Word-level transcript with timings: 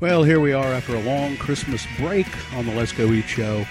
Well, 0.00 0.22
here 0.24 0.40
we 0.40 0.54
are 0.54 0.72
after 0.72 0.96
a 0.96 1.02
long 1.02 1.36
Christmas 1.36 1.86
break 1.98 2.26
on 2.54 2.64
the 2.64 2.74
Let's 2.74 2.90
Go 2.90 3.12
Eat 3.12 3.26
show. 3.26 3.66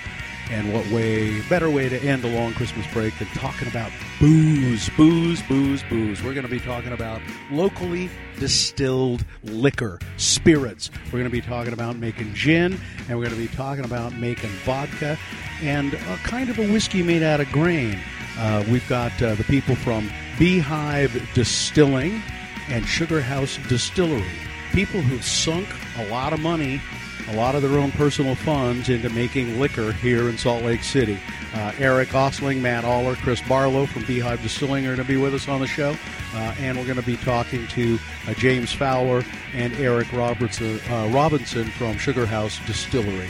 And 0.51 0.71
what 0.71 0.85
way, 0.92 1.42
better 1.50 1.71
way 1.71 1.90
to 1.90 2.00
end 2.03 2.24
a 2.24 2.27
long 2.27 2.53
Christmas 2.53 2.85
break 2.93 3.17
than 3.17 3.27
talking 3.29 3.67
about 3.67 3.92
booze, 4.19 4.89
booze, 4.89 5.42
booze, 5.42 5.81
booze. 5.89 6.21
We're 6.21 6.35
going 6.35 6.45
to 6.45 6.51
be 6.51 6.59
talking 6.59 6.93
about 6.93 7.19
locally 7.50 8.11
distilled 8.38 9.25
liquor, 9.43 9.97
spirits. 10.18 10.91
We're 11.05 11.18
going 11.18 11.23
to 11.23 11.29
be 11.31 11.41
talking 11.41 11.73
about 11.73 11.95
making 11.95 12.36
gin, 12.36 12.80
and 13.07 13.18
we're 13.18 13.25
going 13.25 13.41
to 13.41 13.50
be 13.50 13.55
talking 13.55 13.84
about 13.84 14.14
making 14.14 14.52
vodka, 14.66 15.18
and 15.64 15.96
a 15.96 16.16
kind 16.18 16.52
of 16.52 16.59
a 16.59 16.71
whiskey 16.71 17.02
made 17.02 17.23
out 17.23 17.39
of 17.39 17.52
grain. 17.52 18.00
Uh, 18.38 18.64
we've 18.70 18.88
got 18.88 19.20
uh, 19.23 19.34
the 19.34 19.43
people 19.46 19.75
from 19.75 20.11
Beehive 20.38 21.27
Distilling 21.34 22.21
and 22.68 22.86
Sugar 22.86 23.20
House 23.20 23.57
Distillery. 23.68 24.30
People 24.73 25.02
who've 25.02 25.25
sunk 25.25 25.68
a 26.00 26.07
lot 26.09 26.34
of 26.34 26.39
money, 26.39 26.82
a 27.29 27.36
lot 27.36 27.55
of 27.55 27.61
their 27.61 27.79
own 27.79 27.92
personal 27.92 28.36
funds 28.36 28.89
into 28.89 29.10
making 29.10 29.60
liquor 29.60 29.92
here 29.92 30.29
in 30.29 30.37
Salt 30.37 30.64
Lake 30.64 30.83
City. 30.83 31.19
Uh, 31.54 31.73
Eric 31.79 32.10
Ostling, 32.10 32.62
Matt 32.62 32.86
Aller, 32.86 33.16
Chris 33.16 33.42
Barlow 33.42 33.86
from 33.86 34.04
Beehive 34.06 34.42
Distilling 34.42 34.86
are 34.86 34.96
going 34.96 35.06
to 35.06 35.14
be 35.14 35.18
with 35.18 35.34
us 35.34 35.48
on 35.48 35.59
the 35.59 35.68
show. 35.68 35.96
Uh, 36.34 36.56
and 36.59 36.78
we're 36.78 36.86
going 36.86 36.96
to 36.96 37.06
be 37.06 37.18
talking 37.18 37.68
to 37.68 38.00
uh, 38.28 38.34
James 38.36 38.72
Fowler 38.72 39.23
and 39.54 39.73
Eric 39.76 40.12
Robertson, 40.14 40.80
uh, 40.90 41.09
Robinson 41.12 41.66
from 41.72 41.98
Sugar 41.98 42.26
House 42.26 42.59
Distillery. 42.66 43.30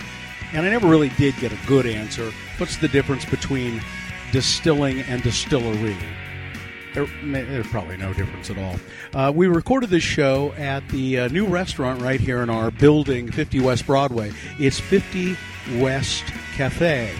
And 0.54 0.66
I 0.66 0.70
never 0.70 0.88
really 0.88 1.10
did 1.10 1.36
get 1.38 1.52
a 1.52 1.68
good 1.68 1.86
answer. 1.86 2.32
What's 2.58 2.78
the 2.78 2.88
difference 2.88 3.26
between 3.26 3.82
distilling 4.32 5.02
and 5.02 5.24
distillery? 5.24 5.96
There, 7.00 7.46
there's 7.46 7.68
probably 7.68 7.96
no 7.96 8.14
difference 8.14 8.50
at 8.50 8.58
all. 8.58 8.76
Uh, 9.14 9.32
we 9.32 9.48
recorded 9.48 9.90
this 9.90 10.04
show 10.04 10.52
at 10.54 10.88
the 10.90 11.20
uh, 11.20 11.28
new 11.30 11.46
restaurant 11.46 12.02
right 12.02 12.20
here 12.20 12.42
in 12.42 12.50
our 12.50 12.72
building, 12.72 13.32
50 13.32 13.62
West 13.62 13.86
Broadway. 13.86 14.34
It's 14.58 14.80
50 14.80 15.38
West 15.78 16.26
Cafe. 16.56 17.18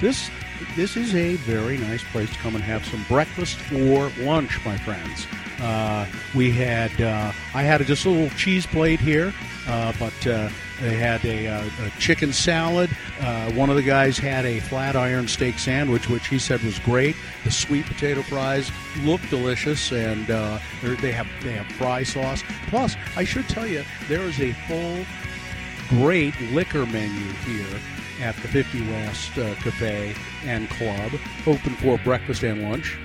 This 0.00 0.28
this 0.76 0.96
is 0.96 1.14
a 1.14 1.36
very 1.36 1.76
nice 1.78 2.02
place 2.10 2.30
to 2.30 2.38
come 2.38 2.56
and 2.56 2.64
have 2.64 2.84
some 2.86 3.04
breakfast 3.08 3.58
or 3.72 4.10
lunch, 4.18 4.58
my 4.64 4.76
friends. 4.78 5.26
Uh, 5.60 6.06
we 6.34 6.50
had 6.50 6.90
uh, 7.00 7.30
I 7.54 7.62
had 7.62 7.84
just 7.86 8.06
a 8.06 8.10
little 8.10 8.36
cheese 8.36 8.66
plate 8.66 8.98
here, 8.98 9.32
uh, 9.68 9.92
but 9.98 10.26
uh, 10.26 10.48
they 10.80 10.96
had 10.96 11.24
a, 11.24 11.46
uh, 11.46 11.64
a 11.86 12.00
chicken 12.00 12.32
salad. 12.32 12.90
Uh, 13.20 13.50
one 13.52 13.70
of 13.70 13.76
the 13.76 13.82
guys 13.82 14.18
had 14.18 14.44
a 14.44 14.60
flat 14.60 14.96
iron 14.96 15.28
steak 15.28 15.58
sandwich, 15.58 16.08
which 16.08 16.26
he 16.28 16.38
said 16.38 16.62
was 16.62 16.78
great. 16.80 17.16
The 17.44 17.50
sweet 17.50 17.86
potato 17.86 18.22
fries 18.22 18.70
look 19.02 19.20
delicious, 19.30 19.92
and 19.92 20.30
uh, 20.30 20.58
they 21.00 21.12
have 21.12 21.28
they 21.42 21.52
have 21.52 21.66
fry 21.76 22.02
sauce. 22.02 22.42
Plus, 22.68 22.96
I 23.16 23.24
should 23.24 23.48
tell 23.48 23.66
you, 23.66 23.84
there 24.08 24.22
is 24.22 24.40
a 24.40 24.52
full, 24.66 25.04
great 25.88 26.38
liquor 26.52 26.86
menu 26.86 27.32
here 27.46 27.80
at 28.20 28.36
the 28.36 28.48
50 28.48 28.80
West 28.90 29.38
uh, 29.38 29.54
Cafe 29.56 30.14
and 30.44 30.68
Club, 30.70 31.12
open 31.46 31.74
for 31.76 31.98
breakfast 31.98 32.42
and 32.42 32.62
lunch. 32.62 32.98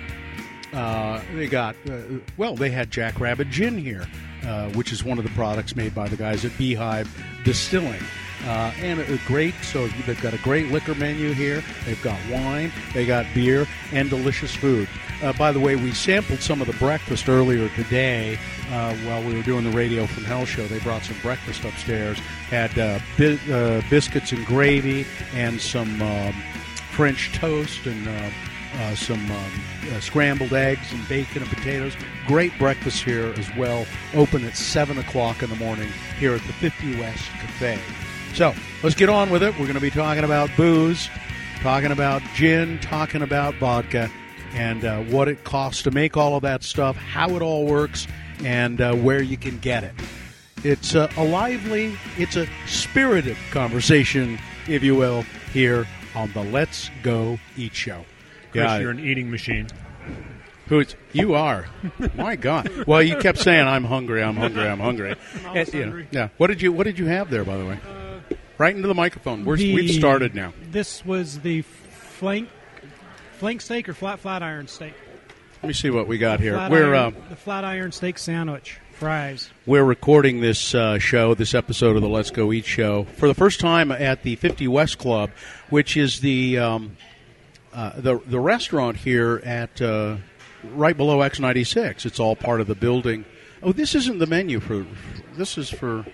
Uh, 0.73 1.19
they 1.33 1.47
got 1.47 1.75
uh, 1.89 1.97
well. 2.37 2.55
They 2.55 2.69
had 2.69 2.91
Jackrabbit 2.91 3.49
Gin 3.49 3.77
here, 3.77 4.07
uh, 4.45 4.69
which 4.71 4.91
is 4.91 5.03
one 5.03 5.17
of 5.17 5.23
the 5.23 5.31
products 5.31 5.75
made 5.75 5.95
by 5.95 6.07
the 6.07 6.15
guys 6.15 6.45
at 6.45 6.55
Beehive 6.59 7.09
Distilling, 7.43 8.01
uh, 8.45 8.71
and 8.77 8.99
a 8.99 9.17
great. 9.25 9.55
So 9.63 9.87
they've 10.05 10.21
got 10.21 10.35
a 10.35 10.37
great 10.39 10.67
liquor 10.71 10.93
menu 10.93 11.33
here. 11.33 11.63
They've 11.85 12.01
got 12.03 12.19
wine, 12.29 12.71
they 12.93 13.05
got 13.05 13.25
beer, 13.33 13.65
and 13.91 14.11
delicious 14.11 14.53
food. 14.55 14.87
Uh, 15.23 15.33
by 15.33 15.51
the 15.51 15.59
way, 15.59 15.75
we 15.75 15.91
sampled 15.91 16.39
some 16.39 16.61
of 16.61 16.67
the 16.67 16.73
breakfast 16.73 17.27
earlier 17.27 17.67
today 17.69 18.37
while 19.05 19.23
we 19.23 19.33
were 19.33 19.43
doing 19.43 19.63
the 19.63 19.75
Radio 19.75 20.05
from 20.05 20.23
Hell 20.23 20.45
show. 20.45 20.67
They 20.67 20.79
brought 20.79 21.01
some 21.03 21.17
breakfast 21.23 21.63
upstairs. 21.65 22.19
Had 22.19 22.73
bi- 23.17 23.83
biscuits 23.89 24.31
and 24.31 24.45
gravy 24.45 25.05
and 25.33 25.59
some 25.59 25.99
um, 26.01 26.33
French 26.91 27.31
toast 27.33 27.87
and. 27.87 28.31
Uh, 28.75 28.95
some 28.95 29.19
um, 29.31 29.51
uh, 29.91 29.99
scrambled 29.99 30.53
eggs 30.53 30.93
and 30.93 31.07
bacon 31.09 31.41
and 31.41 31.51
potatoes. 31.51 31.93
Great 32.27 32.57
breakfast 32.59 33.03
here 33.03 33.33
as 33.37 33.49
well. 33.55 33.85
Open 34.13 34.45
at 34.45 34.55
7 34.55 34.97
o'clock 34.99 35.41
in 35.41 35.49
the 35.49 35.55
morning 35.55 35.89
here 36.19 36.33
at 36.33 36.41
the 36.43 36.53
50 36.53 36.99
West 36.99 37.25
Cafe. 37.41 37.79
So 38.33 38.53
let's 38.83 38.95
get 38.95 39.09
on 39.09 39.31
with 39.31 39.41
it. 39.41 39.53
We're 39.53 39.65
going 39.65 39.73
to 39.73 39.81
be 39.81 39.89
talking 39.89 40.23
about 40.23 40.49
booze, 40.55 41.09
talking 41.61 41.91
about 41.91 42.21
gin, 42.35 42.79
talking 42.79 43.23
about 43.23 43.55
vodka, 43.55 44.09
and 44.53 44.85
uh, 44.85 45.01
what 45.03 45.27
it 45.27 45.43
costs 45.43 45.81
to 45.83 45.91
make 45.91 46.15
all 46.15 46.35
of 46.35 46.43
that 46.43 46.63
stuff, 46.63 46.95
how 46.95 47.35
it 47.35 47.41
all 47.41 47.65
works, 47.65 48.07
and 48.43 48.81
uh, 48.81 48.93
where 48.95 49.21
you 49.21 49.37
can 49.37 49.57
get 49.59 49.83
it. 49.83 49.93
It's 50.63 50.93
a 50.93 51.09
lively, 51.17 51.97
it's 52.17 52.35
a 52.35 52.45
spirited 52.67 53.37
conversation, 53.51 54.37
if 54.67 54.83
you 54.83 54.95
will, 54.95 55.23
here 55.53 55.87
on 56.15 56.31
the 56.33 56.43
Let's 56.43 56.89
Go 57.01 57.39
Eat 57.55 57.73
Show. 57.73 58.03
You're 58.81 58.91
an 58.91 58.99
eating 58.99 59.29
machine. 59.31 59.67
Who's 60.67 60.95
you 61.13 61.33
are? 61.33 61.65
My 62.15 62.35
God! 62.35 62.85
Well, 62.85 63.01
you 63.01 63.15
kept 63.17 63.39
saying 63.39 63.67
I'm 63.67 63.83
hungry, 63.83 64.21
I'm 64.21 64.35
hungry, 64.35 64.67
I'm 64.67 64.79
hungry. 64.79 65.15
And, 65.53 65.67
you 65.73 65.79
know, 65.79 65.85
hungry. 65.85 66.07
yeah. 66.11 66.29
What 66.37 66.47
did 66.47 66.61
you 66.61 66.71
What 66.71 66.83
did 66.83 66.99
you 66.99 67.07
have 67.07 67.29
there, 67.31 67.43
by 67.43 67.57
the 67.57 67.65
way? 67.65 67.79
right 68.59 68.75
into 68.75 68.87
the 68.87 68.93
microphone. 68.93 69.45
We're, 69.45 69.55
The- 69.57 69.73
we've 69.73 69.89
started 69.91 70.35
now. 70.35 70.53
This 70.69 71.03
was 71.05 71.39
the 71.39 71.61
flank 71.63 72.49
flank 73.39 73.61
steak 73.61 73.89
or 73.89 73.93
flat 73.93 74.19
flat 74.19 74.43
iron 74.43 74.67
steak. 74.67 74.93
Let 75.63 75.67
me 75.67 75.73
see 75.73 75.89
what 75.89 76.07
we 76.07 76.17
got 76.19 76.39
here. 76.39 76.53
We're 76.69 76.93
uh, 76.93 77.11
the 77.29 77.35
flat 77.35 77.63
iron 77.65 77.91
steak 77.91 78.17
sandwich, 78.17 78.79
fries. 78.93 79.49
we're 79.65 79.83
recording 79.83 80.39
this 80.39 80.73
uh, 80.75 80.99
show, 80.99 81.33
this 81.33 81.53
episode 81.55 81.95
of 81.95 82.01
the 82.01 82.07
Let's 82.07 82.31
Go 82.31 82.53
Eat 82.53 82.65
show, 82.65 83.05
for 83.17 83.27
the 83.27 83.33
first 83.33 83.59
time 83.59 83.91
at 83.91 84.23
the 84.23 84.35
50 84.37 84.67
West 84.69 84.99
Club, 84.99 85.31
which 85.69 85.97
is 85.97 86.19
the 86.21 86.59
um, 86.59 86.95
uh, 87.73 87.99
the 87.99 88.19
the 88.25 88.39
restaurant 88.39 88.97
here 88.97 89.41
at 89.45 89.81
uh, 89.81 90.17
right 90.73 90.95
below 90.95 91.19
X96. 91.19 92.05
It's 92.05 92.19
all 92.19 92.35
part 92.35 92.61
of 92.61 92.67
the 92.67 92.75
building. 92.75 93.25
Oh, 93.61 93.71
this 93.71 93.95
isn't 93.95 94.19
the 94.19 94.27
menu 94.27 94.59
for. 94.59 94.85
This 95.35 95.57
is 95.57 95.69
for. 95.69 96.05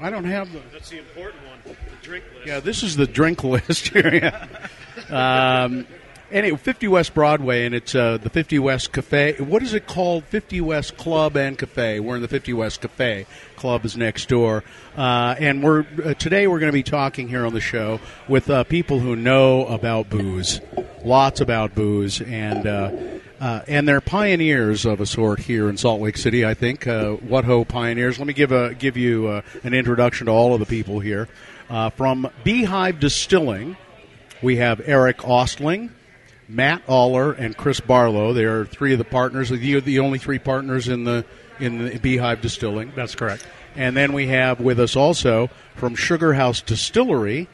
I 0.00 0.10
don't 0.10 0.24
have 0.24 0.52
the. 0.52 0.62
That's 0.72 0.90
the 0.90 0.98
important 0.98 1.42
one, 1.46 1.58
the 1.64 1.76
drink 2.06 2.24
list. 2.34 2.46
Yeah, 2.46 2.60
this 2.60 2.82
is 2.82 2.96
the 2.96 3.06
drink 3.06 3.44
list 3.44 3.88
here. 3.88 4.14
yeah. 4.14 4.68
um, 5.64 5.86
anyway, 6.32 6.56
50 6.56 6.88
West 6.88 7.14
Broadway, 7.14 7.64
and 7.66 7.74
it's 7.74 7.94
uh, 7.94 8.18
the 8.18 8.30
50 8.30 8.58
West 8.58 8.92
Cafe. 8.92 9.36
What 9.38 9.62
is 9.62 9.74
it 9.74 9.86
called? 9.86 10.24
50 10.24 10.60
West 10.60 10.96
Club 10.96 11.36
and 11.36 11.58
Cafe. 11.58 12.00
We're 12.00 12.16
in 12.16 12.22
the 12.22 12.28
50 12.28 12.52
West 12.54 12.80
Cafe. 12.80 13.26
Club 13.56 13.84
is 13.84 13.96
next 13.96 14.28
door, 14.28 14.64
uh, 14.96 15.36
and 15.38 15.62
we're 15.62 15.86
uh, 16.04 16.14
today 16.14 16.46
we're 16.46 16.58
going 16.58 16.72
to 16.72 16.76
be 16.76 16.82
talking 16.82 17.28
here 17.28 17.46
on 17.46 17.54
the 17.54 17.60
show 17.60 18.00
with 18.28 18.50
uh, 18.50 18.64
people 18.64 18.98
who 18.98 19.14
know 19.14 19.66
about 19.66 20.10
booze, 20.10 20.60
lots 21.04 21.40
about 21.40 21.74
booze, 21.74 22.20
and. 22.20 22.66
Uh, 22.66 22.90
uh, 23.40 23.60
and 23.66 23.88
they're 23.88 24.00
pioneers 24.00 24.84
of 24.84 25.00
a 25.00 25.06
sort 25.06 25.40
here 25.40 25.68
in 25.68 25.76
Salt 25.76 26.00
Lake 26.00 26.16
City. 26.16 26.46
I 26.46 26.54
think 26.54 26.86
uh, 26.86 27.14
what 27.14 27.44
ho 27.44 27.64
pioneers. 27.64 28.16
Let 28.20 28.28
me 28.28 28.34
give 28.34 28.52
a 28.52 28.72
give 28.72 28.96
you 28.96 29.26
uh, 29.26 29.42
an 29.64 29.74
introduction 29.74 30.26
to 30.26 30.32
all 30.32 30.54
of 30.54 30.60
the 30.60 30.66
people 30.66 31.00
here. 31.00 31.26
Uh, 31.68 31.90
from 31.90 32.30
Beehive 32.44 33.00
Distilling, 33.00 33.76
we 34.42 34.58
have 34.58 34.80
Eric 34.84 35.18
Ostling, 35.24 35.90
Matt 36.48 36.82
Aller, 36.88 37.32
and 37.32 37.56
Chris 37.56 37.80
Barlow. 37.80 38.32
They 38.32 38.44
are 38.44 38.64
three 38.64 38.92
of 38.92 38.98
the 38.98 39.04
partners. 39.04 39.50
You're 39.50 39.80
the 39.80 40.00
only 40.00 40.18
three 40.18 40.38
partners 40.38 40.88
in 40.88 41.04
the 41.04 41.24
in 41.60 41.78
the 41.78 41.98
Beehive 41.98 42.40
Distilling. 42.40 42.92
That's 42.96 43.14
correct. 43.14 43.46
And 43.76 43.96
then 43.96 44.12
we 44.12 44.26
have 44.28 44.60
with 44.60 44.80
us 44.80 44.96
also 44.96 45.48
from 45.76 45.94
Sugar 45.94 46.34
House 46.34 46.60
Distillery, 46.60 47.48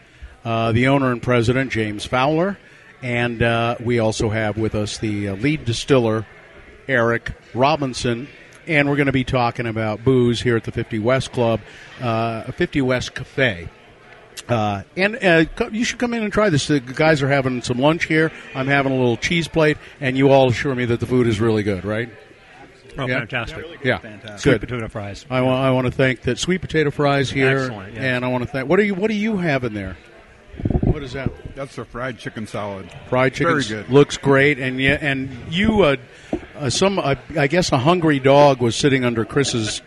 uh, 0.44 0.72
the 0.72 0.88
owner 0.88 1.12
and 1.12 1.22
president 1.22 1.71
James 1.71 2.04
Fowler, 2.04 2.59
and 3.03 3.43
uh, 3.43 3.77
we 3.81 3.98
also 3.98 4.28
have 4.28 4.56
with 4.56 4.75
us 4.75 4.98
the 4.98 5.28
uh, 5.28 5.37
lead 5.37 5.65
distiller 5.65 6.27
Eric 6.88 7.32
Robinson. 7.54 8.28
And 8.66 8.88
we're 8.88 8.97
going 8.97 9.06
to 9.06 9.12
be 9.12 9.25
talking 9.25 9.66
about 9.66 10.04
booze 10.04 10.43
here 10.43 10.56
at 10.56 10.65
the 10.65 10.72
50 10.72 10.98
West 10.98 11.32
Club, 11.32 11.60
uh, 12.01 12.51
50 12.53 12.83
West 12.83 13.15
Cafe. 13.15 13.68
Uh, 14.48 14.82
and 14.96 15.16
uh, 15.22 15.44
you 15.72 15.84
should 15.84 15.98
come 15.98 16.14
in 16.14 16.22
and 16.22 16.32
try 16.32 16.50
this. 16.50 16.66
The 16.68 16.80
guys 16.80 17.22
are 17.22 17.28
having 17.28 17.62
some 17.62 17.78
lunch 17.78 18.04
here. 18.04 18.30
I'm 18.54 18.66
having 18.66 18.92
a 18.92 18.96
little 18.96 19.16
cheese 19.16 19.48
plate, 19.48 19.78
and 20.00 20.16
you 20.16 20.30
all 20.30 20.48
assure 20.48 20.74
me 20.74 20.84
that 20.86 21.00
the 21.00 21.06
food 21.06 21.26
is 21.26 21.40
really 21.40 21.62
good, 21.62 21.84
right? 21.84 22.08
Oh, 22.98 23.06
Yeah. 23.06 23.20
fantastic. 23.20 23.64
Yeah, 23.84 23.98
Sweet 24.36 24.52
good. 24.52 24.60
potato 24.60 24.88
fries. 24.88 25.24
I 25.30 25.40
want, 25.40 25.62
I 25.64 25.70
want 25.70 25.86
to 25.86 25.92
thank 25.92 26.22
that 26.22 26.38
sweet 26.38 26.60
potato 26.60 26.90
fries 26.90 27.30
here, 27.30 27.58
Excellent, 27.58 27.94
yes. 27.94 28.02
and 28.02 28.24
I 28.24 28.28
want 28.28 28.42
to 28.44 28.50
thank. 28.50 28.68
What 28.68 28.80
are 28.80 28.84
you 28.84 28.94
What 28.94 29.08
do 29.08 29.14
you 29.16 29.36
have 29.36 29.62
in 29.64 29.72
there? 29.74 29.96
What 30.80 31.04
is 31.04 31.12
that? 31.12 31.30
That's 31.54 31.76
the 31.76 31.84
fried 31.84 32.18
chicken 32.18 32.48
salad. 32.48 32.90
Fried 33.08 33.34
chicken 33.34 33.52
Very 33.52 33.64
good. 33.64 33.88
looks 33.90 34.16
great, 34.16 34.58
and 34.58 34.80
yeah, 34.80 34.98
and 35.00 35.30
you, 35.48 35.82
uh, 35.82 35.96
uh, 36.56 36.70
some 36.70 36.98
uh, 36.98 37.14
I 37.36 37.46
guess 37.46 37.70
a 37.70 37.78
hungry 37.78 38.18
dog 38.18 38.60
was 38.60 38.74
sitting 38.74 39.04
under 39.04 39.24
Chris's 39.24 39.80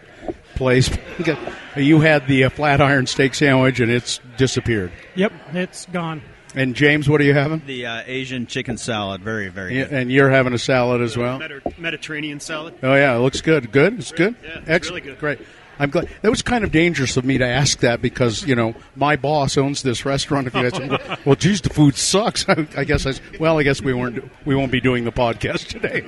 place. 0.62 0.90
you 1.75 2.00
had 2.02 2.28
the 2.28 2.44
uh, 2.44 2.50
flat 2.50 2.81
iron 2.81 3.08
steak 3.08 3.34
sandwich, 3.34 3.80
and 3.80 3.92
it's 3.92 4.19
disappeared. 4.38 4.92
Yep, 5.16 5.34
it's 5.54 5.88
gone. 5.88 6.22
And 6.54 6.75
James, 6.75 7.10
what 7.10 7.19
are 7.19 7.24
you 7.24 7.34
having? 7.34 7.63
The 7.66 7.86
uh, 7.88 8.04
Asian 8.06 8.46
chicken 8.46 8.78
salad, 8.78 9.22
very, 9.24 9.48
very 9.50 9.75
Yeah, 9.78 9.86
good. 9.86 9.94
and 9.94 10.12
you're 10.12 10.30
having 10.30 10.54
a 10.54 10.60
salad 10.60 11.02
as 11.02 11.18
well. 11.18 11.40
Mediterranean 11.80 12.40
salad. 12.40 12.75
Oh 12.84 12.94
yeah, 12.94 13.16
it 13.16 13.19
looks 13.19 13.42
good. 13.42 13.72
Good. 13.72 13.98
It's 14.00 14.12
good. 14.12 14.36
Yeah, 14.44 14.60
it's 14.60 14.69
Excellent. 14.69 15.06
really 15.06 15.16
good. 15.16 15.19
Great. 15.19 15.40
I'm 15.80 15.90
glad. 15.90 16.10
That 16.22 16.30
was 16.30 16.42
kind 16.44 16.63
of 16.63 16.72
dangerous 16.72 17.18
of 17.18 17.25
me 17.25 17.40
to 17.40 17.46
ask 17.48 17.80
that 17.80 18.02
because 18.04 18.46
you 18.46 18.54
know 18.54 18.75
my 18.96 19.16
boss 19.16 19.58
owns 19.58 19.81
this 19.81 20.06
restaurant. 20.06 20.46
If 20.46 20.54
you 20.54 20.69
guys, 20.69 20.80
well, 20.80 21.18
well, 21.25 21.36
geez, 21.36 21.62
the 21.62 21.69
food 21.69 21.96
sucks. 21.96 22.48
I, 22.48 22.68
I 22.78 22.84
guess 22.84 23.06
I. 23.08 23.12
s- 23.12 23.22
Well, 23.40 23.58
I 23.58 23.63
guess 23.63 23.81
we 23.81 23.94
weren't. 23.94 24.24
We 24.46 24.54
won't 24.54 24.72
be 24.72 24.81
doing 24.81 25.06
the 25.06 25.12
podcast 25.12 25.68
today. 25.69 26.04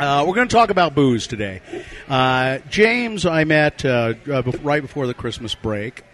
Uh, 0.00 0.24
we're 0.26 0.34
going 0.34 0.48
to 0.48 0.56
talk 0.56 0.70
about 0.70 0.94
booze 0.94 1.26
today. 1.26 1.60
Uh, 2.08 2.56
James, 2.70 3.26
I 3.26 3.44
met 3.44 3.84
uh, 3.84 4.14
uh, 4.32 4.42
right 4.62 4.80
before 4.80 5.06
the 5.06 5.12
Christmas 5.12 5.54
break, 5.54 6.04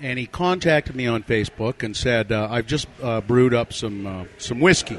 and 0.00 0.18
he 0.18 0.26
contacted 0.26 0.94
me 0.94 1.06
on 1.06 1.22
Facebook 1.22 1.82
and 1.82 1.96
said, 1.96 2.30
uh, 2.30 2.46
"I've 2.50 2.66
just 2.66 2.86
uh, 3.02 3.22
brewed 3.22 3.54
up 3.54 3.72
some 3.72 4.06
uh, 4.06 4.24
some 4.36 4.60
whiskey, 4.60 4.98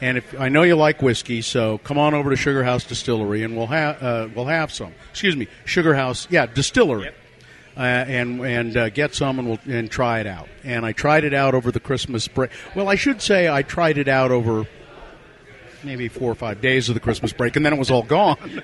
and 0.00 0.16
if 0.16 0.40
I 0.40 0.48
know 0.48 0.62
you 0.62 0.74
like 0.74 1.02
whiskey, 1.02 1.42
so 1.42 1.76
come 1.84 1.98
on 1.98 2.14
over 2.14 2.30
to 2.30 2.36
Sugar 2.36 2.64
House 2.64 2.84
Distillery 2.84 3.42
and 3.42 3.58
we'll 3.58 3.66
have 3.66 4.02
uh, 4.02 4.28
we'll 4.34 4.46
have 4.46 4.72
some. 4.72 4.94
Excuse 5.10 5.36
me, 5.36 5.48
Sugar 5.66 5.94
House, 5.94 6.26
yeah, 6.30 6.46
Distillery." 6.46 7.10
Uh, 7.76 7.80
and 7.80 8.40
and 8.40 8.76
uh, 8.76 8.88
get 8.88 9.14
some 9.14 9.38
and 9.38 9.48
we'll 9.48 9.58
and 9.66 9.90
try 9.90 10.20
it 10.20 10.26
out. 10.26 10.48
And 10.64 10.86
I 10.86 10.92
tried 10.92 11.24
it 11.24 11.34
out 11.34 11.54
over 11.54 11.70
the 11.70 11.80
Christmas 11.80 12.26
break. 12.26 12.50
Well, 12.74 12.88
I 12.88 12.94
should 12.94 13.20
say 13.20 13.50
I 13.50 13.60
tried 13.60 13.98
it 13.98 14.08
out 14.08 14.30
over 14.30 14.66
maybe 15.84 16.08
four 16.08 16.30
or 16.30 16.34
five 16.34 16.60
days 16.60 16.88
of 16.88 16.94
the 16.94 17.00
Christmas 17.00 17.32
break, 17.32 17.56
and 17.56 17.64
then 17.64 17.72
it 17.72 17.78
was 17.78 17.90
all 17.90 18.02
gone. 18.02 18.62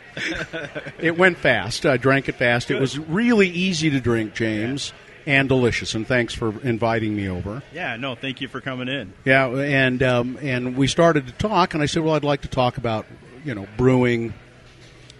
it 0.99 1.17
went 1.17 1.39
fast. 1.39 1.87
I 1.87 1.97
drank 1.97 2.29
it 2.29 2.37
fast. 2.37 2.71
It 2.71 2.81
was 2.81 2.99
really 2.99 3.49
easy 3.49 3.91
to 3.91 4.01
drink, 4.01 4.35
James, 4.35 4.93
and 5.27 5.49
delicious. 5.49 5.95
And 5.95 6.07
thanks 6.07 6.35
for 6.35 6.61
inviting 6.63 7.15
me 7.15 7.29
over. 7.29 7.63
Yeah, 7.73 7.97
no, 7.97 8.15
thank 8.15 8.41
you 8.41 8.49
for 8.49 8.61
coming 8.61 8.89
in. 8.89 9.13
Yeah, 9.25 9.49
and 9.49 10.03
um, 10.03 10.39
and 10.41 10.77
we 10.77 10.87
started 10.87 11.27
to 11.27 11.33
talk, 11.33 11.75
and 11.75 11.83
I 11.83 11.87
said, 11.87 12.03
well, 12.03 12.15
I'd 12.15 12.25
like 12.25 12.43
to 12.43 12.49
talk 12.49 12.79
about 12.79 13.07
you 13.45 13.55
know 13.55 13.67
brewing. 13.77 14.35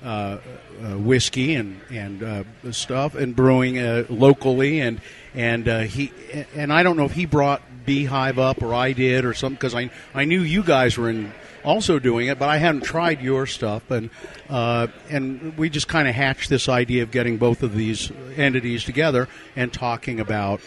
Uh, 0.03 0.39
uh, 0.81 0.97
whiskey 0.97 1.57
and 1.57 1.81
and 1.91 2.23
uh, 2.23 2.45
stuff, 2.71 3.17
and 3.17 3.35
brewing 3.35 3.79
uh, 3.79 4.05
locally, 4.09 4.81
and 4.81 5.01
and 5.35 5.69
uh, 5.69 5.81
he 5.81 6.13
and 6.55 6.73
I 6.73 6.83
don't 6.83 6.97
know 6.97 7.05
if 7.05 7.13
he 7.13 7.27
brought 7.27 7.63
Beehive 7.85 8.39
up 8.39 8.63
or 8.63 8.75
I 8.75 8.93
did 8.93 9.25
or 9.25 9.35
something 9.35 9.57
because 9.57 9.75
I 9.75 9.91
I 10.15 10.25
knew 10.25 10.41
you 10.41 10.63
guys 10.63 10.97
were 10.97 11.11
in 11.11 11.33
also 11.69 11.99
doing 11.99 12.29
it, 12.29 12.39
but 12.39 12.49
I 12.49 12.57
hadn't 12.57 12.81
tried 12.81 13.21
your 13.21 13.47
stuff, 13.47 13.91
and 13.91 14.09
uh, 14.49 14.87
and 15.11 15.57
we 15.59 15.69
just 15.69 15.87
kind 15.87 16.09
of 16.09 16.15
hatched 16.15 16.49
this 16.49 16.69
idea 16.69 17.03
of 17.03 17.11
getting 17.11 17.37
both 17.37 17.63
of 17.63 17.75
these 17.75 18.11
entities 18.37 18.85
together 18.85 19.29
and 19.55 19.73
talking 19.73 20.19
about 20.19 20.61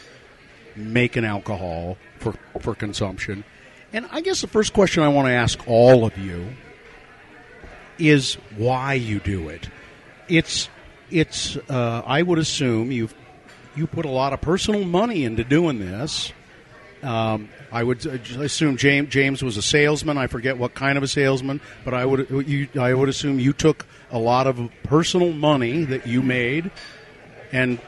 making 0.76 1.26
alcohol 1.26 1.98
for 2.20 2.34
for 2.60 2.76
consumption. 2.76 3.44
And 3.92 4.08
I 4.12 4.22
guess 4.22 4.42
the 4.42 4.48
first 4.48 4.74
question 4.74 5.04
I 5.04 5.10
want 5.10 5.28
to 5.28 5.34
ask 5.34 5.60
all 5.68 6.06
of 6.06 6.18
you 6.18 6.56
is 7.98 8.36
why 8.56 8.94
you 8.94 9.20
do 9.20 9.50
it. 9.50 9.70
It's 10.30 10.70
it's 11.10 11.58
uh, 11.68 12.04
I 12.06 12.22
would 12.22 12.38
assume 12.38 12.92
you 12.92 13.10
you 13.76 13.88
put 13.88 14.06
a 14.06 14.10
lot 14.10 14.34
of 14.34 14.42
personal 14.42 14.84
money 14.84 15.24
into 15.26 15.44
doing 15.44 15.80
this. 15.80 16.32
Um, 17.04 17.50
I 17.72 17.84
would 17.84 18.06
uh, 18.06 18.42
assume 18.42 18.78
James 18.78 19.10
James 19.10 19.44
was 19.44 19.58
a 19.58 19.62
salesman. 19.62 20.18
I 20.18 20.28
forget 20.28 20.58
what 20.58 20.74
kind 20.74 20.98
of 20.98 21.04
a 21.04 21.08
salesman, 21.08 21.62
but 21.84 21.94
I 21.94 22.06
would 22.06 22.30
you 22.48 22.68
I 22.80 22.94
would 22.94 23.10
assume 23.10 23.40
you 23.40 23.54
took 23.54 23.86
a 24.12 24.20
lot 24.20 24.46
of 24.48 24.70
personal 24.84 25.32
money 25.32 25.84
that 25.86 26.06
you 26.06 26.22
made 26.22 26.70
and 27.52 27.80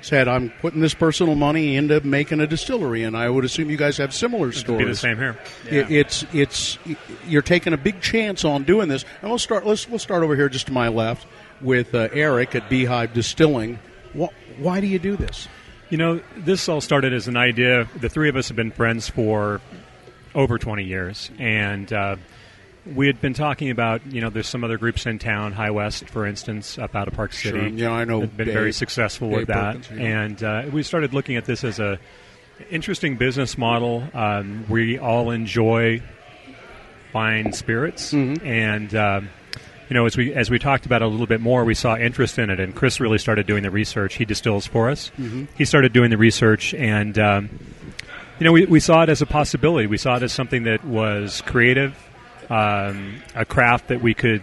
said, 0.00 0.28
"I'm 0.28 0.50
putting 0.60 0.80
this 0.80 0.94
personal 0.94 1.34
money 1.34 1.76
into 1.76 2.00
making 2.00 2.40
a 2.40 2.46
distillery." 2.46 3.02
And 3.02 3.16
I 3.16 3.28
would 3.28 3.44
assume 3.44 3.70
you 3.70 3.76
guys 3.76 3.98
have 3.98 4.14
similar 4.14 4.52
stories. 4.52 4.78
be 4.78 4.84
the 4.84 4.96
same 4.96 5.16
here. 5.18 5.38
It, 5.68 5.90
it's 5.90 6.24
it's 6.32 6.78
you're 7.26 7.42
taking 7.42 7.72
a 7.72 7.78
big 7.78 8.00
chance 8.00 8.44
on 8.44 8.64
doing 8.64 8.88
this. 8.88 9.04
And 9.20 9.30
we'll 9.30 9.38
start. 9.38 9.66
Let's 9.66 9.88
we'll 9.88 9.98
start 9.98 10.22
over 10.22 10.36
here 10.36 10.48
just 10.48 10.66
to 10.68 10.72
my 10.72 10.88
left 10.88 11.26
with 11.60 11.94
uh, 11.94 12.08
Eric 12.12 12.54
at 12.54 12.70
Beehive 12.70 13.12
Distilling. 13.12 13.78
Wh- 14.18 14.32
why 14.58 14.80
do 14.80 14.86
you 14.86 14.98
do 14.98 15.16
this? 15.16 15.48
You 15.90 15.98
know, 15.98 16.20
this 16.36 16.68
all 16.68 16.80
started 16.80 17.12
as 17.12 17.28
an 17.28 17.36
idea. 17.36 17.88
The 18.00 18.08
three 18.08 18.28
of 18.28 18.36
us 18.36 18.48
have 18.48 18.56
been 18.56 18.70
friends 18.72 19.08
for 19.08 19.60
over 20.34 20.58
20 20.58 20.82
years, 20.84 21.30
and 21.38 21.92
uh, 21.92 22.16
we 22.94 23.06
had 23.06 23.20
been 23.20 23.34
talking 23.34 23.70
about, 23.70 24.04
you 24.06 24.20
know, 24.20 24.30
there's 24.30 24.48
some 24.48 24.64
other 24.64 24.78
groups 24.78 25.06
in 25.06 25.18
town, 25.18 25.52
High 25.52 25.70
West, 25.70 26.08
for 26.08 26.26
instance, 26.26 26.78
up 26.78 26.96
out 26.96 27.06
of 27.06 27.14
Park 27.14 27.32
City. 27.32 27.58
Sure. 27.58 27.68
Yeah, 27.68 27.92
I 27.92 28.04
know 28.04 28.20
been 28.26 28.46
Dave- 28.46 28.54
very 28.54 28.72
successful 28.72 29.28
Dave 29.30 29.38
with 29.40 29.48
that, 29.48 29.76
Perkins, 29.82 30.00
yeah. 30.00 30.22
and 30.22 30.42
uh, 30.42 30.62
we 30.72 30.82
started 30.82 31.12
looking 31.14 31.36
at 31.36 31.44
this 31.44 31.62
as 31.64 31.78
a 31.78 31.98
interesting 32.70 33.16
business 33.16 33.56
model. 33.58 34.04
Um, 34.14 34.64
we 34.68 34.98
all 34.98 35.30
enjoy 35.30 36.02
fine 37.12 37.52
spirits, 37.52 38.12
Mm-hmm. 38.12 38.44
and 38.46 38.94
um, 38.96 39.28
you 39.88 39.94
know, 39.94 40.06
as 40.06 40.16
we 40.16 40.32
as 40.34 40.50
we 40.50 40.58
talked 40.58 40.86
about 40.86 41.02
a 41.02 41.06
little 41.06 41.26
bit 41.26 41.40
more, 41.40 41.64
we 41.64 41.74
saw 41.74 41.96
interest 41.96 42.38
in 42.38 42.50
it, 42.50 42.60
and 42.60 42.74
Chris 42.74 43.00
really 43.00 43.18
started 43.18 43.46
doing 43.46 43.62
the 43.62 43.70
research. 43.70 44.14
He 44.14 44.24
distills 44.24 44.66
for 44.66 44.90
us. 44.90 45.10
Mm-hmm. 45.18 45.44
He 45.56 45.64
started 45.64 45.92
doing 45.92 46.10
the 46.10 46.16
research, 46.16 46.72
and 46.74 47.18
um, 47.18 47.50
you 48.38 48.44
know, 48.44 48.52
we, 48.52 48.66
we 48.66 48.80
saw 48.80 49.02
it 49.02 49.08
as 49.08 49.22
a 49.22 49.26
possibility. 49.26 49.86
We 49.86 49.98
saw 49.98 50.16
it 50.16 50.22
as 50.22 50.32
something 50.32 50.64
that 50.64 50.84
was 50.84 51.42
creative, 51.42 51.94
um, 52.50 53.22
a 53.34 53.44
craft 53.44 53.88
that 53.88 54.02
we 54.02 54.14
could 54.14 54.42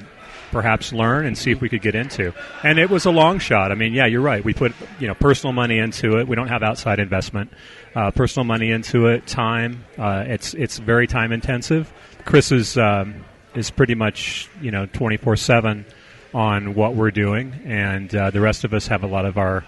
perhaps 0.51 0.91
learn 0.93 1.25
and 1.25 1.37
see 1.37 1.51
if 1.51 1.61
we 1.61 1.69
could 1.69 1.81
get 1.81 1.95
into. 1.95 2.33
And 2.63 2.77
it 2.77 2.89
was 2.89 3.05
a 3.05 3.11
long 3.11 3.39
shot. 3.39 3.71
I 3.71 3.75
mean, 3.75 3.93
yeah, 3.93 4.05
you're 4.05 4.21
right. 4.21 4.43
We 4.43 4.53
put 4.53 4.73
you 4.99 5.07
know 5.07 5.15
personal 5.15 5.53
money 5.53 5.79
into 5.79 6.19
it. 6.19 6.27
We 6.27 6.35
don't 6.35 6.49
have 6.49 6.63
outside 6.63 6.99
investment. 6.99 7.51
Uh, 7.95 8.11
personal 8.11 8.45
money 8.45 8.71
into 8.71 9.07
it, 9.07 9.27
time. 9.27 9.85
Uh, 9.97 10.23
it's 10.27 10.53
it's 10.53 10.77
very 10.77 11.07
time 11.07 11.31
intensive. 11.31 11.91
Chris 12.25 12.51
is 12.51 12.77
um, 12.77 13.25
is 13.55 13.69
pretty 13.71 13.95
much 13.95 14.49
you 14.61 14.71
know 14.71 14.85
24 14.87 15.35
seven 15.35 15.85
on 16.33 16.75
what 16.75 16.95
we're 16.95 17.11
doing, 17.11 17.53
and 17.65 18.13
uh, 18.15 18.31
the 18.31 18.39
rest 18.39 18.63
of 18.63 18.73
us 18.73 18.87
have 18.87 19.03
a 19.03 19.07
lot 19.07 19.25
of 19.25 19.37
our 19.37 19.65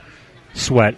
sweat 0.53 0.95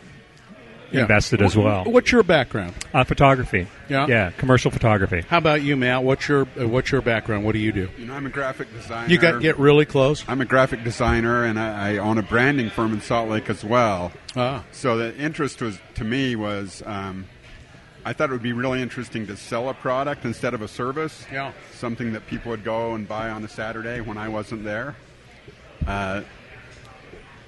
invested 0.91 1.41
as 1.41 1.57
well. 1.57 1.83
What's 1.85 2.11
your 2.11 2.23
background? 2.23 2.73
Uh, 2.93 3.03
photography. 3.03 3.67
Yeah? 3.89 4.07
Yeah, 4.07 4.31
commercial 4.31 4.71
photography. 4.71 5.21
How 5.27 5.39
about 5.39 5.61
you, 5.61 5.75
Matt? 5.75 6.03
What's 6.03 6.27
your 6.27 6.47
uh, 6.59 6.67
what's 6.67 6.91
your 6.91 7.01
background? 7.01 7.43
What 7.43 7.53
do 7.53 7.59
you 7.59 7.71
do? 7.71 7.89
You 7.97 8.05
know, 8.05 8.13
I'm 8.13 8.25
a 8.25 8.29
graphic 8.29 8.71
designer. 8.73 9.09
You 9.11 9.17
got 9.17 9.41
get 9.41 9.59
really 9.59 9.85
close. 9.85 10.23
I'm 10.27 10.41
a 10.41 10.45
graphic 10.45 10.83
designer, 10.83 11.43
and 11.43 11.59
I, 11.59 11.93
I 11.93 11.97
own 11.97 12.17
a 12.17 12.23
branding 12.23 12.69
firm 12.69 12.93
in 12.93 13.01
Salt 13.01 13.29
Lake 13.29 13.49
as 13.49 13.63
well. 13.63 14.11
Ah, 14.35 14.63
So 14.71 14.97
the 14.97 15.15
interest 15.17 15.61
was 15.61 15.79
to 15.95 16.03
me 16.03 16.35
was 16.35 16.81
um, 16.85 17.25
I 18.07 18.13
thought 18.13 18.29
it 18.29 18.33
would 18.33 18.43
be 18.43 18.53
really 18.53 18.83
interesting 18.83 19.25
to 19.27 19.35
sell 19.35 19.67
a 19.67 19.73
product 19.73 20.25
instead 20.25 20.53
of 20.53 20.61
a 20.61 20.67
service. 20.67 21.25
Yeah. 21.31 21.53
Something 21.73 22.13
that 22.13 22.27
people 22.27 22.51
would 22.51 22.63
go 22.63 22.93
and 22.93 23.07
buy 23.07 23.31
on 23.31 23.43
a 23.43 23.47
Saturday 23.49 23.99
when 23.99 24.15
I 24.15 24.29
wasn't 24.29 24.63
there. 24.63 24.95
Uh, 25.87 26.21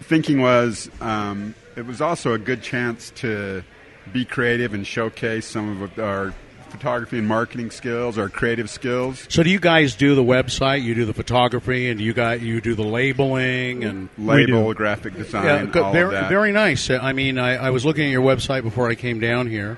thinking 0.02 0.42
was 0.42 0.90
um, 1.00 1.54
it 1.76 1.86
was 1.86 2.02
also 2.02 2.34
a 2.34 2.40
good 2.40 2.64
chance 2.64 3.12
to 3.18 3.64
be 4.12 4.26
creative 4.26 4.74
and 4.74 4.86
showcase 4.86 5.46
some 5.46 5.82
of 5.82 6.00
our 6.00 6.34
photography 6.70 7.20
and 7.20 7.28
marketing 7.28 7.72
skills, 7.72 8.18
our 8.18 8.28
creative 8.28 8.70
skills. 8.70 9.26
so 9.30 9.42
do 9.44 9.50
you 9.50 9.60
guys 9.60 9.96
do 9.96 10.16
the 10.16 10.24
website? 10.24 10.82
You 10.84 10.96
do 10.96 11.06
the 11.06 11.14
photography, 11.14 11.90
and 11.90 12.02
you 12.02 12.14
got 12.14 12.42
you 12.42 12.62
do 12.62 12.76
the 12.76 12.84
labeling 12.84 13.84
and 13.84 14.10
Label, 14.18 14.74
graphic 14.74 15.16
design, 15.16 15.68
good- 15.68 15.84
all 15.84 15.94
very, 15.94 16.16
of 16.16 16.22
that. 16.22 16.30
very 16.30 16.52
nice. 16.52 16.90
I 16.90 17.14
mean, 17.14 17.38
I, 17.38 17.68
I 17.68 17.70
was 17.70 17.86
looking 17.86 18.06
at 18.06 18.12
your 18.12 18.24
website 18.24 18.64
before 18.64 18.90
I 18.90 18.96
came 18.96 19.20
down 19.20 19.48
here. 19.48 19.78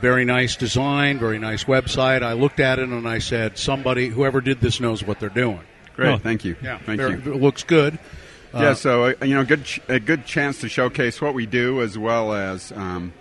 Very 0.00 0.24
nice 0.24 0.56
design, 0.56 1.18
very 1.18 1.38
nice 1.38 1.64
website. 1.64 2.22
I 2.22 2.34
looked 2.34 2.60
at 2.60 2.78
it 2.78 2.88
and 2.88 3.08
I 3.08 3.18
said, 3.18 3.56
somebody, 3.58 4.08
whoever 4.08 4.40
did 4.40 4.60
this 4.60 4.80
knows 4.80 5.02
what 5.02 5.20
they're 5.20 5.28
doing. 5.28 5.60
Great, 5.94 6.08
Oh. 6.12 6.18
thank 6.18 6.44
you. 6.44 6.56
Yeah, 6.62 6.78
thank 6.78 7.00
very- 7.00 7.12
you. 7.22 7.32
It 7.34 7.40
looks 7.40 7.62
good. 7.64 7.98
yeah, 8.54 8.74
so 8.74 9.06
uh, 9.06 9.12
you 9.24 9.34
know, 9.34 9.44
good 9.44 9.64
ch- 9.64 9.80
a 9.88 9.98
good 10.00 10.24
chance 10.26 10.60
to 10.60 10.68
showcase 10.68 11.20
what 11.20 11.34
we 11.34 11.44
do 11.46 11.82
as 11.82 11.96
well 11.98 12.32
as 12.32 12.72
um, 12.72 13.12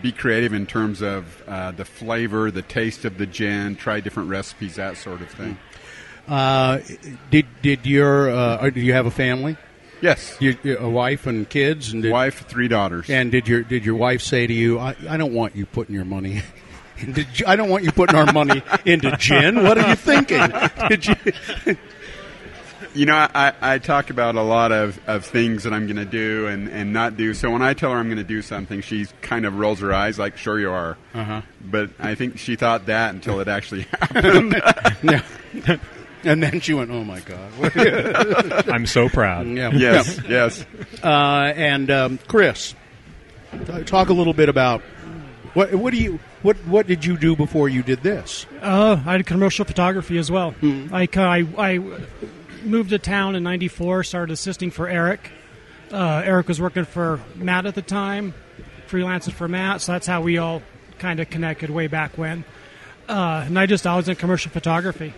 be 0.00 0.10
creative 0.12 0.52
in 0.54 0.66
terms 0.66 1.02
of 1.02 1.42
uh, 1.48 1.70
the 1.72 1.84
flavor, 1.84 2.50
the 2.50 2.62
taste 2.62 3.04
of 3.04 3.18
the 3.18 3.26
gin, 3.26 3.76
try 3.76 4.00
different 4.00 4.28
recipes, 4.30 4.76
that 4.76 4.96
sort 4.96 5.20
of 5.20 5.28
thing. 5.30 5.58
Uh, 6.28 6.78
did 7.30 7.46
did 7.62 7.84
your 7.86 8.30
uh, 8.30 8.70
do 8.70 8.80
you 8.80 8.92
have 8.92 9.04
a 9.06 9.10
family? 9.10 9.56
Yes, 10.00 10.36
You, 10.40 10.56
a 10.78 10.88
wife 10.88 11.26
and 11.26 11.48
kids, 11.48 11.92
and 11.92 12.02
did, 12.02 12.12
wife, 12.12 12.46
three 12.46 12.68
daughters. 12.68 13.10
And 13.10 13.30
did 13.30 13.46
your 13.48 13.62
did 13.62 13.84
your 13.84 13.96
wife 13.96 14.22
say 14.22 14.46
to 14.46 14.52
you, 14.52 14.78
"I, 14.78 14.96
I 15.08 15.16
don't 15.16 15.34
want 15.34 15.56
you 15.56 15.66
putting 15.66 15.94
your 15.94 16.04
money." 16.04 16.42
Into, 16.98 17.24
I 17.46 17.56
don't 17.56 17.70
want 17.70 17.84
you 17.84 17.92
putting 17.92 18.14
our 18.14 18.30
money 18.30 18.62
into 18.84 19.16
gin. 19.16 19.62
What 19.62 19.78
are 19.78 19.88
you 19.88 19.94
thinking? 19.94 20.42
Did 20.90 21.06
you? 21.06 21.14
You 22.94 23.06
know, 23.06 23.14
I, 23.14 23.54
I 23.58 23.78
talk 23.78 24.10
about 24.10 24.34
a 24.34 24.42
lot 24.42 24.70
of, 24.70 25.00
of 25.08 25.24
things 25.24 25.62
that 25.62 25.72
I'm 25.72 25.86
going 25.86 25.96
to 25.96 26.04
do 26.04 26.46
and, 26.48 26.68
and 26.68 26.92
not 26.92 27.16
do. 27.16 27.32
So 27.32 27.50
when 27.50 27.62
I 27.62 27.72
tell 27.72 27.92
her 27.92 27.96
I'm 27.96 28.08
going 28.08 28.18
to 28.18 28.22
do 28.24 28.42
something, 28.42 28.82
she 28.82 29.06
kind 29.22 29.46
of 29.46 29.56
rolls 29.56 29.80
her 29.80 29.94
eyes 29.94 30.18
like, 30.18 30.36
sure 30.36 30.60
you 30.60 30.70
are. 30.70 30.98
Uh-huh. 31.14 31.40
But 31.64 31.88
I 31.98 32.16
think 32.16 32.38
she 32.38 32.56
thought 32.56 32.84
that 32.86 33.14
until 33.14 33.40
it 33.40 33.48
actually 33.48 33.82
happened. 33.82 34.60
Yeah. 36.22 36.32
And 36.32 36.42
then 36.42 36.60
she 36.60 36.74
went, 36.74 36.90
"Oh 36.90 37.04
my 37.04 37.20
god!" 37.20 38.68
I'm 38.68 38.86
so 38.86 39.08
proud. 39.08 39.46
yeah. 39.46 39.70
yes, 39.72 40.20
yes. 40.28 40.66
Uh, 41.02 41.52
and 41.56 41.90
um, 41.90 42.18
Chris, 42.28 42.74
talk 43.86 44.08
a 44.08 44.12
little 44.12 44.34
bit 44.34 44.48
about 44.48 44.82
what 45.54 45.74
what 45.74 45.92
do 45.92 45.96
you 45.98 46.20
what 46.42 46.56
what 46.66 46.86
did 46.86 47.04
you 47.04 47.16
do 47.16 47.34
before 47.36 47.68
you 47.68 47.82
did 47.82 48.02
this? 48.02 48.46
Uh, 48.60 49.00
I 49.04 49.16
did 49.16 49.26
commercial 49.26 49.64
photography 49.64 50.18
as 50.18 50.30
well. 50.30 50.54
I, 50.62 51.08
I, 51.14 51.46
I 51.58 51.78
moved 52.62 52.90
to 52.90 52.98
town 52.98 53.34
in 53.34 53.42
'94. 53.42 54.04
Started 54.04 54.32
assisting 54.32 54.70
for 54.70 54.88
Eric. 54.88 55.30
Uh, 55.90 56.22
Eric 56.24 56.46
was 56.46 56.60
working 56.60 56.84
for 56.84 57.20
Matt 57.34 57.66
at 57.66 57.74
the 57.74 57.82
time, 57.82 58.32
freelancing 58.88 59.32
for 59.32 59.48
Matt. 59.48 59.80
So 59.80 59.92
that's 59.92 60.06
how 60.06 60.20
we 60.20 60.38
all 60.38 60.62
kind 60.98 61.18
of 61.18 61.30
connected 61.30 61.70
way 61.70 61.88
back 61.88 62.16
when. 62.16 62.44
Uh, 63.08 63.42
and 63.46 63.58
I 63.58 63.66
just 63.66 63.86
I 63.86 63.96
was 63.96 64.08
in 64.08 64.14
commercial 64.14 64.52
photography. 64.52 65.12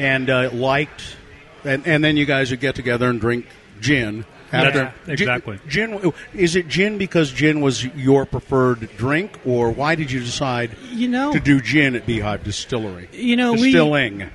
And 0.00 0.30
uh, 0.30 0.50
liked, 0.52 1.16
and, 1.64 1.86
and 1.86 2.02
then 2.02 2.16
you 2.16 2.24
guys 2.24 2.50
would 2.50 2.60
get 2.60 2.74
together 2.74 3.08
and 3.08 3.20
drink 3.20 3.46
gin. 3.80 4.24
Yeah, 4.52 4.92
Gin- 5.06 5.12
exactly. 5.12 5.60
Gin, 5.68 6.12
is 6.34 6.56
it 6.56 6.66
gin 6.66 6.98
because 6.98 7.30
gin 7.30 7.60
was 7.60 7.84
your 7.84 8.26
preferred 8.26 8.88
drink, 8.96 9.38
or 9.46 9.70
why 9.70 9.94
did 9.94 10.10
you 10.10 10.18
decide 10.18 10.76
You 10.90 11.06
know, 11.06 11.32
to 11.32 11.38
do 11.38 11.60
gin 11.60 11.94
at 11.94 12.04
Beehive 12.04 12.42
Distillery? 12.42 13.08
you 13.12 13.36
know, 13.36 13.52
we 13.52 13.70
Distilling. 13.70 14.28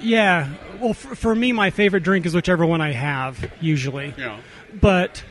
yeah. 0.00 0.48
Well, 0.80 0.94
for, 0.94 1.14
for 1.14 1.34
me, 1.34 1.52
my 1.52 1.70
favorite 1.70 2.02
drink 2.02 2.26
is 2.26 2.34
whichever 2.34 2.64
one 2.66 2.80
I 2.80 2.92
have 2.92 3.52
usually. 3.60 4.12
Yeah. 4.18 4.38
But 4.80 5.22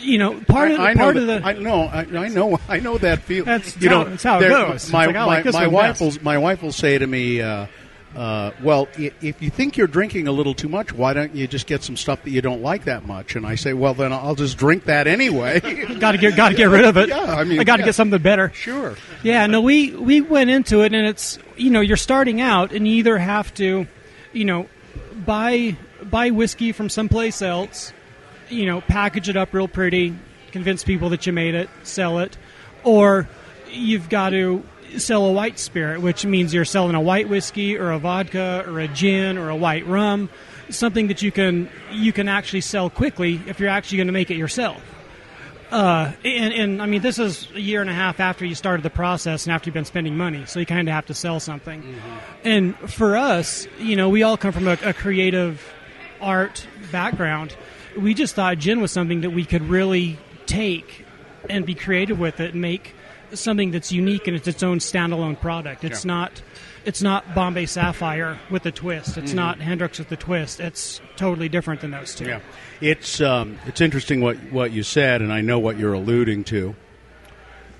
you 0.00 0.18
know, 0.18 0.40
part 0.42 0.70
of 0.70 0.76
the, 0.76 0.82
I, 0.82 0.90
I 0.90 0.92
know 0.94 1.00
part 1.02 1.14
that, 1.14 1.20
of 1.22 1.26
the 1.26 1.46
I 1.46 1.52
know. 1.54 1.82
I, 1.84 2.00
I 2.24 2.28
know. 2.28 2.60
I 2.68 2.80
know 2.80 2.98
that 2.98 3.20
feel. 3.20 3.44
That's 3.46 3.76
you 3.80 3.88
how- 3.88 4.02
know, 4.04 4.10
that's 4.10 4.22
how 4.22 4.40
it 4.40 4.48
goes. 4.48 4.92
My 4.92 5.06
like, 5.06 5.14
my, 5.14 5.24
like 5.24 5.52
my 5.52 5.66
wife 5.68 5.98
best. 6.00 6.18
will 6.18 6.24
my 6.24 6.36
wife 6.38 6.62
will 6.62 6.72
say 6.72 6.98
to 6.98 7.06
me, 7.06 7.40
uh, 7.40 7.66
uh, 8.16 8.52
"Well, 8.62 8.88
if 8.96 9.42
you 9.42 9.50
think 9.50 9.76
you're 9.76 9.86
drinking 9.86 10.28
a 10.28 10.32
little 10.32 10.54
too 10.54 10.68
much, 10.68 10.92
why 10.92 11.12
don't 11.12 11.34
you 11.34 11.46
just 11.46 11.66
get 11.66 11.82
some 11.82 11.96
stuff 11.96 12.22
that 12.24 12.30
you 12.30 12.42
don't 12.42 12.62
like 12.62 12.84
that 12.84 13.06
much?" 13.06 13.36
And 13.36 13.46
I 13.46 13.54
say, 13.54 13.72
"Well, 13.72 13.94
then 13.94 14.12
I'll 14.12 14.34
just 14.34 14.56
drink 14.58 14.84
that 14.84 15.06
anyway." 15.06 15.60
got 15.98 16.12
to 16.12 16.18
get 16.18 16.36
got 16.36 16.50
to 16.50 16.54
get 16.54 16.68
rid 16.68 16.84
of 16.84 16.96
it. 16.96 17.08
Yeah, 17.08 17.22
I 17.22 17.44
mean, 17.44 17.60
I 17.60 17.64
got 17.64 17.76
to 17.76 17.82
yeah. 17.82 17.86
get 17.86 17.94
something 17.94 18.20
better. 18.20 18.50
sure. 18.54 18.96
Yeah, 19.22 19.46
no, 19.46 19.60
we 19.60 19.92
we 19.92 20.20
went 20.20 20.50
into 20.50 20.82
it, 20.82 20.94
and 20.94 21.06
it's 21.06 21.38
you 21.56 21.70
know 21.70 21.80
you're 21.80 21.96
starting 21.96 22.40
out, 22.40 22.72
and 22.72 22.86
you 22.86 22.94
either 22.96 23.18
have 23.18 23.52
to, 23.54 23.86
you 24.32 24.44
know, 24.44 24.68
buy 25.24 25.76
buy 26.02 26.30
whiskey 26.30 26.72
from 26.72 26.88
someplace 26.88 27.42
else, 27.42 27.92
you 28.48 28.66
know, 28.66 28.80
package 28.80 29.28
it 29.28 29.36
up 29.36 29.54
real 29.54 29.68
pretty, 29.68 30.14
convince 30.50 30.84
people 30.84 31.10
that 31.10 31.26
you 31.26 31.32
made 31.32 31.54
it, 31.54 31.70
sell 31.82 32.18
it, 32.18 32.36
or 32.84 33.28
you've 33.70 34.08
got 34.08 34.30
to 34.30 34.62
sell 34.98 35.26
a 35.26 35.32
white 35.32 35.58
spirit, 35.58 36.00
which 36.00 36.24
means 36.24 36.52
you're 36.52 36.64
selling 36.64 36.94
a 36.94 37.00
white 37.00 37.28
whiskey 37.28 37.76
or 37.76 37.90
a 37.90 37.98
vodka 37.98 38.64
or 38.66 38.80
a 38.80 38.88
gin 38.88 39.38
or 39.38 39.48
a 39.48 39.56
white 39.56 39.86
rum, 39.86 40.28
something 40.70 41.08
that 41.08 41.22
you 41.22 41.32
can 41.32 41.68
you 41.90 42.12
can 42.12 42.28
actually 42.28 42.60
sell 42.60 42.90
quickly 42.90 43.40
if 43.46 43.60
you're 43.60 43.68
actually 43.68 43.98
going 43.98 44.06
to 44.08 44.12
make 44.12 44.30
it 44.30 44.36
yourself. 44.36 44.82
Uh, 45.70 46.12
and, 46.22 46.52
and 46.52 46.82
I 46.82 46.86
mean, 46.86 47.00
this 47.00 47.18
is 47.18 47.48
a 47.54 47.60
year 47.60 47.80
and 47.80 47.88
a 47.88 47.94
half 47.94 48.20
after 48.20 48.44
you 48.44 48.54
started 48.54 48.82
the 48.82 48.90
process 48.90 49.46
and 49.46 49.54
after 49.54 49.68
you've 49.68 49.74
been 49.74 49.86
spending 49.86 50.18
money, 50.18 50.44
so 50.44 50.60
you 50.60 50.66
kind 50.66 50.86
of 50.86 50.92
have 50.92 51.06
to 51.06 51.14
sell 51.14 51.40
something. 51.40 51.98
And 52.44 52.76
for 52.90 53.16
us, 53.16 53.66
you 53.78 53.96
know, 53.96 54.10
we 54.10 54.22
all 54.22 54.36
come 54.36 54.52
from 54.52 54.68
a, 54.68 54.76
a 54.84 54.92
creative 54.92 55.66
art 56.20 56.66
background. 56.90 57.56
We 57.98 58.12
just 58.12 58.34
thought 58.34 58.58
gin 58.58 58.82
was 58.82 58.92
something 58.92 59.22
that 59.22 59.30
we 59.30 59.46
could 59.46 59.62
really 59.62 60.18
take 60.44 61.06
and 61.48 61.64
be 61.64 61.74
creative 61.74 62.18
with 62.18 62.40
it 62.40 62.52
and 62.52 62.60
make 62.60 62.94
something 63.34 63.70
that's 63.70 63.90
unique 63.92 64.26
and 64.26 64.36
it's 64.36 64.48
its 64.48 64.62
own 64.62 64.78
standalone 64.78 65.40
product. 65.40 65.84
It's 65.84 66.04
not. 66.04 66.42
It's 66.84 67.00
not 67.00 67.32
Bombay 67.34 67.66
Sapphire 67.66 68.40
with 68.50 68.66
a 68.66 68.72
twist. 68.72 69.16
It's 69.16 69.32
not 69.32 69.60
Hendrick's 69.60 70.00
with 70.00 70.10
a 70.10 70.16
twist. 70.16 70.58
It's 70.58 71.00
totally 71.14 71.48
different 71.48 71.80
than 71.80 71.92
those 71.92 72.12
two. 72.14 72.24
Yeah, 72.26 72.40
it's 72.80 73.20
um, 73.20 73.58
it's 73.66 73.80
interesting 73.80 74.20
what 74.20 74.36
what 74.52 74.72
you 74.72 74.82
said, 74.82 75.22
and 75.22 75.32
I 75.32 75.42
know 75.42 75.60
what 75.60 75.78
you're 75.78 75.92
alluding 75.92 76.42
to. 76.44 76.74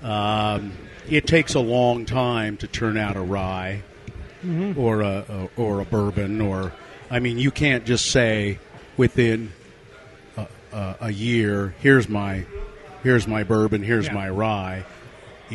Um, 0.01 0.71
it 1.09 1.27
takes 1.27 1.53
a 1.53 1.59
long 1.59 2.05
time 2.05 2.57
to 2.57 2.67
turn 2.67 2.97
out 2.97 3.15
a 3.17 3.21
rye 3.21 3.81
or 4.77 5.01
a, 5.01 5.25
a 5.29 5.49
or 5.61 5.79
a 5.81 5.85
bourbon, 5.85 6.39
or 6.41 6.71
I 7.11 7.19
mean, 7.19 7.37
you 7.37 7.51
can't 7.51 7.85
just 7.85 8.09
say 8.11 8.59
within 8.97 9.51
a, 10.37 10.47
a, 10.71 10.95
a 11.01 11.11
year, 11.11 11.73
here's 11.79 12.07
my 12.07 12.45
here's 13.03 13.27
my 13.27 13.43
bourbon, 13.43 13.83
here's 13.83 14.07
Yeah. 14.07 14.13
my 14.13 14.29
rye. 14.29 14.85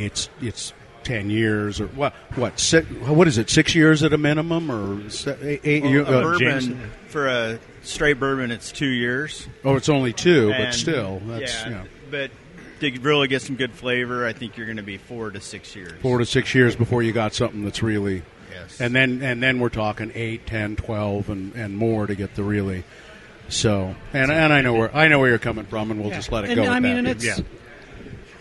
It's 0.05 0.29
it's 0.41 0.73
ten 1.05 1.31
years 1.31 1.81
or 1.81 1.87
what? 1.89 2.13
What? 2.35 2.59
Six, 2.61 2.87
what 2.91 3.29
is 3.29 3.39
it? 3.39 3.51
Six 3.51 3.75
years 3.75 4.03
at 4.03 4.13
a 4.13 4.19
minimum, 4.19 4.71
or 4.71 5.01
eight? 5.43 5.61
eight 5.65 5.83
Well, 5.83 5.93
year- 5.93 6.03
a 6.03 6.05
uh, 6.19 6.23
bourbon 6.23 6.61
James. 6.61 6.77
for 7.09 7.27
a 7.29 7.59
straight 7.83 8.21
bourbon, 8.21 8.51
it's 8.51 8.71
two 8.73 8.89
years. 8.89 9.47
Oh, 9.65 9.77
it's 9.77 9.89
only 9.89 10.13
two, 10.13 10.51
but 10.51 10.73
still, 10.75 11.21
that's 11.27 11.53
yeah. 11.55 11.65
you 11.65 11.75
know, 11.75 11.83
But 12.11 12.31
to 12.81 12.91
really 13.01 13.27
get 13.29 13.43
some 13.43 13.57
good 13.57 13.73
flavor, 13.73 14.25
I 14.27 14.33
think 14.33 14.57
you're 14.57 14.67
going 14.67 14.77
to 14.77 14.83
be 14.83 14.99
four 14.99 15.31
to 15.31 15.41
six 15.41 15.75
years. 15.75 15.93
four 16.01 16.19
to 16.19 16.27
six 16.27 16.55
years 16.55 16.77
before 16.77 17.03
you 17.03 17.13
got 17.13 17.35
something 17.35 17.65
that's 17.65 17.83
really, 17.83 18.23
Yes. 18.53 18.81
and 18.81 18.95
then 18.95 19.23
and 19.23 19.43
then 19.43 19.59
we're 19.61 19.69
talking 19.69 20.13
eight, 20.15 20.47
ten, 20.47 20.77
twelve, 20.77 21.29
and, 21.31 21.55
and 21.55 21.77
more 21.77 22.07
to 22.07 22.15
get 22.15 22.35
the 22.35 22.43
really. 22.43 22.85
So, 23.49 23.95
and 24.13 24.31
and 24.31 24.53
I 24.53 24.61
know 24.61 24.75
where 24.75 24.95
I 24.95 25.09
know 25.09 25.19
where 25.21 25.31
you're 25.31 25.39
coming 25.39 25.65
from, 25.65 25.91
and 25.91 26.01
we'll 26.01 26.11
Yeah. 26.11 26.17
just 26.17 26.31
let 26.31 26.45
it 26.45 26.51
and, 26.51 26.57
go. 26.57 26.71
I 26.71 26.81
mean, 26.81 26.93
that. 26.93 26.99
and 26.99 27.09
it's 27.09 27.25
yeah, 27.25 27.39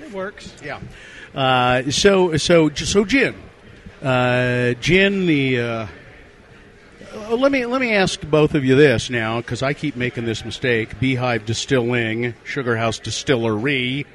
it 0.06 0.12
works. 0.12 0.54
yeah. 0.64 0.80
Uh, 1.36 1.90
so 1.92 2.38
so 2.38 2.70
so 2.74 3.06
gin, 3.06 3.36
uh, 4.02 4.74
gin 4.76 5.26
the. 5.26 5.60
Uh, 5.60 5.88
uh, 7.14 7.36
let 7.36 7.52
me 7.52 7.66
let 7.66 7.82
me 7.82 7.94
ask 7.94 8.22
both 8.22 8.56
of 8.56 8.64
you 8.66 8.76
this 8.76 9.10
now 9.10 9.38
because 9.42 9.62
I 9.62 9.74
keep 9.74 9.96
making 9.96 10.26
this 10.26 10.44
mistake. 10.46 11.00
Beehive 11.00 11.46
Distilling, 11.46 12.34
Sugar 12.44 12.76
House 12.78 13.00
Distillery. 13.00 14.06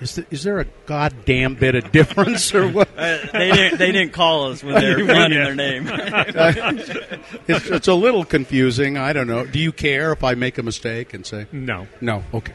Is, 0.00 0.14
the, 0.14 0.24
is 0.30 0.44
there 0.44 0.60
a 0.60 0.64
goddamn 0.86 1.56
bit 1.56 1.74
of 1.74 1.92
difference 1.92 2.54
or 2.54 2.66
what? 2.68 2.88
Uh, 3.00 3.18
they 3.32 3.50
didn't. 3.50 3.78
They 3.78 3.92
didn't 3.92 4.12
call 4.12 4.50
us 4.50 4.62
when 4.62 4.74
they're 4.74 5.06
finding 5.06 5.38
their 5.42 5.54
name. 5.54 5.88
it's, 7.48 7.66
it's 7.66 7.88
a 7.88 7.94
little 7.94 8.24
confusing. 8.24 8.98
I 8.98 9.12
don't 9.14 9.26
know. 9.26 9.46
Do 9.46 9.58
you 9.58 9.72
care 9.72 10.12
if 10.12 10.22
I 10.22 10.34
make 10.34 10.58
a 10.58 10.62
mistake 10.62 11.14
and 11.14 11.24
say 11.24 11.46
No. 11.50 11.86
no? 12.02 12.22
Okay, 12.34 12.52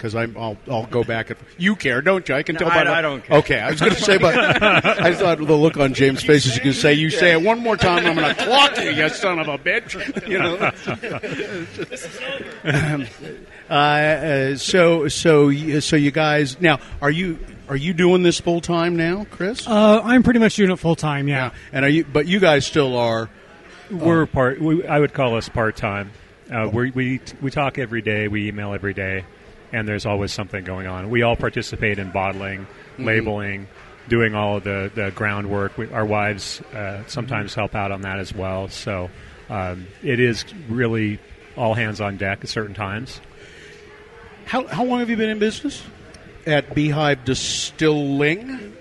because 0.00 0.14
I'll 0.14 0.56
I'll 0.70 0.86
go 0.86 1.04
back 1.04 1.28
and 1.28 1.38
you 1.58 1.76
care, 1.76 2.00
don't 2.00 2.26
you? 2.26 2.34
I 2.34 2.42
can 2.42 2.54
No, 2.54 2.60
tell 2.60 2.70
I- 2.70 2.74
by 2.78 2.84
the- 2.84 2.90
I 2.96 3.02
don't 3.02 3.22
care. 3.22 3.36
Okay, 3.38 3.60
I 3.60 3.70
was 3.70 3.80
going 3.80 3.92
to 3.94 4.00
say, 4.00 4.16
but 4.16 4.34
I 4.62 5.14
thought 5.14 5.38
the 5.38 5.54
look 5.54 5.76
on 5.76 5.92
James' 5.92 6.22
face 6.22 6.46
is 6.46 6.56
going 6.58 6.72
to 6.72 6.74
say, 6.74 6.94
"You 6.94 7.10
say 7.10 7.32
it 7.32 7.42
one 7.42 7.58
more 7.60 7.76
time, 7.76 8.06
I'm 8.06 8.14
going 8.16 8.34
to 8.34 8.44
clock 8.44 8.78
you, 8.78 8.90
you 8.90 9.08
son 9.10 9.38
of 9.38 9.48
a 9.48 9.58
bitch." 9.58 9.94
You 10.26 10.38
know. 10.38 10.56
this 11.84 12.20
uh, 13.70 13.72
uh, 13.72 14.56
so 14.56 15.08
so 15.08 15.80
so 15.80 15.96
you 15.96 16.10
guys 16.10 16.60
now 16.60 16.78
are 17.02 17.10
you 17.10 17.38
are 17.68 17.76
you 17.76 17.92
doing 17.92 18.22
this 18.22 18.40
full 18.40 18.60
time 18.60 18.96
now, 18.96 19.26
Chris? 19.30 19.66
Uh, 19.68 20.00
I'm 20.02 20.22
pretty 20.22 20.40
much 20.40 20.56
doing 20.56 20.70
it 20.70 20.76
full 20.78 20.96
time. 20.96 21.28
Yeah. 21.28 21.50
and 21.72 21.84
are 21.84 21.88
you? 21.88 22.04
But 22.04 22.26
you 22.26 22.40
guys 22.40 22.66
still 22.66 22.96
are. 22.96 23.28
We're 23.90 24.26
part. 24.26 24.60
We, 24.60 24.86
I 24.86 24.98
would 24.98 25.12
call 25.12 25.36
us 25.36 25.48
part 25.48 25.76
time. 25.76 26.10
Uh, 26.50 26.68
we 26.72 26.90
we 26.90 27.20
we 27.40 27.50
talk 27.50 27.78
every 27.78 28.02
day. 28.02 28.26
We 28.28 28.48
email 28.48 28.72
every 28.74 28.94
day, 28.94 29.24
and 29.72 29.86
there's 29.86 30.06
always 30.06 30.32
something 30.32 30.64
going 30.64 30.86
on. 30.86 31.10
We 31.10 31.22
all 31.22 31.36
participate 31.36 31.98
in 31.98 32.10
bottling, 32.10 32.66
labeling, 32.98 33.68
doing 34.08 34.34
all 34.34 34.56
of 34.56 34.64
the 34.64 34.90
the 34.94 35.10
groundwork. 35.12 35.76
We, 35.78 35.90
our 35.90 36.04
wives 36.04 36.60
uh, 36.74 37.04
sometimes 37.06 37.54
help 37.54 37.74
out 37.74 37.92
on 37.92 38.02
that 38.02 38.18
as 38.18 38.34
well. 38.34 38.68
So 38.68 39.10
um, 39.48 39.86
it 40.02 40.20
is 40.20 40.44
really 40.68 41.18
all 41.56 41.74
hands 41.74 42.00
on 42.00 42.16
deck 42.16 42.40
at 42.42 42.48
certain 42.48 42.74
times. 42.74 43.20
How 44.44 44.66
how 44.66 44.84
long 44.84 45.00
have 45.00 45.10
you 45.10 45.16
been 45.16 45.30
in 45.30 45.38
business 45.38 45.82
at 46.46 46.74
Beehive 46.74 47.24
Distilling? 47.24 48.74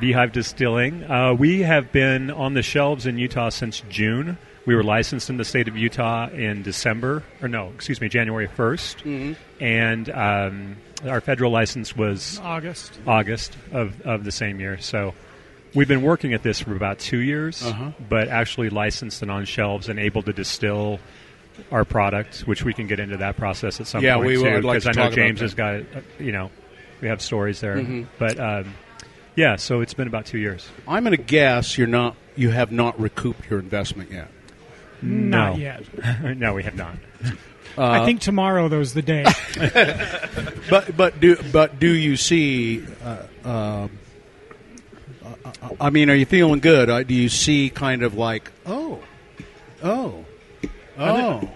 Beehive 0.00 0.32
Distilling. 0.32 1.04
Uh, 1.04 1.34
we 1.34 1.60
have 1.60 1.92
been 1.92 2.30
on 2.30 2.54
the 2.54 2.62
shelves 2.62 3.06
in 3.06 3.18
Utah 3.18 3.50
since 3.50 3.82
June. 3.88 4.38
We 4.64 4.76
were 4.76 4.84
licensed 4.84 5.28
in 5.28 5.38
the 5.38 5.44
state 5.44 5.66
of 5.66 5.76
Utah 5.76 6.28
in 6.30 6.62
December, 6.62 7.24
or 7.40 7.48
no, 7.48 7.72
excuse 7.74 8.00
me, 8.00 8.08
January 8.08 8.46
1st. 8.48 9.36
And 9.60 10.10
um, 10.10 10.76
our 11.04 11.20
federal 11.20 11.50
license 11.50 11.96
was 11.96 12.38
August. 12.42 12.98
August 13.06 13.56
of, 13.72 14.00
of 14.02 14.22
the 14.24 14.30
same 14.30 14.60
year. 14.60 14.78
So 14.78 15.14
we've 15.74 15.88
been 15.88 16.02
working 16.02 16.32
at 16.32 16.44
this 16.44 16.60
for 16.60 16.76
about 16.76 17.00
two 17.00 17.18
years, 17.18 17.62
Uh-huh. 17.64 17.90
but 18.08 18.28
actually 18.28 18.70
licensed 18.70 19.20
and 19.22 19.30
on 19.32 19.44
shelves 19.46 19.88
and 19.88 19.98
able 19.98 20.22
to 20.22 20.32
distill 20.32 21.00
our 21.72 21.84
product, 21.84 22.40
which 22.40 22.64
we 22.64 22.72
can 22.72 22.86
get 22.86 23.00
into 23.00 23.16
that 23.16 23.36
process 23.36 23.80
at 23.80 23.86
some 23.88 24.02
Yeah, 24.02 24.14
point 24.14 24.26
we 24.28 24.34
too. 24.36 24.42
would 24.44 24.64
like 24.64 24.80
because 24.82 24.84
to 24.94 25.00
I 25.00 25.02
know 25.04 25.08
talk 25.10 25.14
James 25.16 25.40
has 25.40 25.54
got, 25.54 25.74
uh, 25.80 25.82
you 26.20 26.30
know, 26.32 26.50
we 27.00 27.08
have 27.08 27.20
stories 27.20 27.60
there. 27.60 27.76
Mm-hmm. 27.78 28.02
But 28.18 28.38
um, 28.38 28.74
yeah, 29.34 29.56
so 29.56 29.80
it's 29.80 29.92
been 29.92 30.06
about 30.06 30.24
two 30.26 30.38
years. 30.38 30.68
I'm 30.86 31.02
going 31.02 31.16
to 31.16 31.22
guess 31.22 31.76
you're 31.76 31.88
not. 31.88 32.14
You 32.36 32.50
have 32.50 32.70
not 32.72 32.98
recouped 33.00 33.50
your 33.50 33.58
investment 33.58 34.10
yet. 34.12 34.30
Not 35.02 35.52
No. 35.52 35.56
yet. 35.58 35.84
no, 36.36 36.54
we 36.54 36.62
have 36.62 36.74
not. 36.76 36.96
I 37.76 38.04
think 38.04 38.20
tomorrow 38.20 38.68
though's 38.68 38.94
the 38.94 39.02
day. 39.02 39.24
But 40.70 40.96
but 40.96 41.20
do 41.20 41.36
but 41.52 41.78
do 41.80 41.92
you 41.92 42.16
see? 42.16 42.84
Uh, 43.04 43.16
uh, 43.46 43.88
I 45.80 45.90
mean, 45.90 46.08
are 46.08 46.14
you 46.14 46.24
feeling 46.24 46.60
good? 46.60 46.88
Uh, 46.88 47.02
Do 47.02 47.14
you 47.14 47.28
see 47.28 47.68
kind 47.70 48.02
of 48.02 48.14
like 48.14 48.50
oh, 48.64 49.00
oh, 49.82 50.24
oh? 50.98 51.50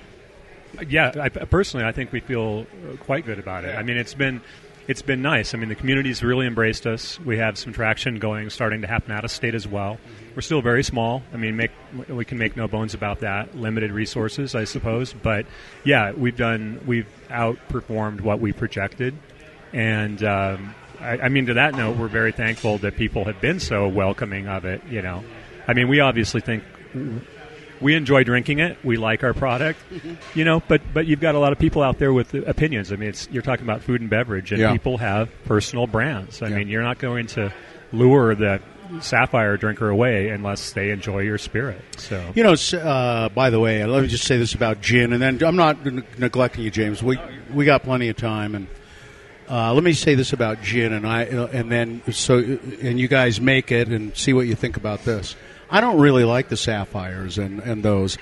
Yeah, 0.88 1.12
I, 1.18 1.28
personally, 1.28 1.86
I 1.86 1.92
think 1.92 2.12
we 2.12 2.20
feel 2.20 2.66
uh, 2.92 2.96
quite 2.96 3.24
good 3.24 3.38
about 3.38 3.64
it. 3.64 3.74
I 3.76 3.82
mean, 3.82 3.96
it's 3.96 4.12
been 4.14 4.42
it's 4.88 5.02
been 5.02 5.22
nice. 5.22 5.54
I 5.54 5.58
mean, 5.58 5.68
the 5.68 5.74
community's 5.74 6.22
really 6.22 6.46
embraced 6.46 6.86
us. 6.86 7.18
We 7.20 7.38
have 7.38 7.56
some 7.56 7.72
traction 7.72 8.18
going, 8.18 8.50
starting 8.50 8.82
to 8.82 8.86
happen 8.86 9.12
out 9.12 9.24
of 9.24 9.30
state 9.30 9.54
as 9.54 9.66
well. 9.66 9.98
We're 10.36 10.42
still 10.42 10.60
very 10.60 10.84
small. 10.84 11.22
I 11.32 11.38
mean, 11.38 11.56
make 11.56 11.70
we 12.08 12.26
can 12.26 12.36
make 12.36 12.56
no 12.58 12.68
bones 12.68 12.92
about 12.92 13.20
that. 13.20 13.56
Limited 13.56 13.90
resources, 13.90 14.54
I 14.54 14.64
suppose, 14.64 15.14
but 15.14 15.46
yeah, 15.82 16.12
we've 16.12 16.36
done 16.36 16.82
we've 16.86 17.08
outperformed 17.30 18.20
what 18.20 18.38
we 18.38 18.52
projected, 18.52 19.16
and 19.72 20.22
um, 20.22 20.74
I, 21.00 21.18
I 21.20 21.28
mean, 21.30 21.46
to 21.46 21.54
that 21.54 21.74
note, 21.74 21.96
we're 21.96 22.08
very 22.08 22.32
thankful 22.32 22.76
that 22.78 22.96
people 22.96 23.24
have 23.24 23.40
been 23.40 23.60
so 23.60 23.88
welcoming 23.88 24.46
of 24.46 24.66
it. 24.66 24.82
You 24.90 25.00
know, 25.00 25.24
I 25.66 25.72
mean, 25.72 25.88
we 25.88 26.00
obviously 26.00 26.42
think 26.42 26.64
we 27.80 27.94
enjoy 27.94 28.24
drinking 28.24 28.58
it. 28.58 28.76
We 28.84 28.98
like 28.98 29.24
our 29.24 29.32
product, 29.32 29.80
you 30.34 30.44
know. 30.44 30.60
But 30.68 30.82
but 30.92 31.06
you've 31.06 31.20
got 31.20 31.34
a 31.34 31.38
lot 31.38 31.52
of 31.52 31.58
people 31.58 31.82
out 31.82 31.98
there 31.98 32.12
with 32.12 32.34
opinions. 32.34 32.92
I 32.92 32.96
mean, 32.96 33.08
it's, 33.08 33.26
you're 33.30 33.42
talking 33.42 33.64
about 33.64 33.80
food 33.80 34.02
and 34.02 34.10
beverage, 34.10 34.52
and 34.52 34.60
Yeah. 34.60 34.72
people 34.72 34.98
have 34.98 35.30
personal 35.46 35.86
brands. 35.86 36.42
I 36.42 36.48
Yeah. 36.48 36.56
mean, 36.58 36.68
you're 36.68 36.82
not 36.82 36.98
going 36.98 37.26
to 37.28 37.54
lure 37.92 38.34
the 38.34 38.60
sapphire 39.00 39.56
drinker 39.56 39.88
away 39.88 40.28
unless 40.28 40.72
they 40.72 40.90
enjoy 40.90 41.20
your 41.20 41.38
spirit. 41.38 41.80
So 41.98 42.32
You 42.34 42.42
know, 42.42 42.54
uh, 42.78 43.28
by 43.30 43.50
the 43.50 43.60
way, 43.60 43.84
let 43.84 44.02
me 44.02 44.08
just 44.08 44.24
say 44.24 44.36
this 44.36 44.54
about 44.54 44.80
gin, 44.80 45.12
and 45.12 45.20
then 45.22 45.42
I'm 45.42 45.56
not 45.56 45.86
n- 45.86 46.04
neglecting 46.18 46.64
you, 46.64 46.70
James. 46.70 47.02
We 47.02 47.18
we 47.52 47.64
got 47.64 47.82
plenty 47.82 48.08
of 48.08 48.16
time, 48.16 48.54
and 48.54 48.66
uh, 49.48 49.72
let 49.74 49.84
me 49.84 49.92
say 49.92 50.14
this 50.14 50.32
about 50.32 50.62
gin, 50.62 50.92
and 50.92 51.06
I 51.06 51.26
uh, 51.26 51.48
and 51.52 51.70
then 51.70 52.02
so 52.12 52.38
and 52.38 52.98
you 52.98 53.08
guys 53.08 53.40
make 53.40 53.70
it 53.72 53.88
and 53.88 54.16
see 54.16 54.32
what 54.32 54.46
you 54.46 54.54
think 54.54 54.76
about 54.76 55.04
this. 55.04 55.36
I 55.70 55.80
don't 55.80 55.98
really 55.98 56.24
like 56.24 56.48
the 56.48 56.56
sapphires 56.56 57.38
and 57.38 57.60
and 57.60 57.82
those. 57.82 58.18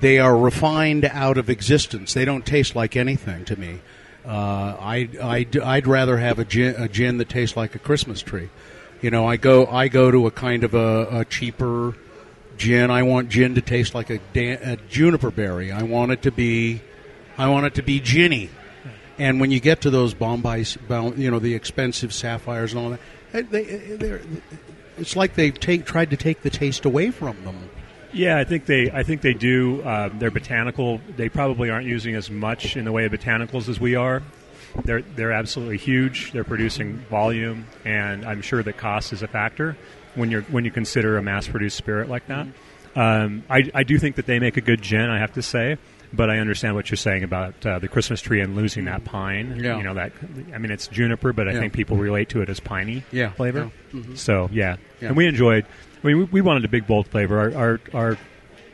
They 0.00 0.18
are 0.20 0.36
refined 0.36 1.04
out 1.06 1.38
of 1.38 1.50
existence. 1.50 2.14
They 2.14 2.24
don't 2.24 2.46
taste 2.46 2.76
like 2.76 2.94
anything 2.96 3.44
to 3.46 3.58
me. 3.58 3.80
Uh, 4.24 4.76
I, 4.78 5.08
I, 5.20 5.46
I'd 5.64 5.86
rather 5.86 6.18
have 6.18 6.38
a 6.38 6.44
gin, 6.44 6.76
a 6.76 6.86
gin 6.86 7.18
that 7.18 7.28
tastes 7.30 7.56
like 7.56 7.74
a 7.74 7.78
Christmas 7.78 8.20
tree. 8.22 8.50
You 9.00 9.10
know, 9.10 9.26
I 9.26 9.36
go 9.36 9.66
I 9.66 9.88
go 9.88 10.10
to 10.10 10.26
a 10.26 10.30
kind 10.30 10.64
of 10.64 10.74
a, 10.74 11.20
a 11.20 11.24
cheaper 11.24 11.94
gin. 12.56 12.90
I 12.90 13.04
want 13.04 13.28
gin 13.30 13.54
to 13.54 13.60
taste 13.60 13.94
like 13.94 14.10
a, 14.10 14.20
a 14.34 14.76
juniper 14.88 15.30
berry. 15.30 15.72
I 15.72 15.84
want 15.84 16.12
it 16.12 16.22
to 16.22 16.32
be, 16.32 16.82
I 17.38 17.48
want 17.48 17.66
it 17.66 17.74
to 17.74 17.82
be 17.82 18.00
ginny. 18.00 18.50
And 19.18 19.40
when 19.40 19.50
you 19.50 19.60
get 19.60 19.80
to 19.82 19.90
those 19.90 20.14
Bombay, 20.14 20.64
you 21.16 21.30
know, 21.30 21.38
the 21.38 21.54
expensive 21.54 22.12
sapphires 22.12 22.72
and 22.72 22.82
all 22.82 22.90
that, 22.90 23.50
they, 23.50 23.64
they're, 23.96 24.20
it's 24.96 25.16
like 25.16 25.34
they've 25.34 25.58
take, 25.58 25.84
tried 25.84 26.10
to 26.10 26.16
take 26.16 26.42
the 26.42 26.50
taste 26.50 26.84
away 26.84 27.10
from 27.10 27.42
them. 27.44 27.70
Yeah, 28.12 28.38
I 28.38 28.44
think 28.44 28.64
they. 28.64 28.90
I 28.90 29.02
think 29.02 29.20
they 29.20 29.34
do. 29.34 29.86
Um, 29.86 30.18
they're 30.18 30.30
botanical. 30.30 30.98
They 31.16 31.28
probably 31.28 31.68
aren't 31.68 31.86
using 31.86 32.14
as 32.14 32.30
much 32.30 32.74
in 32.74 32.86
the 32.86 32.92
way 32.92 33.04
of 33.04 33.12
botanicals 33.12 33.68
as 33.68 33.78
we 33.78 33.96
are. 33.96 34.22
They're 34.84 35.02
they're 35.02 35.32
absolutely 35.32 35.78
huge. 35.78 36.32
They're 36.32 36.44
producing 36.44 36.98
volume, 37.10 37.66
and 37.84 38.24
I'm 38.24 38.42
sure 38.42 38.62
that 38.62 38.76
cost 38.76 39.12
is 39.12 39.22
a 39.22 39.28
factor 39.28 39.76
when 40.14 40.30
you're 40.30 40.42
when 40.42 40.64
you 40.64 40.70
consider 40.70 41.16
a 41.18 41.22
mass-produced 41.22 41.76
spirit 41.76 42.08
like 42.08 42.26
that. 42.28 42.46
Um, 42.96 43.44
I, 43.48 43.70
I 43.74 43.82
do 43.84 43.98
think 43.98 44.16
that 44.16 44.26
they 44.26 44.38
make 44.40 44.56
a 44.56 44.60
good 44.60 44.82
gin. 44.82 45.08
I 45.08 45.18
have 45.18 45.34
to 45.34 45.42
say, 45.42 45.76
but 46.12 46.30
I 46.30 46.38
understand 46.38 46.74
what 46.74 46.90
you're 46.90 46.96
saying 46.96 47.22
about 47.22 47.64
uh, 47.64 47.78
the 47.78 47.86
Christmas 47.88 48.20
tree 48.20 48.40
and 48.40 48.56
losing 48.56 48.86
that 48.86 49.04
pine. 49.04 49.60
Yeah. 49.62 49.76
You 49.76 49.84
know 49.84 49.94
that. 49.94 50.12
I 50.54 50.58
mean, 50.58 50.70
it's 50.72 50.88
juniper, 50.88 51.32
but 51.32 51.48
I 51.48 51.52
Yeah. 51.52 51.60
think 51.60 51.72
people 51.74 51.96
relate 51.96 52.30
to 52.30 52.40
it 52.42 52.48
as 52.48 52.58
piney 52.60 53.04
Yeah, 53.12 53.30
flavor. 53.30 53.70
yeah. 53.92 54.00
Mhm. 54.00 54.18
So 54.18 54.48
yeah. 54.52 54.76
Yeah. 55.00 55.08
and 55.08 55.16
we 55.16 55.26
enjoyed. 55.26 55.64
I 56.02 56.06
mean, 56.06 56.18
we, 56.18 56.24
we 56.24 56.40
wanted 56.40 56.64
a 56.64 56.68
big 56.68 56.86
bold 56.86 57.06
flavor. 57.08 57.38
Our, 57.38 57.54
our 57.54 57.80
our 57.94 58.16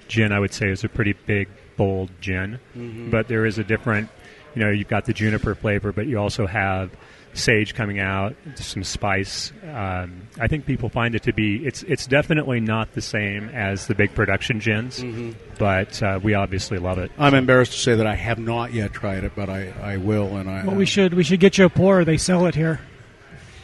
gin, 0.08 0.32
I 0.32 0.38
would 0.40 0.52
say, 0.54 0.68
is 0.70 0.84
a 0.84 0.88
pretty 0.88 1.14
big 1.26 1.48
bold 1.76 2.10
gin, 2.20 2.60
Mm-hmm. 2.76 3.10
but 3.10 3.28
there 3.28 3.44
is 3.44 3.58
a 3.58 3.64
different. 3.64 4.08
You 4.54 4.62
know, 4.64 4.70
you've 4.70 4.88
got 4.88 5.04
the 5.06 5.12
juniper 5.12 5.54
flavor, 5.54 5.92
but 5.92 6.06
you 6.06 6.18
also 6.18 6.46
have 6.46 6.90
sage 7.32 7.74
coming 7.74 7.98
out, 7.98 8.36
some 8.54 8.84
spice. 8.84 9.52
Um, 9.72 10.28
I 10.38 10.46
think 10.46 10.66
people 10.66 10.88
find 10.88 11.16
it 11.16 11.24
to 11.24 11.32
be 11.32 11.66
it's 11.66 11.82
it's 11.82 12.06
definitely 12.06 12.60
not 12.60 12.92
the 12.92 13.00
same 13.00 13.48
as 13.48 13.88
the 13.88 13.94
big 13.96 14.14
production 14.14 14.60
gins, 14.60 15.00
Mm-hmm. 15.00 15.32
but 15.58 16.00
uh, 16.02 16.20
we 16.22 16.34
obviously 16.34 16.78
love 16.78 16.98
it. 16.98 17.10
I'm 17.18 17.34
embarrassed 17.34 17.72
to 17.72 17.78
say 17.78 17.96
that 17.96 18.06
I 18.06 18.14
have 18.14 18.38
not 18.38 18.72
yet 18.72 18.92
tried 18.92 19.24
it, 19.24 19.32
but 19.34 19.48
I, 19.50 19.72
I 19.82 19.96
will. 19.96 20.36
And 20.36 20.48
I 20.48 20.64
Well, 20.64 20.76
we 20.76 20.86
should 20.86 21.14
we 21.14 21.24
should 21.24 21.40
get 21.40 21.58
you 21.58 21.64
a 21.64 21.68
pour. 21.70 22.04
They 22.04 22.16
sell 22.18 22.46
it 22.46 22.54
here. 22.54 22.80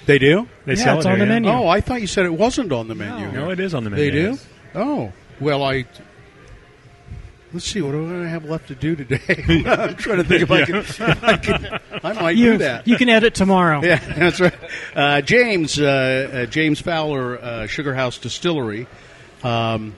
They 0.06 0.18
do. 0.18 0.48
They 0.64 0.72
Yeah, 0.74 0.82
sell 0.82 0.96
it's 0.96 1.06
it 1.06 1.10
on 1.10 1.16
here, 1.18 1.26
the 1.26 1.32
yeah. 1.34 1.38
menu. 1.40 1.50
Oh, 1.50 1.68
I 1.68 1.80
thought 1.80 2.00
you 2.00 2.08
said 2.08 2.26
it 2.26 2.34
wasn't 2.34 2.72
on 2.72 2.88
the 2.88 2.96
menu. 2.96 3.30
No, 3.30 3.50
it 3.50 3.60
is 3.60 3.74
on 3.74 3.84
the 3.84 3.90
menu. 3.90 4.04
They 4.04 4.10
do. 4.10 4.30
yes. 4.30 4.46
Oh, 4.74 5.12
well, 5.38 5.62
I. 5.62 5.84
Let's 7.52 7.66
see. 7.66 7.82
What 7.82 7.92
do 7.92 8.22
I 8.24 8.28
have 8.28 8.44
left 8.44 8.68
to 8.68 8.74
do 8.76 8.94
today? 8.94 9.18
I'm 9.66 9.96
trying 9.96 10.18
to 10.18 10.24
think 10.24 10.42
if 10.42 10.50
I 10.50 10.64
can. 10.64 10.76
If 10.76 11.00
I, 11.00 11.36
can 11.36 11.80
I 12.04 12.12
might 12.12 12.36
You 12.36 12.52
do 12.52 12.58
that. 12.58 12.86
you 12.86 12.96
can 12.96 13.08
edit 13.08 13.34
tomorrow. 13.34 13.80
Yeah, 13.84 13.96
that's 13.98 14.38
right. 14.40 14.54
Uh, 14.94 15.20
James 15.20 15.80
uh, 15.80 16.30
uh, 16.32 16.46
James 16.46 16.80
Fowler, 16.80 17.38
uh, 17.42 17.66
Sugar 17.66 17.92
House 17.94 18.18
Distillery. 18.18 18.86
Um, 19.42 19.96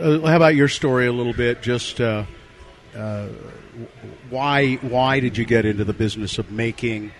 uh, 0.00 0.20
how 0.20 0.36
about 0.36 0.54
your 0.54 0.68
story 0.68 1.06
a 1.06 1.12
little 1.12 1.34
bit? 1.34 1.60
Just 1.62 2.00
uh, 2.00 2.24
uh, 2.96 3.28
why 4.30 4.76
why 4.76 5.20
did 5.20 5.36
you 5.36 5.44
get 5.44 5.66
into 5.66 5.84
the 5.84 5.92
business 5.92 6.38
of 6.38 6.50
making 6.50 7.12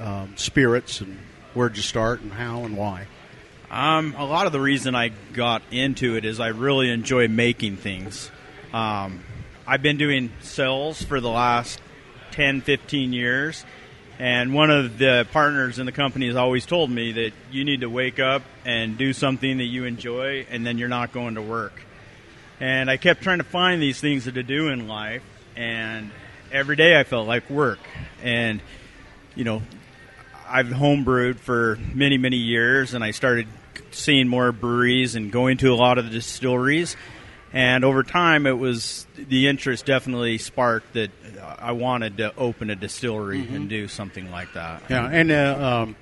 um, 0.00 0.32
spirits, 0.36 1.02
and 1.02 1.18
where'd 1.52 1.76
you 1.76 1.82
start, 1.82 2.22
and 2.22 2.32
how, 2.32 2.64
and 2.64 2.76
why? 2.78 3.06
Um, 3.70 4.14
a 4.16 4.24
lot 4.24 4.46
of 4.46 4.52
the 4.52 4.60
reason 4.60 4.94
I 4.94 5.10
got 5.34 5.60
into 5.70 6.16
it 6.16 6.24
is 6.24 6.40
I 6.40 6.48
really 6.48 6.90
enjoy 6.90 7.28
making 7.28 7.76
things. 7.76 8.30
Um, 8.72 9.24
I've 9.66 9.82
been 9.82 9.96
doing 9.96 10.30
sales 10.42 11.02
for 11.02 11.20
the 11.20 11.30
last 11.30 11.80
10, 12.32 12.60
15 12.60 13.14
years, 13.14 13.64
and 14.18 14.52
one 14.52 14.70
of 14.70 14.98
the 14.98 15.26
partners 15.32 15.78
in 15.78 15.86
the 15.86 15.92
company 15.92 16.26
has 16.26 16.36
always 16.36 16.66
told 16.66 16.90
me 16.90 17.12
that 17.12 17.32
you 17.50 17.64
need 17.64 17.80
to 17.80 17.88
wake 17.88 18.18
up 18.18 18.42
and 18.66 18.98
do 18.98 19.14
something 19.14 19.56
that 19.58 19.64
you 19.64 19.84
enjoy, 19.84 20.46
and 20.50 20.66
then 20.66 20.76
you're 20.76 20.88
not 20.88 21.12
going 21.12 21.36
to 21.36 21.42
work. 21.42 21.80
And 22.60 22.90
I 22.90 22.98
kept 22.98 23.22
trying 23.22 23.38
to 23.38 23.44
find 23.44 23.80
these 23.80 24.00
things 24.00 24.24
to 24.24 24.42
do 24.42 24.68
in 24.68 24.86
life, 24.86 25.22
and 25.56 26.10
every 26.52 26.76
day 26.76 27.00
I 27.00 27.04
felt 27.04 27.26
like 27.26 27.48
work. 27.48 27.78
And, 28.22 28.60
you 29.34 29.44
know, 29.44 29.62
I've 30.46 30.66
homebrewed 30.66 31.36
for 31.36 31.78
many, 31.94 32.18
many 32.18 32.36
years, 32.36 32.92
and 32.92 33.02
I 33.02 33.12
started 33.12 33.46
seeing 33.92 34.28
more 34.28 34.52
breweries 34.52 35.14
and 35.14 35.32
going 35.32 35.56
to 35.58 35.72
a 35.72 35.76
lot 35.76 35.96
of 35.96 36.04
the 36.04 36.10
distilleries. 36.10 36.96
And 37.52 37.84
over 37.84 38.02
time, 38.02 38.46
it 38.46 38.58
was 38.58 39.06
the 39.16 39.48
interest 39.48 39.86
definitely 39.86 40.36
sparked 40.38 40.92
that 40.94 41.10
I 41.58 41.72
wanted 41.72 42.18
to 42.18 42.34
open 42.36 42.68
a 42.70 42.76
distillery 42.76 43.40
and 43.40 43.68
do 43.68 43.88
something 43.88 44.30
like 44.30 44.52
that. 44.52 44.82
Yeah, 44.90 45.06
and 45.10 45.30
uh, 45.32 45.82
um, 45.82 45.96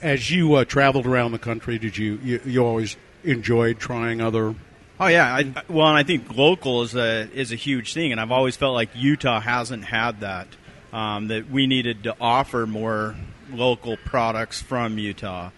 as 0.00 0.30
you 0.30 0.54
uh, 0.54 0.64
traveled 0.64 1.06
around 1.06 1.32
the 1.32 1.38
country, 1.38 1.78
did 1.78 1.98
you, 1.98 2.18
you 2.22 2.40
you 2.44 2.64
always 2.64 2.96
enjoyed 3.24 3.78
trying 3.78 4.20
other? 4.22 4.54
Oh 4.98 5.06
yeah, 5.08 5.32
I, 5.32 5.40
I- 5.40 5.62
well, 5.68 5.88
and 5.88 5.96
I 5.98 6.04
think 6.04 6.34
local 6.34 6.82
is 6.82 6.94
a 6.96 7.28
is 7.32 7.52
a 7.52 7.56
huge 7.56 7.92
thing, 7.92 8.10
and 8.12 8.20
I've 8.20 8.32
always 8.32 8.56
felt 8.56 8.74
like 8.74 8.88
Utah 8.94 9.40
hasn't 9.40 9.84
had 9.84 10.20
that. 10.20 10.48
Um, 10.90 11.28
that 11.28 11.50
we 11.50 11.66
needed 11.66 12.04
to 12.04 12.16
offer 12.18 12.66
more 12.66 13.14
local 13.52 13.98
products 14.06 14.62
from 14.62 14.96
Utah, 14.98 15.50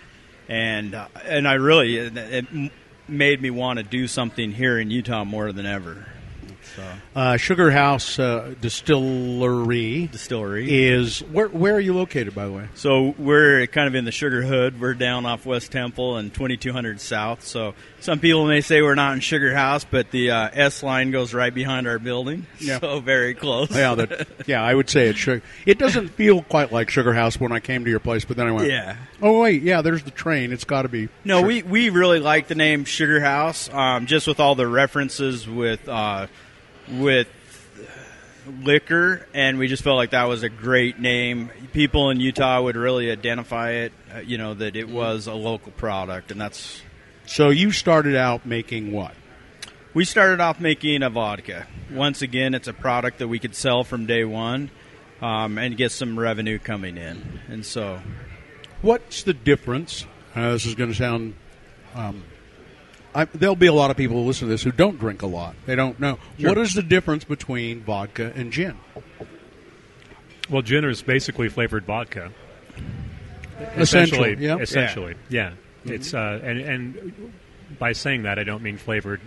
and 0.48 0.92
uh, 0.92 1.06
and 1.24 1.46
I 1.46 1.52
really 1.54 1.98
it, 1.98 2.16
it 2.16 2.46
m- 2.52 2.70
made 3.10 3.42
me 3.42 3.50
want 3.50 3.78
to 3.78 3.82
do 3.82 4.06
something 4.06 4.52
here 4.52 4.78
in 4.78 4.90
Utah 4.90 5.24
more 5.24 5.52
than 5.52 5.66
ever. 5.66 6.06
So 6.76 6.82
Uh, 7.16 7.36
Sugar 7.36 7.70
House 7.70 8.18
uh, 8.18 8.54
Distillery 8.60 10.06
distillery. 10.06 10.88
is 10.88 11.20
where 11.20 11.48
where 11.48 11.74
are 11.74 11.80
you 11.80 11.92
located, 11.94 12.34
by 12.34 12.46
the 12.46 12.52
way? 12.52 12.68
So 12.74 13.14
we're 13.18 13.66
kind 13.66 13.88
of 13.88 13.94
in 13.94 14.04
the 14.04 14.12
Sugar 14.12 14.42
Hood. 14.42 14.80
We're 14.80 14.94
down 14.94 15.26
off 15.26 15.46
West 15.46 15.72
Temple 15.72 16.16
and 16.16 16.32
2200 16.32 17.00
South. 17.00 17.44
So 17.44 17.74
some 18.00 18.18
people 18.20 18.46
may 18.46 18.60
say 18.60 18.82
we're 18.82 18.94
not 18.94 19.14
in 19.14 19.20
Sugar 19.20 19.54
House, 19.54 19.84
but 19.84 20.10
the 20.10 20.30
uh, 20.30 20.48
S 20.52 20.82
line 20.82 21.10
goes 21.10 21.34
right 21.34 21.52
behind 21.52 21.86
our 21.88 21.98
building. 21.98 22.46
Yeah. 22.60 22.78
So 22.80 23.00
very 23.00 23.34
close. 23.34 23.70
Yeah, 23.74 23.94
that, 23.96 24.28
yeah, 24.46 24.62
I 24.62 24.74
would 24.74 24.88
say 24.90 25.08
it's 25.08 25.18
sugar. 25.18 25.42
It 25.66 25.78
doesn't 25.78 26.08
feel 26.10 26.42
quite 26.42 26.72
like 26.72 26.90
Sugar 26.90 27.12
House 27.14 27.38
when 27.40 27.52
I 27.52 27.60
came 27.60 27.84
to 27.84 27.90
your 27.90 28.00
place, 28.00 28.24
but 28.24 28.36
then 28.36 28.46
I 28.46 28.52
went, 28.52 28.68
Yeah. 28.68 28.96
oh 29.22 29.40
wait, 29.40 29.62
yeah, 29.62 29.82
there's 29.82 30.02
the 30.02 30.10
train. 30.10 30.52
It's 30.52 30.64
got 30.64 30.82
to 30.82 30.88
be. 30.88 31.08
No, 31.24 31.38
Sugar- 31.38 31.46
we, 31.48 31.62
we 31.62 31.90
really 31.90 32.20
like 32.20 32.48
the 32.48 32.54
name 32.54 32.84
Sugar 32.84 33.20
House, 33.20 33.68
um, 33.72 34.06
just 34.06 34.26
with 34.26 34.40
all 34.40 34.54
the 34.54 34.66
references 34.68 35.48
with 35.48 35.88
uh, 35.88 36.26
with 36.92 37.28
liquor, 38.62 39.26
and 39.34 39.58
we 39.58 39.68
just 39.68 39.82
felt 39.82 39.96
like 39.96 40.10
that 40.10 40.24
was 40.24 40.42
a 40.42 40.48
great 40.48 40.98
name. 40.98 41.50
People 41.72 42.10
in 42.10 42.20
Utah 42.20 42.62
would 42.62 42.76
really 42.76 43.10
identify 43.10 43.70
it, 43.70 43.92
uh, 44.14 44.18
you 44.20 44.38
know, 44.38 44.54
that 44.54 44.76
it 44.76 44.88
was 44.88 45.26
a 45.26 45.34
local 45.34 45.72
product, 45.72 46.30
and 46.30 46.40
that's. 46.40 46.82
So 47.26 47.50
you 47.50 47.70
started 47.70 48.16
out 48.16 48.44
making 48.44 48.92
what? 48.92 49.14
We 49.94 50.04
started 50.04 50.40
off 50.40 50.60
making 50.60 51.02
a 51.02 51.10
vodka. 51.10 51.66
Once 51.92 52.22
again, 52.22 52.54
it's 52.54 52.68
a 52.68 52.72
product 52.72 53.18
that 53.18 53.28
we 53.28 53.38
could 53.38 53.54
sell 53.54 53.84
from 53.84 54.06
day 54.06 54.24
one, 54.24 54.70
um, 55.20 55.58
and 55.58 55.76
get 55.76 55.92
some 55.92 56.18
revenue 56.18 56.58
coming 56.58 56.96
in, 56.96 57.40
and 57.48 57.64
so. 57.64 58.00
What's 58.82 59.24
the 59.24 59.34
difference? 59.34 60.06
Uh, 60.34 60.52
this 60.52 60.64
is 60.64 60.74
going 60.74 60.88
to 60.90 60.96
sound. 60.96 61.34
Um, 61.94 62.22
I, 63.14 63.24
there'll 63.24 63.56
be 63.56 63.66
a 63.66 63.72
lot 63.72 63.90
of 63.90 63.96
people 63.96 64.16
who 64.16 64.26
listen 64.26 64.46
to 64.46 64.50
this 64.52 64.62
who 64.62 64.72
don't 64.72 64.98
drink 64.98 65.22
a 65.22 65.26
lot. 65.26 65.54
They 65.66 65.74
don't 65.74 65.98
know 65.98 66.18
what 66.38 66.58
is 66.58 66.74
the 66.74 66.82
difference 66.82 67.24
between 67.24 67.82
vodka 67.82 68.32
and 68.34 68.52
gin. 68.52 68.76
Well, 70.48 70.62
gin 70.62 70.84
is 70.84 71.02
basically 71.02 71.48
flavored 71.48 71.84
vodka. 71.84 72.30
essentially, 73.76 74.32
Essential, 74.32 74.42
yeah. 74.42 74.56
essentially, 74.58 75.14
yeah. 75.28 75.50
Mm-hmm. 75.50 75.92
It's 75.92 76.14
uh, 76.14 76.40
and 76.42 76.60
and 76.60 77.32
by 77.78 77.92
saying 77.92 78.24
that, 78.24 78.38
I 78.38 78.44
don't 78.44 78.62
mean 78.62 78.76
flavored, 78.76 79.20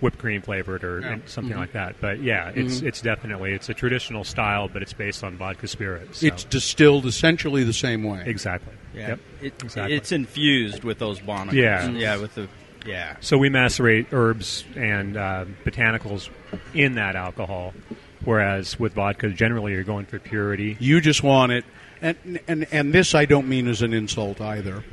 whipped 0.00 0.18
cream 0.18 0.42
flavored 0.42 0.84
or 0.84 1.00
Yeah. 1.00 1.18
something 1.26 1.52
mm-hmm. 1.52 1.60
like 1.60 1.72
that. 1.72 1.96
But 2.00 2.20
yeah, 2.22 2.50
it's 2.54 2.76
mm-hmm. 2.78 2.86
it's 2.88 3.00
definitely 3.00 3.52
it's 3.54 3.68
a 3.68 3.74
traditional 3.74 4.24
style, 4.24 4.68
but 4.68 4.82
it's 4.82 4.92
based 4.92 5.22
on 5.24 5.36
vodka 5.36 5.68
spirits. 5.68 6.20
so- 6.20 6.26
It's 6.26 6.44
distilled 6.44 7.06
essentially 7.06 7.64
the 7.64 7.72
same 7.72 8.02
way. 8.04 8.22
exactly. 8.26 8.74
Yeah, 8.94 9.08
Yep. 9.08 9.20
it, 9.42 9.62
exactly. 9.64 9.96
it's 9.96 10.12
infused 10.12 10.84
with 10.84 10.98
those 10.98 11.18
bonicles. 11.20 11.56
Yeah. 11.56 11.88
yeah, 11.90 12.16
with 12.16 12.34
the 12.34 12.48
yeah. 12.84 13.16
So 13.20 13.38
we 13.38 13.48
macerate 13.48 14.12
herbs 14.12 14.64
and 14.76 15.16
uh, 15.16 15.44
botanicals 15.64 16.28
in 16.74 16.94
that 16.96 17.16
alcohol, 17.16 17.74
whereas 18.24 18.78
with 18.78 18.94
vodka, 18.94 19.30
generally 19.30 19.72
you're 19.72 19.84
going 19.84 20.06
for 20.06 20.18
purity. 20.18 20.76
You 20.80 21.00
just 21.00 21.22
want 21.22 21.52
it, 21.52 21.64
and 22.02 22.40
and 22.48 22.66
and 22.72 22.92
this 22.92 23.14
I 23.14 23.24
don't 23.24 23.48
mean 23.48 23.68
as 23.68 23.82
an 23.82 23.92
insult 23.92 24.40
either. 24.40 24.84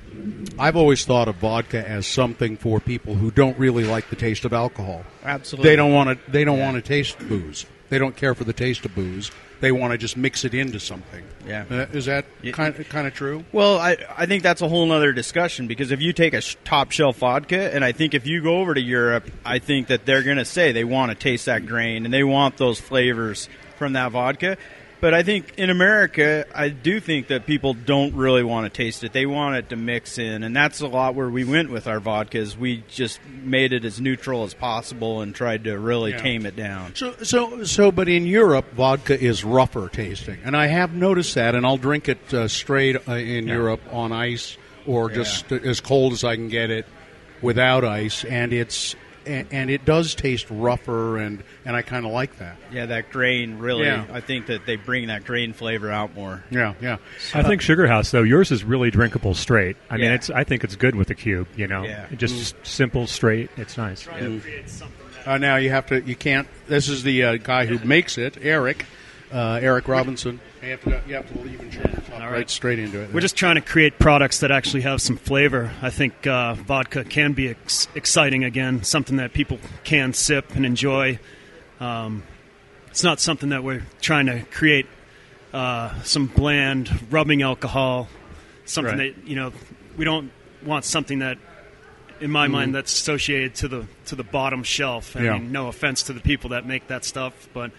I've 0.59 0.75
always 0.75 1.05
thought 1.05 1.27
of 1.27 1.35
vodka 1.37 1.87
as 1.87 2.05
something 2.05 2.57
for 2.57 2.79
people 2.79 3.15
who 3.15 3.31
don't 3.31 3.57
really 3.57 3.85
like 3.85 4.09
the 4.09 4.15
taste 4.15 4.45
of 4.45 4.53
alcohol. 4.53 5.03
Absolutely. 5.23 5.69
They 5.69 5.75
don't 5.75 5.93
want 5.93 6.25
to. 6.25 6.31
They 6.31 6.43
don't 6.43 6.57
Yeah. 6.57 6.65
want 6.71 6.75
to 6.83 6.87
taste 6.87 7.17
booze. 7.19 7.65
They 7.89 7.97
don't 7.97 8.15
care 8.15 8.33
for 8.35 8.43
the 8.43 8.53
taste 8.53 8.85
of 8.85 8.93
booze. 8.95 9.31
They 9.61 9.71
want 9.71 9.91
to 9.91 9.97
just 9.97 10.17
mix 10.17 10.43
it 10.43 10.53
into 10.53 10.79
something. 10.79 11.23
Yeah. 11.47 11.65
Uh, 11.69 11.85
is 11.93 12.05
that 12.05 12.25
kind 12.51 12.75
kind 12.89 13.07
of 13.07 13.13
true? 13.13 13.45
Well, 13.51 13.79
I, 13.79 13.95
I 14.17 14.25
think 14.25 14.43
that's 14.43 14.61
a 14.61 14.67
whole 14.67 14.91
other 14.91 15.13
discussion 15.13 15.67
because 15.67 15.91
if 15.91 16.01
you 16.01 16.13
take 16.13 16.33
a 16.33 16.41
sh- 16.41 16.57
top 16.65 16.91
shelf 16.91 17.17
vodka, 17.17 17.73
and 17.73 17.85
I 17.85 17.91
think 17.91 18.13
if 18.13 18.27
you 18.27 18.41
go 18.41 18.59
over 18.59 18.73
to 18.73 18.81
Europe, 18.81 19.29
I 19.45 19.59
think 19.59 19.87
that 19.87 20.05
they're 20.05 20.23
going 20.23 20.37
to 20.37 20.45
say 20.45 20.71
they 20.71 20.83
want 20.83 21.11
to 21.11 21.15
taste 21.15 21.45
that 21.45 21.65
grain 21.65 22.05
and 22.05 22.13
they 22.13 22.23
want 22.23 22.57
those 22.57 22.79
flavors 22.79 23.47
from 23.77 23.93
that 23.93 24.11
vodka. 24.11 24.57
But 25.01 25.15
I 25.15 25.23
think 25.23 25.55
in 25.57 25.71
America, 25.71 26.45
I 26.53 26.69
do 26.69 26.99
think 26.99 27.27
that 27.27 27.47
people 27.47 27.73
don't 27.73 28.13
really 28.13 28.43
want 28.43 28.71
to 28.71 28.77
taste 28.83 29.03
it. 29.03 29.13
They 29.13 29.25
want 29.25 29.55
it 29.55 29.69
to 29.69 29.75
mix 29.75 30.19
in, 30.19 30.43
and 30.43 30.55
that's 30.55 30.79
a 30.79 30.87
lot 30.87 31.15
where 31.15 31.27
we 31.29 31.43
went 31.43 31.71
with 31.71 31.87
our 31.87 31.99
vodkas. 31.99 32.55
We 32.55 32.83
just 32.87 33.19
made 33.25 33.73
it 33.73 33.83
as 33.83 33.99
neutral 33.99 34.43
as 34.43 34.53
possible 34.53 35.21
and 35.21 35.33
tried 35.33 35.63
to 35.63 35.77
really 35.79 36.11
Yeah. 36.11 36.21
tame 36.21 36.45
it 36.45 36.55
down. 36.55 36.93
So, 36.95 37.15
so, 37.23 37.63
so, 37.63 37.91
but 37.91 38.07
in 38.09 38.27
Europe, 38.27 38.71
vodka 38.73 39.19
is 39.19 39.43
rougher 39.43 39.89
tasting, 39.89 40.37
and 40.45 40.55
I 40.55 40.67
have 40.67 40.93
noticed 40.93 41.33
that. 41.33 41.55
And 41.55 41.65
I'll 41.65 41.77
drink 41.77 42.07
it 42.07 42.31
uh, 42.33 42.47
straight 42.47 42.95
uh, 43.09 43.13
in 43.13 43.47
Yeah. 43.47 43.55
Europe 43.55 43.81
on 43.91 44.11
ice, 44.11 44.55
or 44.85 45.09
just 45.09 45.51
as 45.51 45.81
cold 45.81 46.13
as 46.13 46.23
I 46.23 46.35
can 46.35 46.47
get 46.47 46.69
it 46.69 46.85
without 47.41 47.83
ice, 47.83 48.23
and 48.23 48.53
it's 48.53 48.95
and, 49.25 49.47
and 49.51 49.69
it 49.69 49.85
does 49.85 50.15
taste 50.15 50.47
rougher, 50.49 51.17
and 51.17 51.43
and 51.65 51.75
I 51.75 51.81
kind 51.81 52.05
of 52.05 52.11
like 52.11 52.37
that. 52.39 52.57
Yeah, 52.71 52.87
that 52.87 53.11
grain 53.11 53.59
really. 53.59 53.85
Yeah. 53.85 54.05
I 54.11 54.21
think 54.21 54.47
that 54.47 54.65
they 54.65 54.75
bring 54.75 55.07
that 55.07 55.23
grain 55.25 55.53
flavor 55.53 55.91
out 55.91 56.15
more. 56.15 56.43
Yeah, 56.49 56.73
yeah. 56.81 56.97
I 57.33 57.43
think 57.43 57.61
Sugar 57.61 57.87
House 57.87 58.11
though 58.11 58.23
yours 58.23 58.51
is 58.51 58.63
really 58.63 58.91
drinkable 58.91 59.33
straight. 59.33 59.77
I 59.89 59.97
mean, 59.97 60.11
it's 60.11 60.29
I 60.29 60.43
think 60.43 60.63
it's 60.63 60.75
good 60.75 60.95
with 60.95 61.09
a 61.09 61.15
cube. 61.15 61.47
You 61.55 61.67
know, 61.67 61.83
Yeah. 61.83 62.07
just 62.15 62.55
simple, 62.65 63.07
straight. 63.07 63.49
It's 63.57 63.77
nice. 63.77 64.07
Uh, 65.25 65.37
now 65.37 65.57
you 65.57 65.69
have 65.69 65.85
to. 65.87 66.01
You 66.01 66.15
can't. 66.15 66.47
This 66.67 66.89
is 66.89 67.03
the 67.03 67.23
uh, 67.23 67.37
guy 67.37 67.65
who 67.67 67.77
makes 67.85 68.17
it, 68.17 68.37
Eric, 68.41 68.85
uh, 69.31 69.59
Eric 69.61 69.87
Robinson. 69.87 70.39
You 70.63 70.69
have 70.71 70.81
to. 70.83 71.01
You 71.07 71.15
have 71.15 71.31
to 71.33 71.39
leave 71.39 71.59
and 71.59 71.71
turn 71.71 71.91
top 71.91 72.19
right. 72.19 72.31
right. 72.31 72.49
straight 72.49 72.77
into 72.77 73.01
it. 73.01 73.11
We're 73.13 73.21
just 73.21 73.35
trying 73.35 73.55
to 73.55 73.61
create 73.61 73.97
products 73.97 74.41
that 74.41 74.51
actually 74.51 74.81
have 74.81 75.01
some 75.01 75.17
flavor. 75.17 75.71
I 75.81 75.89
think 75.89 76.27
uh, 76.27 76.53
vodka 76.53 77.03
can 77.03 77.33
be 77.33 77.49
ex- 77.49 77.87
exciting 77.95 78.43
again, 78.43 78.83
something 78.83 79.17
that 79.17 79.33
people 79.33 79.57
can 79.83 80.13
sip 80.13 80.53
and 80.55 80.63
enjoy. 80.65 81.17
Um, 81.79 82.21
it's 82.91 83.03
not 83.03 83.19
something 83.19 83.49
that 83.49 83.63
we're 83.63 83.83
trying 84.01 84.27
to 84.27 84.41
create 84.51 84.85
uh, 85.51 85.99
some 86.03 86.27
bland 86.27 86.91
rubbing 87.11 87.41
alcohol. 87.41 88.07
Something 88.65 88.97
Right. 88.99 89.15
that 89.17 89.27
you 89.27 89.35
know 89.35 89.51
we 89.97 90.05
don't 90.05 90.31
want 90.63 90.85
something 90.85 91.19
that, 91.19 91.39
in 92.19 92.29
my 92.29 92.47
mind, 92.47 92.75
that's 92.75 92.93
associated 92.93 93.55
to 93.55 93.67
the 93.67 93.87
to 94.05 94.15
the 94.15 94.23
bottom 94.23 94.61
shelf. 94.63 95.15
I 95.17 95.23
Yeah. 95.23 95.33
mean, 95.33 95.51
no 95.51 95.67
offense 95.69 96.03
to 96.03 96.13
the 96.13 96.19
people 96.21 96.51
that 96.51 96.67
make 96.67 96.87
that 96.87 97.03
stuff, 97.03 97.49
but 97.51 97.71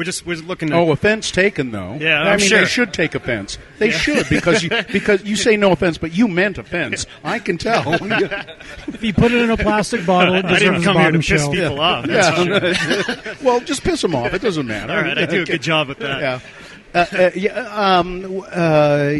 we're 0.00 0.04
just 0.04 0.24
we're 0.24 0.36
looking. 0.36 0.70
To, 0.70 0.76
Oh, 0.76 0.92
offense 0.92 1.30
taken 1.30 1.72
though. 1.72 1.98
Yeah, 2.00 2.22
I 2.22 2.30
I'm 2.30 2.38
mean 2.38 2.48
sure. 2.48 2.60
they 2.60 2.64
should 2.64 2.94
take 2.94 3.14
offense. 3.14 3.58
They 3.76 3.90
should 3.90 4.30
because 4.30 4.62
you 4.62 4.70
because 4.92 5.22
you 5.24 5.36
say 5.36 5.58
no 5.58 5.72
offense, 5.72 5.98
but 5.98 6.14
you 6.14 6.26
meant 6.26 6.56
offense. 6.56 7.04
I 7.22 7.38
can 7.38 7.58
tell. 7.58 7.98
If 8.88 9.04
you 9.04 9.12
put 9.12 9.30
it 9.32 9.42
in 9.42 9.50
a 9.50 9.58
plastic 9.58 10.06
bottle, 10.06 10.34
it 10.36 10.46
I 10.46 10.58
didn't 10.58 10.80
deserves 10.80 10.84
come 10.84 10.96
here 10.96 11.10
to 11.10 11.18
piss 11.18 11.26
shelf. 11.26 11.52
people 11.54 11.80
off. 11.80 12.06
that's 12.06 12.38
for 12.38 12.74
sure. 12.74 13.34
well, 13.42 13.60
just 13.60 13.82
piss 13.82 14.00
them 14.00 14.14
off. 14.14 14.32
It 14.32 14.40
doesn't 14.40 14.66
matter. 14.66 14.90
All 14.90 15.02
right, 15.02 15.18
I 15.18 15.26
do 15.26 15.42
a 15.42 15.44
good 15.44 15.60
job 15.60 15.90
at 15.90 15.98
that. 15.98 16.20
Yeah. 16.20 16.40
Uh, 16.94 17.06
uh, 17.12 17.30
yeah. 17.34 17.98
Um. 17.98 18.42
Uh. 18.50 19.16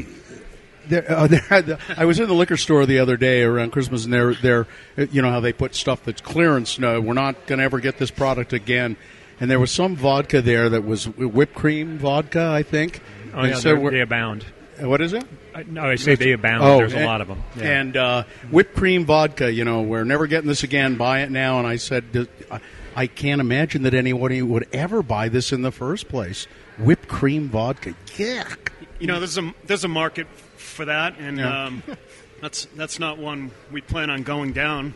There, 0.88 1.10
uh, 1.10 1.26
there, 1.26 1.78
I 1.96 2.04
was 2.06 2.18
in 2.18 2.26
the 2.26 2.34
liquor 2.34 2.56
store 2.56 2.86
the 2.86 2.98
other 3.00 3.18
day 3.18 3.42
around 3.42 3.70
Christmas, 3.70 4.04
and 4.04 4.12
they're, 4.12 4.34
they're 4.34 4.66
you 4.96 5.20
know 5.20 5.30
how 5.30 5.40
they 5.40 5.52
put 5.52 5.74
stuff 5.74 6.04
that's 6.04 6.22
clearance. 6.22 6.78
No, 6.78 7.00
we're 7.00 7.12
not 7.12 7.46
going 7.46 7.58
to 7.58 7.64
ever 7.64 7.80
get 7.80 7.98
this 7.98 8.10
product 8.10 8.52
again. 8.54 8.96
And 9.40 9.50
there 9.50 9.58
was 9.58 9.70
some 9.70 9.96
vodka 9.96 10.42
there 10.42 10.68
that 10.68 10.84
was 10.84 11.06
whipped 11.08 11.54
cream 11.54 11.98
vodka, 11.98 12.50
I 12.52 12.62
think. 12.62 13.00
Oh 13.34 13.40
And 13.40 13.48
yeah, 13.50 13.54
so 13.56 13.68
they're- 13.70 13.80
we're- 13.80 13.96
they 13.96 14.00
abound. 14.02 14.44
what 14.80 15.00
is 15.00 15.12
it? 15.12 15.24
I, 15.54 15.64
no, 15.64 15.82
I 15.82 15.96
say 15.96 16.14
they 16.14 16.32
abound. 16.32 16.62
Oh, 16.62 16.78
There's 16.78 16.94
a 16.94 17.04
lot 17.04 17.20
of 17.20 17.26
them. 17.28 17.42
Yeah. 17.56 17.64
And 17.80 17.96
uh, 17.96 18.22
whipped 18.50 18.76
cream 18.76 19.04
vodka, 19.04 19.52
you 19.52 19.64
know, 19.64 19.82
we're 19.82 20.04
never 20.04 20.26
getting 20.28 20.46
this 20.48 20.62
again. 20.62 20.96
Buy 20.96 21.20
it 21.22 21.30
now. 21.30 21.58
And 21.58 21.66
I 21.66 21.76
said, 21.76 22.28
I- 22.50 22.60
I 22.94 23.06
can't 23.06 23.40
imagine 23.40 23.82
that 23.84 23.94
anybody 23.94 24.42
would 24.42 24.66
ever 24.72 25.02
buy 25.02 25.28
this 25.28 25.52
in 25.52 25.62
the 25.62 25.70
first 25.70 26.08
place. 26.08 26.46
Whipped 26.76 27.08
cream 27.08 27.48
vodka. 27.48 27.94
Yuck. 28.16 28.70
You 28.98 29.06
know, 29.06 29.18
there's 29.20 29.38
a 29.38 29.54
there's 29.64 29.84
a 29.84 29.88
market 29.88 30.26
for 30.56 30.84
that, 30.84 31.16
and 31.18 31.38
Yeah. 31.38 31.64
um, 31.66 31.82
that's 32.42 32.66
that's 32.76 32.98
not 32.98 33.16
one 33.18 33.52
we 33.70 33.80
plan 33.80 34.10
on 34.10 34.24
going 34.24 34.52
down. 34.52 34.94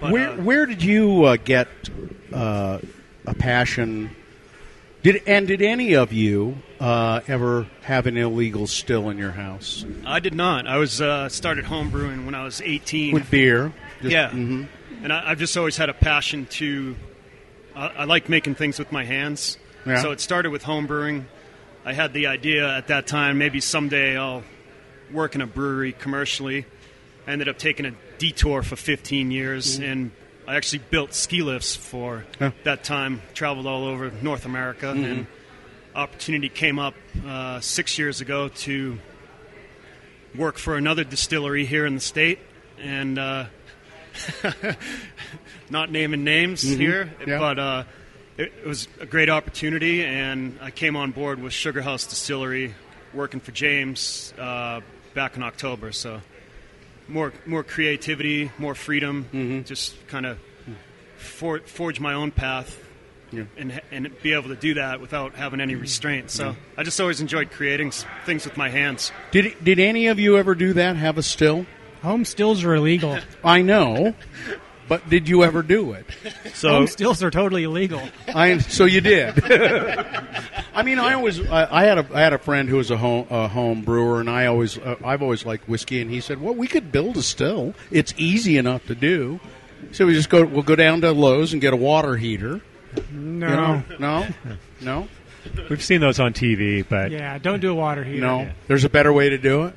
But, 0.00 0.12
where 0.12 0.30
uh, 0.30 0.36
where 0.36 0.66
did 0.66 0.82
you 0.82 1.24
uh, 1.24 1.36
get 1.42 1.68
uh, 2.34 2.78
a 3.26 3.34
passion? 3.34 4.14
Did 5.02 5.22
and 5.26 5.46
did 5.46 5.62
any 5.62 5.94
of 5.94 6.12
you 6.12 6.58
uh, 6.80 7.20
ever 7.28 7.66
have 7.82 8.06
an 8.06 8.16
illegal 8.16 8.66
still 8.66 9.08
in 9.10 9.18
your 9.18 9.30
house 9.32 9.84
I 10.04 10.18
did 10.20 10.34
not. 10.34 10.66
I 10.66 10.78
was 10.78 11.00
uh, 11.00 11.28
started 11.28 11.64
homebrewing 11.66 12.24
when 12.26 12.34
I 12.34 12.42
was 12.44 12.60
18. 12.60 13.14
with 13.14 13.30
beer? 13.30 13.72
Just- 14.00 14.12
yeah, 14.12 14.30
mhm. 14.30 14.66
and 15.02 15.12
I, 15.12 15.30
I've 15.30 15.38
just 15.38 15.56
always 15.56 15.76
had 15.76 15.88
a 15.88 15.94
passion 15.94 16.46
to. 16.46 16.96
I, 17.74 17.86
I 17.88 18.04
like 18.04 18.28
making 18.28 18.54
things 18.56 18.78
with 18.78 18.90
my 18.90 19.04
hands, 19.04 19.58
Yeah. 19.86 20.00
so 20.02 20.10
it 20.10 20.20
started 20.20 20.50
with 20.50 20.64
homebrewing. 20.64 21.24
I 21.84 21.92
had 21.92 22.12
the 22.12 22.26
idea 22.26 22.68
at 22.76 22.88
that 22.88 23.06
time 23.06 23.38
maybe 23.38 23.60
someday 23.60 24.16
I'll 24.16 24.42
work 25.12 25.36
in 25.36 25.40
a 25.40 25.46
brewery 25.46 25.92
commercially. 25.92 26.66
I 27.28 27.30
ended 27.32 27.48
up 27.48 27.58
taking 27.58 27.86
a 27.86 27.92
detour 28.18 28.62
for 28.62 28.74
15 28.74 29.30
years, 29.30 29.78
and 29.78 30.10
I 30.46 30.54
actually 30.56 30.82
built 30.90 31.12
ski 31.14 31.42
lifts 31.42 31.74
for 31.74 32.24
Huh. 32.38 32.52
that 32.64 32.84
time. 32.84 33.20
Traveled 33.34 33.66
all 33.66 33.84
over 33.84 34.10
North 34.22 34.44
America, 34.46 34.90
and 34.90 35.26
opportunity 35.94 36.48
came 36.48 36.78
up 36.78 36.94
uh, 37.26 37.60
six 37.60 37.98
years 37.98 38.20
ago 38.20 38.48
to 38.48 38.98
work 40.36 40.58
for 40.58 40.76
another 40.76 41.02
distillery 41.04 41.64
here 41.66 41.84
in 41.86 41.94
the 41.94 42.00
state, 42.00 42.38
and 42.78 43.18
uh, 43.18 43.46
not 45.70 45.90
naming 45.90 46.24
names 46.24 46.62
here, 46.62 47.10
Yeah. 47.26 47.38
but 47.38 47.58
uh, 47.58 47.84
it, 48.36 48.52
it 48.62 48.66
was 48.66 48.86
a 49.00 49.06
great 49.06 49.28
opportunity, 49.30 50.04
and 50.04 50.58
I 50.62 50.70
came 50.70 50.94
on 50.96 51.10
board 51.12 51.40
with 51.42 51.52
Sugar 51.52 51.82
House 51.82 52.06
Distillery, 52.06 52.74
working 53.14 53.40
for 53.40 53.50
James 53.52 54.32
uh, 54.38 54.80
back 55.14 55.36
in 55.36 55.42
October. 55.42 55.90
So 55.92 56.20
more 57.08 57.32
more 57.44 57.62
creativity, 57.62 58.50
more 58.58 58.74
freedom, 58.74 59.24
mm-hmm. 59.32 59.62
just 59.62 60.06
kind 60.08 60.26
of 60.26 60.38
for, 61.16 61.60
forge 61.60 62.00
my 62.00 62.14
own 62.14 62.30
path. 62.30 62.82
Yeah. 63.32 63.44
And, 63.56 63.82
and 63.90 64.22
be 64.22 64.34
able 64.34 64.50
to 64.50 64.56
do 64.56 64.74
that 64.74 65.00
without 65.00 65.34
having 65.34 65.60
any 65.60 65.74
restraint. 65.74 66.30
So 66.30 66.50
mm-hmm. 66.50 66.80
I 66.80 66.84
just 66.84 67.00
always 67.00 67.20
enjoyed 67.20 67.50
creating 67.50 67.90
things 68.24 68.44
with 68.44 68.56
my 68.56 68.68
hands. 68.68 69.10
Did 69.32 69.56
did 69.64 69.80
any 69.80 70.06
of 70.06 70.20
you 70.20 70.36
ever 70.36 70.54
do 70.54 70.72
that? 70.74 70.94
Have 70.96 71.18
a 71.18 71.24
still? 71.24 71.66
Home 72.02 72.24
stills 72.24 72.62
are 72.62 72.74
illegal. 72.74 73.18
I 73.44 73.62
know, 73.62 74.14
but 74.88 75.08
did 75.08 75.28
you 75.28 75.44
ever 75.44 75.62
do 75.62 75.92
it? 75.92 76.06
So 76.54 76.70
Home 76.70 76.86
stills 76.86 77.22
are 77.22 77.30
totally 77.30 77.64
illegal. 77.64 78.00
I 78.34 78.56
so 78.58 78.86
you 78.86 79.02
did. 79.02 79.44
I 80.74 80.82
mean, 80.82 80.98
I 80.98 81.12
always 81.12 81.38
I, 81.46 81.82
I 81.82 81.84
had 81.84 81.98
a 81.98 82.06
I 82.14 82.20
had 82.20 82.32
a 82.32 82.38
friend 82.38 82.66
who 82.68 82.76
was 82.76 82.90
a 82.90 82.96
home 82.96 83.26
a 83.28 83.46
home 83.46 83.82
brewer, 83.82 84.20
and 84.20 84.30
I 84.30 84.46
always 84.46 84.78
uh, 84.78 84.96
I've 85.04 85.22
always 85.22 85.44
liked 85.44 85.68
whiskey, 85.68 86.00
and 86.00 86.10
he 86.10 86.20
said, 86.22 86.40
"Well, 86.40 86.54
we 86.54 86.66
could 86.66 86.90
build 86.92 87.18
a 87.18 87.22
still. 87.22 87.74
It's 87.90 88.14
easy 88.16 88.56
enough 88.56 88.86
to 88.86 88.94
do." 88.94 89.38
So 89.92 90.06
we 90.06 90.14
just 90.14 90.30
go 90.30 90.44
we'll 90.46 90.62
go 90.62 90.76
down 90.76 91.02
to 91.02 91.12
Lowe's 91.12 91.52
and 91.52 91.60
get 91.60 91.74
a 91.74 91.76
water 91.76 92.16
heater. 92.16 92.62
No. 93.12 93.82
You 93.90 93.98
know? 93.98 94.26
No, 94.40 94.56
no, 94.80 95.08
We've 95.68 95.82
seen 95.82 96.00
those 96.00 96.18
on 96.18 96.32
TV, 96.32 96.84
but 96.88 97.10
Yeah, 97.10 97.36
don't 97.38 97.60
do 97.60 97.70
a 97.70 97.74
water 97.74 98.02
heater. 98.02 98.20
no. 98.20 98.48
There's 98.66 98.84
a 98.84 98.88
better 98.88 99.12
way 99.12 99.28
to 99.28 99.38
do 99.38 99.64
it. 99.64 99.74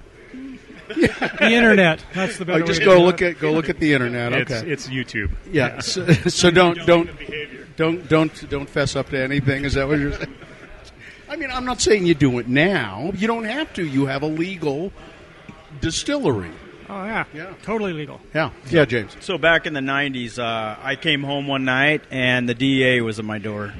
The 0.89 1.51
internet. 1.51 2.03
That's 2.13 2.37
the 2.37 2.45
better 2.45 2.63
Oh, 2.63 2.67
just 2.67 2.79
way 2.79 2.85
go 2.85 2.95
to 2.95 3.01
look 3.03 3.21
it. 3.21 3.35
at 3.35 3.39
go 3.39 3.51
look 3.53 3.69
at 3.69 3.79
the 3.79 3.93
internet. 3.93 4.33
it's 4.33 4.51
Okay. 4.51 4.71
it's 4.71 4.87
YouTube. 4.87 5.31
Yeah. 5.51 5.79
So, 5.79 6.05
so 6.11 6.49
don't 6.51 6.77
don't 6.85 7.09
don't 7.77 8.07
don't 8.09 8.49
don't 8.49 8.69
fess 8.69 8.95
up 8.95 9.09
to 9.09 9.21
anything. 9.21 9.65
Is 9.65 9.75
that 9.75 9.87
what 9.87 9.99
you're 9.99 10.13
saying? 10.13 10.33
I 11.29 11.35
mean, 11.35 11.51
I'm 11.51 11.63
not 11.65 11.79
saying 11.79 12.05
you 12.07 12.15
do 12.15 12.39
it 12.39 12.47
now. 12.47 13.11
You 13.15 13.27
don't 13.27 13.43
have 13.43 13.71
to. 13.75 13.85
You 13.85 14.07
have 14.07 14.23
a 14.23 14.27
legal 14.27 14.91
distillery. 15.79 16.51
Oh 16.89 17.05
yeah, 17.05 17.25
Yeah. 17.35 17.53
totally 17.61 17.93
legal. 17.93 18.19
Yeah, 18.33 18.49
yeah, 18.71 18.85
James. 18.85 19.15
So 19.19 19.37
back 19.37 19.67
in 19.67 19.73
the 19.73 19.79
'90s, 19.79 20.39
uh, 20.39 20.75
I 20.81 20.95
came 20.95 21.21
home 21.23 21.45
one 21.47 21.63
night 21.65 22.01
and 22.09 22.49
the 22.49 22.55
DEA 22.55 23.01
was 23.01 23.19
at 23.19 23.25
my 23.25 23.37
door, 23.37 23.73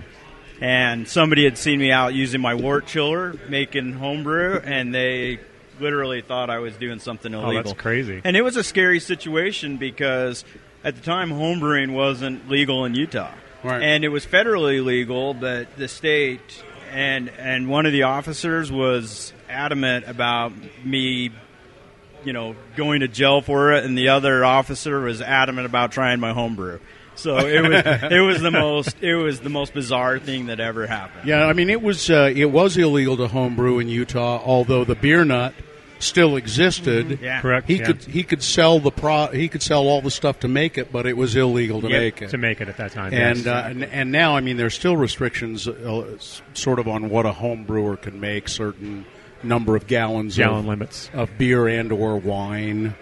and 0.62 1.08
somebody 1.08 1.44
had 1.44 1.58
seen 1.58 1.80
me 1.80 1.92
out 1.92 2.14
using 2.14 2.40
my 2.40 2.54
wort 2.54 2.86
chiller 2.86 3.34
making 3.50 3.94
homebrew, 3.94 4.60
and 4.64 4.94
they 4.94 5.40
literally 5.80 6.22
thought 6.22 6.50
I 6.50 6.60
was 6.60 6.76
doing 6.78 7.00
something 7.00 7.34
illegal. 7.34 7.52
Oh, 7.52 7.64
that's 7.64 7.74
crazy. 7.74 8.22
And 8.24 8.36
it 8.38 8.42
was 8.42 8.56
a 8.56 8.64
scary 8.64 9.00
situation 9.00 9.78
because 9.78 10.46
at 10.84 10.96
the 10.96 11.02
time 11.02 11.30
homebrewing 11.32 11.94
wasn't 11.94 12.50
legal 12.50 12.86
in 12.86 12.96
Utah, 12.96 13.32
Right. 13.64 13.82
and 13.82 14.04
it 14.06 14.10
was 14.10 14.26
federally 14.26 14.84
legal, 14.84 15.34
but 15.34 15.76
the 15.78 15.88
state 15.88 16.64
and 16.92 17.30
and 17.38 17.70
one 17.70 17.86
of 17.86 17.92
the 17.92 18.04
officers 18.04 18.72
was 18.72 19.34
adamant 19.50 20.08
about 20.08 20.54
me 20.84 21.32
you 22.26 22.34
know, 22.34 22.54
going 22.76 23.00
to 23.00 23.08
jail 23.08 23.40
for 23.42 23.72
it, 23.72 23.86
and 23.86 23.98
the 23.98 24.10
other 24.10 24.44
officer 24.44 25.00
was 25.00 25.22
adamant 25.22 25.66
about 25.66 25.94
trying 25.94 26.20
my 26.20 26.34
homebrew. 26.34 26.78
So 27.16 27.38
it 27.38 27.62
was 27.62 27.82
it 28.12 28.20
was 28.20 28.42
the 28.42 28.52
most 28.52 29.02
it 29.02 29.16
was 29.16 29.40
the 29.40 29.50
most 29.50 29.74
bizarre 29.74 30.20
thing 30.20 30.48
that 30.48 30.60
ever 30.60 30.86
happened. 30.88 31.28
Yeah, 31.28 31.46
I 31.46 31.54
mean 31.54 31.70
it 31.70 31.82
was 31.82 32.10
uh, 32.10 32.32
it 32.36 32.46
was 32.52 32.76
illegal 32.78 33.16
to 33.18 33.28
homebrew 33.30 33.80
in 33.80 33.88
Utah, 33.88 34.42
although 34.44 34.84
the 34.84 34.96
beer 34.96 35.24
nut 35.24 35.54
still 36.00 36.36
existed. 36.38 37.20
Yeah. 37.22 37.42
Correct. 37.42 37.68
He 37.68 37.76
yeah. 37.78 37.86
could 37.88 38.04
he 38.06 38.24
could 38.24 38.42
sell 38.42 38.80
the 38.80 38.92
pro 38.92 39.28
he 39.28 39.48
could 39.48 39.62
sell 39.62 39.88
all 39.88 40.02
the 40.02 40.12
stuff 40.12 40.40
to 40.40 40.48
make 40.48 40.78
it, 40.78 40.92
but 40.92 41.06
it 41.06 41.18
was 41.18 41.36
illegal 41.36 41.82
to 41.82 41.90
Yep, 41.90 42.00
make 42.00 42.22
it. 42.22 42.30
to 42.30 42.38
make 42.38 42.62
it 42.62 42.70
at 42.70 42.78
that 42.78 42.92
time. 42.92 43.14
and, 43.14 43.38
yes. 43.40 43.48
uh, 43.48 43.68
and 43.70 43.84
and 43.84 44.12
now 44.12 44.36
I 44.36 44.42
mean 44.42 44.58
there's 44.58 44.74
still 44.74 44.98
restrictions, 44.98 45.68
uh, 45.68 46.18
sort 46.54 46.80
of 46.80 46.88
on 46.88 47.10
what 47.10 47.26
a 47.26 47.34
home 47.34 47.64
brewer 47.66 47.98
can 47.98 48.20
make, 48.20 48.48
certain 48.48 49.06
number 49.44 49.76
of 49.76 49.88
gallons 49.88 50.36
gallon 50.38 50.60
of, 50.60 50.66
limits. 50.66 51.10
of 51.14 51.38
beer 51.38 51.68
and 51.68 51.92
or 51.92 52.18
wine, 52.18 52.96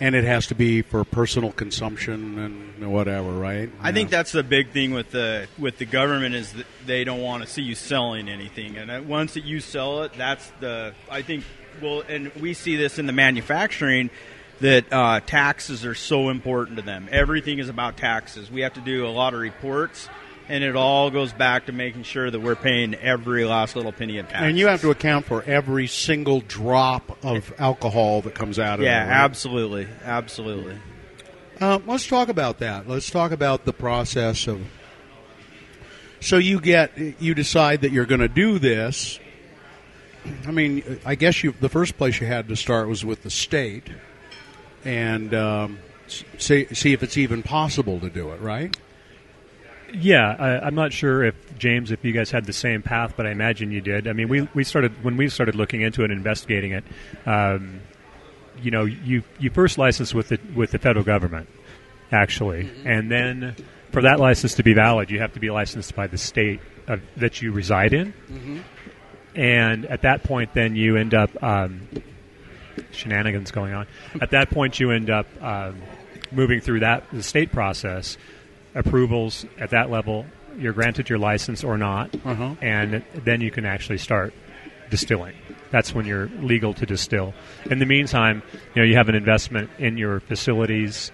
and 0.00 0.14
it 0.14 0.24
has 0.24 0.46
to 0.48 0.54
be 0.54 0.82
for 0.82 1.04
personal 1.04 1.52
consumption 1.52 2.38
and 2.38 2.92
whatever, 2.92 3.30
right? 3.30 3.70
I 3.80 3.92
think 3.92 4.10
that's 4.10 4.32
the 4.32 4.42
big 4.42 4.70
thing 4.70 4.92
with 4.92 5.10
the 5.10 5.46
with 5.58 5.78
the 5.78 5.86
government 5.86 6.34
is 6.34 6.52
that 6.52 6.66
they 6.86 7.04
don't 7.04 7.20
want 7.20 7.42
to 7.44 7.48
see 7.48 7.62
you 7.62 7.74
selling 7.74 8.28
anything, 8.28 8.76
and 8.76 9.08
once 9.08 9.34
that 9.34 9.44
you 9.44 9.60
sell 9.60 10.02
it, 10.04 10.12
that's 10.16 10.50
the 10.60 10.94
I 11.10 11.22
think. 11.22 11.44
Well, 11.80 12.02
and 12.08 12.32
we 12.34 12.54
see 12.54 12.76
this 12.76 12.98
in 12.98 13.06
the 13.06 13.12
manufacturing 13.12 14.10
that 14.60 14.92
uh, 14.92 15.20
taxes 15.20 15.84
are 15.84 15.94
so 15.94 16.28
important 16.28 16.76
to 16.78 16.82
them. 16.82 17.08
Everything 17.10 17.58
is 17.58 17.68
about 17.68 17.96
taxes. 17.96 18.50
We 18.50 18.62
have 18.62 18.74
to 18.74 18.80
do 18.80 19.06
a 19.06 19.08
lot 19.08 19.34
of 19.34 19.40
reports, 19.40 20.08
and 20.48 20.62
it 20.62 20.76
all 20.76 21.10
goes 21.10 21.32
back 21.32 21.66
to 21.66 21.72
making 21.72 22.04
sure 22.04 22.30
that 22.30 22.40
we're 22.40 22.54
paying 22.54 22.94
every 22.94 23.44
last 23.44 23.76
little 23.76 23.92
penny 23.92 24.18
of 24.18 24.28
tax. 24.28 24.42
And 24.42 24.58
you 24.58 24.68
have 24.68 24.80
to 24.82 24.90
account 24.90 25.26
for 25.26 25.42
every 25.42 25.86
single 25.86 26.40
drop 26.40 27.18
of 27.24 27.52
alcohol 27.58 28.22
that 28.22 28.34
comes 28.34 28.58
out 28.58 28.78
of 28.78 28.84
yeah, 28.84 29.04
it. 29.04 29.08
right? 29.08 29.16
absolutely, 29.24 29.88
absolutely. 30.04 30.78
Uh, 31.60 31.78
let's 31.86 32.06
talk 32.06 32.28
about 32.28 32.58
that. 32.58 32.88
Let's 32.88 33.10
talk 33.10 33.32
about 33.32 33.64
the 33.64 33.72
process 33.72 34.46
of. 34.46 34.60
So 36.20 36.36
you 36.38 36.60
get 36.60 36.96
you 37.20 37.34
decide 37.34 37.80
that 37.80 37.90
you're 37.90 38.06
going 38.06 38.20
to 38.20 38.28
do 38.28 38.58
this. 38.60 39.18
I 40.46 40.50
mean, 40.50 41.00
I 41.04 41.14
guess 41.14 41.42
you 41.42 41.52
the 41.60 41.68
first 41.68 41.96
place 41.96 42.20
you 42.20 42.26
had 42.26 42.48
to 42.48 42.56
start 42.56 42.88
was 42.88 43.04
with 43.04 43.22
the 43.22 43.30
state, 43.30 43.88
and 44.84 45.34
um, 45.34 45.78
see 46.38 46.66
see 46.72 46.92
if 46.92 47.02
it's 47.02 47.16
even 47.16 47.42
possible 47.42 48.00
to 48.00 48.10
do 48.10 48.30
it. 48.30 48.40
Right? 48.40 48.76
Yeah, 49.94 50.36
I, 50.38 50.66
I'm 50.66 50.74
not 50.74 50.92
sure 50.92 51.22
if 51.22 51.34
James, 51.58 51.90
if 51.90 52.04
you 52.04 52.12
guys 52.12 52.30
had 52.30 52.46
the 52.46 52.52
same 52.52 52.82
path, 52.82 53.14
but 53.16 53.26
I 53.26 53.30
imagine 53.30 53.70
you 53.70 53.80
did. 53.80 54.08
I 54.08 54.12
mean, 54.12 54.28
we 54.28 54.48
we 54.54 54.64
started 54.64 55.04
when 55.04 55.16
we 55.16 55.28
started 55.28 55.54
looking 55.54 55.82
into 55.82 56.02
it, 56.02 56.10
and 56.10 56.14
investigating 56.18 56.72
it. 56.72 56.84
Um, 57.26 57.80
you 58.62 58.70
know, 58.70 58.84
you 58.84 59.22
you 59.38 59.50
first 59.50 59.76
license 59.76 60.14
with 60.14 60.28
the 60.28 60.38
with 60.54 60.70
the 60.70 60.78
federal 60.78 61.04
government, 61.04 61.48
actually, 62.10 62.70
and 62.84 63.10
then 63.10 63.56
for 63.90 64.02
that 64.02 64.20
license 64.20 64.54
to 64.54 64.62
be 64.62 64.72
valid, 64.72 65.10
you 65.10 65.18
have 65.18 65.32
to 65.34 65.40
be 65.40 65.50
licensed 65.50 65.94
by 65.94 66.06
the 66.06 66.18
state 66.18 66.60
of, 66.86 67.02
that 67.16 67.42
you 67.42 67.52
reside 67.52 67.92
in. 67.92 68.14
And 69.34 69.86
at 69.86 70.02
that 70.02 70.22
point, 70.24 70.52
then 70.54 70.76
you 70.76 70.96
end 70.96 71.14
up 71.14 71.30
um, 71.42 71.88
shenanigans 72.90 73.50
going 73.50 73.72
on. 73.74 73.86
At 74.20 74.30
that 74.30 74.50
point, 74.50 74.78
you 74.80 74.90
end 74.90 75.10
up 75.10 75.26
um, 75.42 75.80
moving 76.30 76.60
through 76.60 76.80
that 76.80 77.04
the 77.12 77.22
state 77.22 77.52
process, 77.52 78.16
approvals 78.74 79.46
at 79.58 79.70
that 79.70 79.90
level. 79.90 80.26
You're 80.58 80.74
granted 80.74 81.08
your 81.08 81.18
license 81.18 81.64
or 81.64 81.78
not, 81.78 82.14
Uh-huh. 82.24 82.54
and 82.60 83.02
then 83.14 83.40
you 83.40 83.50
can 83.50 83.64
actually 83.64 83.98
start 83.98 84.34
distilling. 84.90 85.34
That's 85.70 85.94
when 85.94 86.04
you're 86.04 86.26
legal 86.40 86.74
to 86.74 86.84
distill. 86.84 87.32
In 87.70 87.78
the 87.78 87.86
meantime, 87.86 88.42
you 88.74 88.82
know 88.82 88.86
you 88.86 88.96
have 88.96 89.08
an 89.08 89.14
investment 89.14 89.70
in 89.78 89.96
your 89.96 90.20
facilities, 90.20 91.10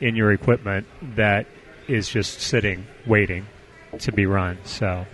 in 0.00 0.16
your 0.16 0.32
equipment 0.32 0.86
that 1.16 1.46
is 1.86 2.08
just 2.08 2.40
sitting, 2.40 2.86
waiting 3.06 3.46
to 3.98 4.12
be 4.12 4.24
run. 4.24 4.56
So 4.64 5.04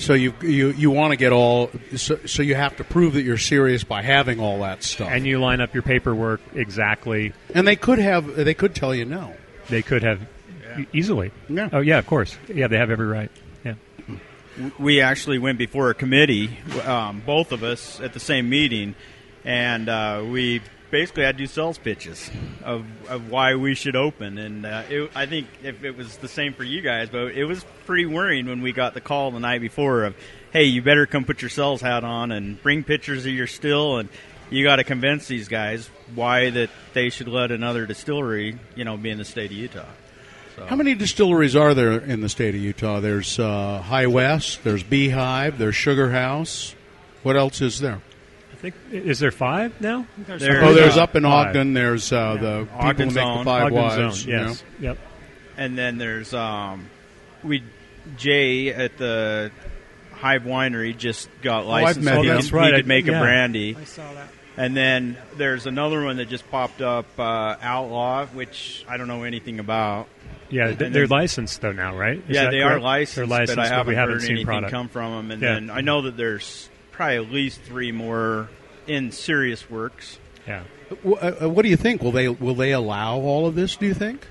So 0.00 0.14
you 0.14 0.32
you 0.40 0.70
you 0.70 0.90
want 0.90 1.12
to 1.12 1.16
get 1.16 1.30
all 1.30 1.70
so, 1.94 2.18
so 2.24 2.42
you 2.42 2.54
have 2.54 2.74
to 2.78 2.84
prove 2.84 3.12
that 3.12 3.22
you're 3.22 3.36
serious 3.36 3.84
by 3.84 4.00
having 4.00 4.40
all 4.40 4.60
that 4.60 4.82
stuff. 4.82 5.10
and 5.10 5.26
you 5.26 5.38
line 5.38 5.60
up 5.60 5.74
your 5.74 5.82
paperwork 5.82 6.40
exactly. 6.54 7.34
and 7.54 7.68
they 7.68 7.76
could 7.76 7.98
have 7.98 8.34
they 8.34 8.54
could 8.54 8.74
tell 8.74 8.94
you 8.94 9.04
no. 9.04 9.34
They 9.68 9.82
could 9.82 10.02
have 10.02 10.22
e- 10.78 10.86
easily. 10.94 11.32
Yeah. 11.50 11.68
Oh 11.70 11.80
yeah, 11.80 11.98
of 11.98 12.06
course. 12.06 12.36
Yeah, 12.48 12.68
they 12.68 12.78
have 12.78 12.90
every 12.90 13.06
right. 13.06 13.30
Yeah. 13.62 13.74
we 14.78 15.02
actually 15.02 15.38
went 15.38 15.58
before 15.58 15.90
a 15.90 15.94
committee, 15.94 16.56
um, 16.84 17.22
both 17.24 17.52
of 17.52 17.62
us 17.62 18.00
at 18.00 18.14
the 18.14 18.20
same 18.20 18.48
meeting, 18.48 18.94
and 19.44 19.88
uh, 19.88 20.24
we 20.26 20.62
basically 20.90 21.24
I 21.24 21.32
do 21.32 21.46
sales 21.46 21.78
pitches 21.78 22.30
of, 22.64 22.84
of 23.08 23.30
why 23.30 23.54
we 23.54 23.74
should 23.74 23.96
open. 23.96 24.38
And 24.38 24.66
uh, 24.66 24.82
it, 24.88 25.10
I 25.14 25.26
think 25.26 25.48
if 25.62 25.84
it 25.84 25.96
was 25.96 26.16
the 26.18 26.28
same 26.28 26.52
for 26.52 26.64
you 26.64 26.80
guys, 26.80 27.08
but 27.08 27.32
it 27.32 27.44
was 27.44 27.64
pretty 27.86 28.06
worrying 28.06 28.46
when 28.46 28.62
we 28.62 28.72
got 28.72 28.94
the 28.94 29.00
call 29.00 29.30
the 29.30 29.40
night 29.40 29.60
before 29.60 30.04
of, 30.04 30.16
hey, 30.52 30.64
you 30.64 30.82
better 30.82 31.06
come 31.06 31.24
put 31.24 31.42
your 31.42 31.48
sales 31.48 31.80
hat 31.80 32.04
on 32.04 32.32
and 32.32 32.62
bring 32.62 32.84
pictures 32.84 33.26
of 33.26 33.32
your 33.32 33.46
still 33.46 33.98
and. 33.98 34.08
You 34.52 34.64
got 34.64 34.76
to 34.76 34.82
convince 34.82 35.28
these 35.28 35.46
guys 35.46 35.88
why 36.12 36.50
that 36.50 36.70
they 36.92 37.10
should 37.10 37.28
let 37.28 37.52
another 37.52 37.86
distillery, 37.86 38.58
you 38.74 38.84
know, 38.84 38.96
be 38.96 39.08
in 39.10 39.16
the 39.16 39.24
state 39.24 39.52
of 39.52 39.56
Utah. 39.56 39.86
How 40.66 40.74
many 40.76 40.94
distilleries 40.94 41.54
are 41.54 41.72
there 41.72 41.92
in 42.00 42.20
the 42.20 42.28
state 42.28 42.56
of 42.56 42.60
Utah? 42.60 42.98
There's 42.98 43.38
uh, 43.38 43.80
High 43.80 44.08
West, 44.08 44.64
there's 44.64 44.82
Beehive, 44.82 45.56
there's 45.56 45.76
Sugar 45.76 46.10
House. 46.10 46.74
What 47.22 47.36
else 47.36 47.60
is 47.60 47.78
there? 47.78 48.00
I 48.60 48.62
think 48.62 48.74
is 48.92 49.18
there 49.18 49.30
five 49.30 49.80
now? 49.80 50.06
There's 50.18 50.42
There- 50.42 50.62
Oh, 50.64 50.74
there's 50.74 50.96
uh, 50.98 51.02
up 51.04 51.16
in 51.16 51.22
five. 51.22 51.48
Ogden. 51.48 51.72
There's 51.72 52.12
uh, 52.12 52.34
the 52.34 52.66
people 52.66 53.04
who 53.06 53.14
make 53.14 53.24
own. 53.24 53.38
the 53.38 53.44
Five 53.44 53.62
Ogden 53.64 53.78
Wives. 53.78 54.16
Zone. 54.20 54.30
you 54.30 54.36
know. 54.36 54.46
Yes. 54.48 54.64
Yep. 54.80 54.98
and 55.56 55.78
then 55.78 55.98
there's 55.98 56.34
um, 56.34 56.88
we 57.42 57.62
Jay 58.16 58.68
at 58.72 58.96
the 58.98 59.50
Hive 60.12 60.42
Winery 60.42 60.96
just 60.96 61.28
got 61.42 61.64
Oh, 61.64 61.70
I've 61.70 61.84
licensed. 61.96 62.04
met 62.04 62.14
he, 62.14 62.20
him. 62.20 62.26
could- 62.26 62.36
That's 62.36 62.52
right. 62.52 62.72
he 62.74 62.78
could 62.80 62.86
make 62.86 63.06
Yeah. 63.06 63.18
a 63.18 63.22
brandy, 63.22 63.76
I 63.78 63.84
saw 63.84 64.12
that. 64.14 64.28
and 64.56 64.76
then 64.76 65.16
there's 65.36 65.66
another 65.66 66.02
one 66.04 66.16
that 66.18 66.28
just 66.28 66.50
popped 66.50 66.82
up, 66.82 67.06
uh, 67.18 67.56
Outlaw, 67.62 68.26
which 68.26 68.84
I 68.88 68.96
don't 68.98 69.08
know 69.08 69.22
anything 69.24 69.58
about. 69.58 70.08
Yeah, 70.50 70.74
th- 70.74 70.92
they're 70.92 71.06
licensed 71.06 71.60
though 71.60 71.72
now, 71.72 71.96
right? 71.96 72.18
Is 72.18 72.22
yeah, 72.34 72.44
that 72.44 72.50
they 72.50 72.60
are 72.62 72.80
licensed, 72.80 73.16
They're 73.16 73.26
licensed, 73.26 73.56
but 73.56 73.66
I 73.66 73.68
haven't, 73.68 73.86
we 73.88 73.94
haven't 73.94 74.14
heard 74.16 74.22
seen 74.22 74.30
anything 74.32 74.46
product. 74.46 74.72
come 74.72 74.88
from 74.88 75.12
them. 75.12 75.30
And 75.30 75.42
Yeah. 75.42 75.54
then 75.54 75.70
I 75.70 75.80
know 75.82 76.02
that 76.02 76.16
there's 76.16 76.68
probably 76.92 77.16
at 77.16 77.30
least 77.30 77.60
three 77.62 77.92
more 77.92 78.48
in 78.86 79.12
serious 79.12 79.68
works. 79.70 80.18
Yeah. 80.46 80.64
W- 81.02 81.16
uh, 81.16 81.36
uh, 81.42 81.48
what 81.48 81.62
do 81.62 81.68
you 81.68 81.76
think? 81.76 82.02
Will 82.02 82.12
they 82.12 82.28
will 82.28 82.54
they 82.54 82.72
allow 82.72 83.16
all 83.18 83.46
of 83.46 83.54
this? 83.54 83.76
Do 83.76 83.86
you 83.86 83.94
think? 83.94 84.26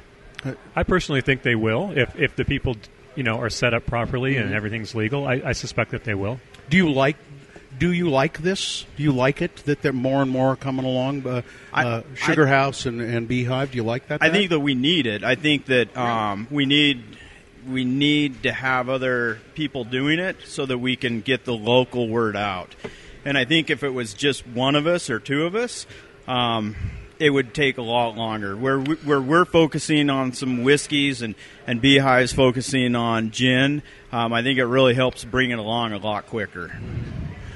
I 0.76 0.84
personally 0.84 1.22
think 1.22 1.42
they 1.44 1.56
will 1.56 1.92
if 1.98 2.16
if 2.18 2.36
the 2.36 2.46
people 2.46 2.78
you 3.16 3.24
know 3.24 3.38
are 3.40 3.50
set 3.50 3.74
up 3.74 3.86
properly 3.86 4.36
Mm-hmm. 4.36 4.46
and 4.48 4.54
everything's 4.56 4.96
legal. 4.96 5.28
I, 5.28 5.42
I 5.46 5.52
suspect 5.54 5.92
that 5.92 6.04
they 6.04 6.14
will. 6.16 6.40
Do 6.70 6.78
you 6.78 6.92
like? 6.92 7.18
Do 7.78 7.92
you 7.94 8.10
like 8.10 8.40
this? 8.40 8.86
Do 8.98 9.04
you 9.04 9.12
like 9.14 9.42
it 9.42 9.56
that 9.66 9.82
there 9.82 9.92
are 9.92 9.94
more 9.94 10.22
and 10.22 10.30
more 10.32 10.50
are 10.50 10.56
coming 10.58 10.86
along? 10.86 11.26
Uh, 11.26 11.42
I- 11.72 11.86
uh, 11.86 12.04
Sugar 12.16 12.46
House 12.48 12.86
and, 12.86 13.00
and 13.02 13.28
Beehive. 13.28 13.72
Do 13.72 13.78
you 13.78 13.84
like 13.84 14.08
that? 14.08 14.22
I 14.22 14.28
Pat? 14.28 14.34
think 14.34 14.50
that 14.50 14.60
we 14.60 14.76
need 14.76 15.08
it. 15.08 15.24
I 15.24 15.36
think 15.36 15.66
that 15.68 15.96
um, 15.96 16.48
we 16.52 16.66
need 16.66 17.04
we 17.68 17.86
need 17.86 18.44
to 18.44 18.52
have 18.52 18.90
other 18.90 19.40
people 19.56 19.84
doing 19.84 20.20
it 20.20 20.38
so 20.46 20.66
that 20.66 20.78
we 20.78 20.96
can 20.96 21.22
get 21.22 21.46
the 21.46 21.54
local 21.54 22.08
word 22.08 22.36
out. 22.36 22.76
And 23.26 23.38
I 23.38 23.46
think 23.46 23.70
if 23.70 23.84
it 23.84 23.90
was 23.90 24.14
just 24.14 24.48
one 24.48 24.76
of 24.76 24.88
us 24.88 25.10
or 25.10 25.20
two 25.20 25.46
of 25.46 25.56
us, 25.56 25.86
um, 26.28 26.76
it 27.20 27.30
would 27.30 27.54
take 27.54 27.78
a 27.78 27.82
lot 27.82 28.16
longer. 28.16 28.56
Where 28.56 28.80
we, 28.80 28.96
where 28.96 29.22
we're 29.22 29.46
focusing 29.46 30.10
on 30.10 30.34
some 30.34 30.64
whiskeys 30.64 31.22
and 31.22 31.36
and 31.68 31.82
Beehive's 31.82 32.34
focusing 32.34 32.96
on 32.96 33.32
gin, 33.32 33.84
um, 34.12 34.32
I 34.32 34.42
think 34.42 34.58
it 34.58 34.66
really 34.66 34.94
helps 34.94 35.26
bring 35.26 35.52
it 35.52 35.60
along 35.60 35.92
a 35.92 35.98
lot 35.98 36.28
quicker. 36.28 36.72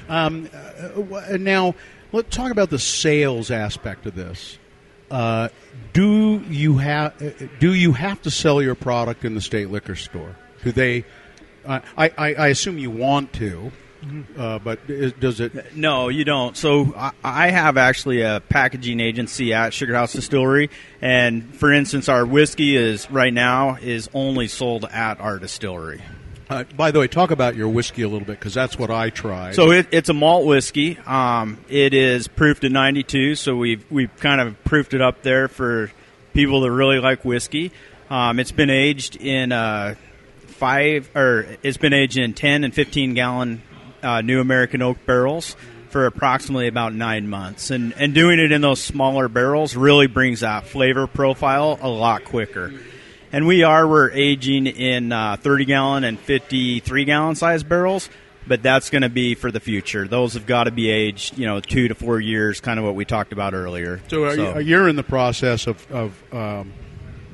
Um, 0.08 0.50
uh, 0.52 1.38
now, 1.38 1.74
let's 2.12 2.34
talk 2.34 2.52
about 2.52 2.68
the 2.68 2.78
sales 2.78 3.50
aspect 3.50 4.04
of 4.06 4.14
this. 4.14 4.58
Uh, 5.14 5.48
do 5.92 6.42
you 6.48 6.78
have 6.78 7.14
do 7.60 7.72
you 7.72 7.92
have 7.92 8.20
to 8.22 8.32
sell 8.32 8.60
your 8.60 8.74
product 8.74 9.24
in 9.24 9.36
the 9.36 9.40
state 9.40 9.70
liquor 9.70 9.94
store? 9.94 10.34
Do 10.64 10.72
they? 10.72 11.04
Uh, 11.64 11.80
I, 11.96 12.08
I 12.18 12.34
I 12.34 12.46
assume 12.48 12.78
you 12.78 12.90
want 12.90 13.32
to. 13.34 13.70
uh, 14.36 14.58
but 14.58 14.80
is, 14.88 15.12
does 15.12 15.38
it? 15.38 15.76
No, 15.76 16.08
you 16.08 16.24
don't. 16.24 16.56
So 16.56 16.92
I, 16.96 17.12
I 17.22 17.50
have 17.50 17.76
actually 17.76 18.22
a 18.22 18.42
packaging 18.48 18.98
agency 18.98 19.54
at 19.54 19.72
Sugar 19.72 19.94
House 19.94 20.12
Distillery, 20.14 20.68
and 21.00 21.54
for 21.54 21.72
instance, 21.72 22.08
our 22.08 22.26
whiskey 22.26 22.76
is 22.76 23.08
right 23.08 23.32
now 23.32 23.76
is 23.80 24.10
only 24.14 24.48
sold 24.48 24.84
at 24.84 25.20
our 25.20 25.38
distillery. 25.38 26.02
Uh, 26.48 26.64
by 26.76 26.90
the 26.90 27.00
way, 27.00 27.08
talk 27.08 27.30
about 27.30 27.56
your 27.56 27.68
whiskey 27.68 28.02
a 28.02 28.08
little 28.08 28.26
bit 28.26 28.38
because 28.38 28.54
that's 28.54 28.78
what 28.78 28.90
I 28.90 29.10
tried. 29.10 29.54
So 29.54 29.70
it, 29.70 29.88
it's 29.90 30.08
a 30.08 30.14
malt 30.14 30.44
whiskey. 30.46 30.98
Um, 31.06 31.58
it 31.68 31.94
is 31.94 32.28
proofed 32.28 32.64
at 32.64 32.72
92, 32.72 33.34
so 33.36 33.56
we've 33.56 33.84
we've 33.90 34.14
kind 34.16 34.40
of 34.40 34.62
proofed 34.64 34.94
it 34.94 35.00
up 35.00 35.22
there 35.22 35.48
for 35.48 35.90
people 36.34 36.60
that 36.62 36.70
really 36.70 36.98
like 36.98 37.24
whiskey. 37.24 37.72
Um, 38.10 38.38
it's 38.38 38.52
been 38.52 38.70
aged 38.70 39.16
in 39.16 39.52
uh, 39.52 39.94
five, 40.46 41.10
or 41.16 41.46
it's 41.62 41.78
been 41.78 41.94
aged 41.94 42.18
in 42.18 42.34
10 42.34 42.64
and 42.64 42.74
15 42.74 43.14
gallon 43.14 43.62
uh, 44.02 44.20
New 44.20 44.40
American 44.40 44.82
Oak 44.82 44.98
barrels 45.06 45.56
for 45.88 46.06
approximately 46.06 46.66
about 46.66 46.92
nine 46.92 47.28
months, 47.28 47.70
and 47.70 47.94
and 47.94 48.12
doing 48.12 48.38
it 48.38 48.52
in 48.52 48.60
those 48.60 48.82
smaller 48.82 49.28
barrels 49.28 49.76
really 49.76 50.08
brings 50.08 50.40
that 50.40 50.66
flavor 50.66 51.06
profile 51.06 51.78
a 51.80 51.88
lot 51.88 52.24
quicker. 52.24 52.74
And 53.34 53.48
we 53.48 53.64
are 53.64 53.88
we're 53.88 54.12
aging 54.12 54.68
in 54.68 55.10
uh, 55.10 55.36
30 55.40 55.64
gallon 55.64 56.04
and 56.04 56.20
53 56.20 57.04
gallon 57.04 57.34
size 57.34 57.64
barrels, 57.64 58.08
but 58.46 58.62
that's 58.62 58.90
going 58.90 59.02
to 59.02 59.08
be 59.08 59.34
for 59.34 59.50
the 59.50 59.58
future. 59.58 60.06
Those 60.06 60.34
have 60.34 60.46
got 60.46 60.64
to 60.64 60.70
be 60.70 60.88
aged, 60.88 61.36
you 61.36 61.44
know, 61.44 61.58
two 61.58 61.88
to 61.88 61.96
four 61.96 62.20
years, 62.20 62.60
kind 62.60 62.78
of 62.78 62.84
what 62.84 62.94
we 62.94 63.04
talked 63.04 63.32
about 63.32 63.52
earlier. 63.52 64.00
So, 64.06 64.22
are 64.22 64.36
You, 64.36 64.60
you're 64.60 64.88
in 64.88 64.94
the 64.94 65.02
process 65.02 65.66
of, 65.66 65.84
of 65.90 66.32
um, 66.32 66.72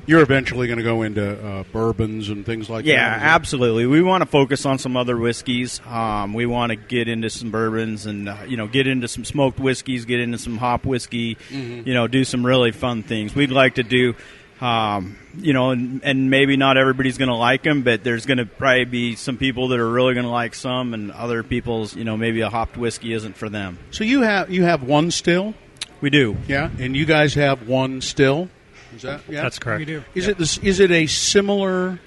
you're 0.07 0.23
eventually 0.23 0.65
going 0.65 0.79
to 0.79 0.83
go 0.83 1.03
into 1.03 1.39
uh, 1.39 1.65
bourbons 1.71 2.29
and 2.29 2.47
things 2.47 2.67
like 2.67 2.83
yeah, 2.83 2.95
that. 3.11 3.21
Yeah, 3.21 3.35
absolutely. 3.35 3.85
We 3.85 4.01
want 4.01 4.23
to 4.23 4.25
focus 4.25 4.65
on 4.65 4.79
some 4.79 4.97
other 4.97 5.15
whiskeys. 5.15 5.81
Um, 5.85 6.33
we 6.33 6.47
want 6.47 6.71
to 6.71 6.77
get 6.77 7.09
into 7.09 7.29
some 7.29 7.51
bourbons 7.51 8.07
and 8.07 8.27
uh, 8.27 8.37
you 8.47 8.57
know 8.57 8.65
get 8.65 8.87
into 8.87 9.07
some 9.07 9.23
smoked 9.23 9.59
whiskeys, 9.59 10.05
get 10.05 10.19
into 10.19 10.39
some 10.39 10.57
hop 10.57 10.83
whiskey. 10.83 11.35
Mm-hmm. 11.35 11.87
You 11.87 11.93
know, 11.93 12.07
do 12.07 12.23
some 12.23 12.43
really 12.43 12.71
fun 12.71 13.03
things. 13.03 13.35
We'd 13.35 13.51
like 13.51 13.75
to 13.75 13.83
do. 13.83 14.15
Um, 14.61 15.17
you 15.37 15.53
know, 15.53 15.71
and, 15.71 16.03
and 16.03 16.29
maybe 16.29 16.57
not 16.57 16.77
everybody's 16.77 17.17
going 17.17 17.29
to 17.29 17.35
like 17.35 17.63
them, 17.63 17.83
but 17.83 18.03
there's 18.03 18.25
going 18.25 18.37
to 18.39 18.45
probably 18.45 18.85
be 18.85 19.15
some 19.15 19.37
people 19.37 19.69
that 19.69 19.79
are 19.79 19.89
really 19.89 20.13
going 20.13 20.25
to 20.25 20.31
like 20.31 20.53
some, 20.55 20.93
and 20.93 21.11
other 21.11 21.43
people's, 21.43 21.95
you 21.95 22.03
know, 22.03 22.17
maybe 22.17 22.41
a 22.41 22.49
hopped 22.49 22.77
whiskey 22.77 23.13
isn't 23.13 23.35
for 23.37 23.49
them. 23.49 23.77
So 23.91 24.03
you 24.03 24.21
have 24.21 24.49
you 24.49 24.63
have 24.63 24.83
one 24.83 25.11
still, 25.11 25.53
We 26.01 26.09
do. 26.09 26.37
yeah, 26.47 26.69
and 26.79 26.95
you 26.95 27.05
guys 27.05 27.33
have 27.35 27.67
one 27.67 28.01
still. 28.01 28.49
Is 28.95 29.03
that 29.03 29.21
yeah? 29.29 29.41
That's 29.43 29.57
correct. 29.59 29.79
We 29.79 29.85
do. 29.85 30.03
Is 30.15 30.27
it 30.27 30.37
this? 30.37 30.57
Is 30.57 30.79
it 30.81 30.91
a 30.91 31.07
similar 31.07 31.99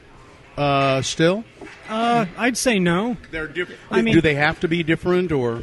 uh, 0.58 1.00
still? 1.02 1.44
Uh, 1.88 2.26
I'd 2.36 2.56
say 2.58 2.78
no. 2.78 3.16
They're 3.30 3.46
different. 3.48 3.80
I 3.90 4.02
mean- 4.02 4.14
do 4.14 4.20
they 4.20 4.34
have 4.34 4.60
to 4.60 4.68
be 4.68 4.82
different 4.82 5.32
or? 5.32 5.62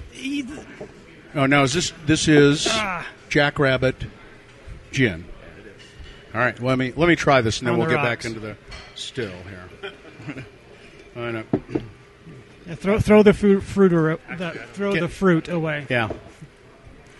Oh 1.35 1.45
no! 1.45 1.63
Is 1.63 1.73
this 1.73 1.93
this 2.05 2.27
is 2.27 2.67
Ah. 2.69 3.05
Jackrabbit 3.29 3.95
gin? 4.91 5.25
All 6.33 6.39
right, 6.39 6.57
let 6.61 6.77
me 6.77 6.93
let 6.95 7.07
me 7.09 7.15
try 7.15 7.41
this, 7.41 7.59
and 7.59 7.67
then 7.67 7.73
On 7.73 7.79
we'll 7.79 7.89
the 7.89 7.95
get 7.95 8.03
back 8.03 8.23
into 8.25 8.39
the 8.39 8.55
still 8.95 9.31
here. 9.49 10.45
I 11.15 11.31
know. 11.31 11.43
Yeah, 12.67 12.75
throw 12.75 12.99
throw 12.99 13.23
the 13.23 13.33
fruit, 13.33 13.61
fruit 13.61 13.91
or, 13.91 14.17
the, 14.37 14.51
throw 14.73 14.93
Get- 14.93 15.01
the 15.01 15.09
fruit 15.09 15.49
away. 15.49 15.85
Yeah. 15.89 16.09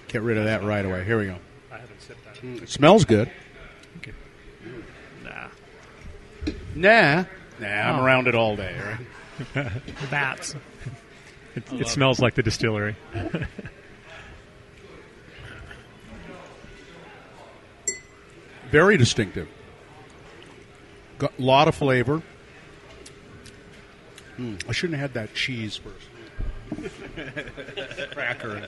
Get 0.07 0.21
rid 0.21 0.37
of 0.37 0.45
that 0.45 0.63
right 0.63 0.85
away. 0.85 1.03
Here 1.03 1.17
we 1.19 1.25
go. 1.25 1.37
Mm, 2.41 2.63
It 2.63 2.69
smells 2.69 3.05
good. 3.05 3.29
Nah. 5.23 5.47
Nah, 6.75 7.23
Nah, 7.59 7.67
I'm 7.67 7.99
Oh. 7.99 8.03
around 8.03 8.27
it 8.27 8.35
all 8.35 8.55
day, 8.55 8.75
right? 9.55 9.71
Bats. 10.09 10.55
It, 11.55 11.63
it 11.73 11.87
smells 11.87 12.19
like 12.19 12.33
the 12.35 12.43
distillery. 12.43 12.95
Very 18.71 18.97
distinctive. 18.97 19.47
Got 21.17 21.33
a 21.37 21.41
lot 21.41 21.67
of 21.67 21.75
flavor. 21.75 22.21
Mm, 24.37 24.63
I 24.67 24.71
shouldn't 24.71 24.97
have 24.97 25.11
had 25.11 25.27
that 25.27 25.35
cheese 25.35 25.77
first. 25.77 26.07
Cracker. 28.13 28.67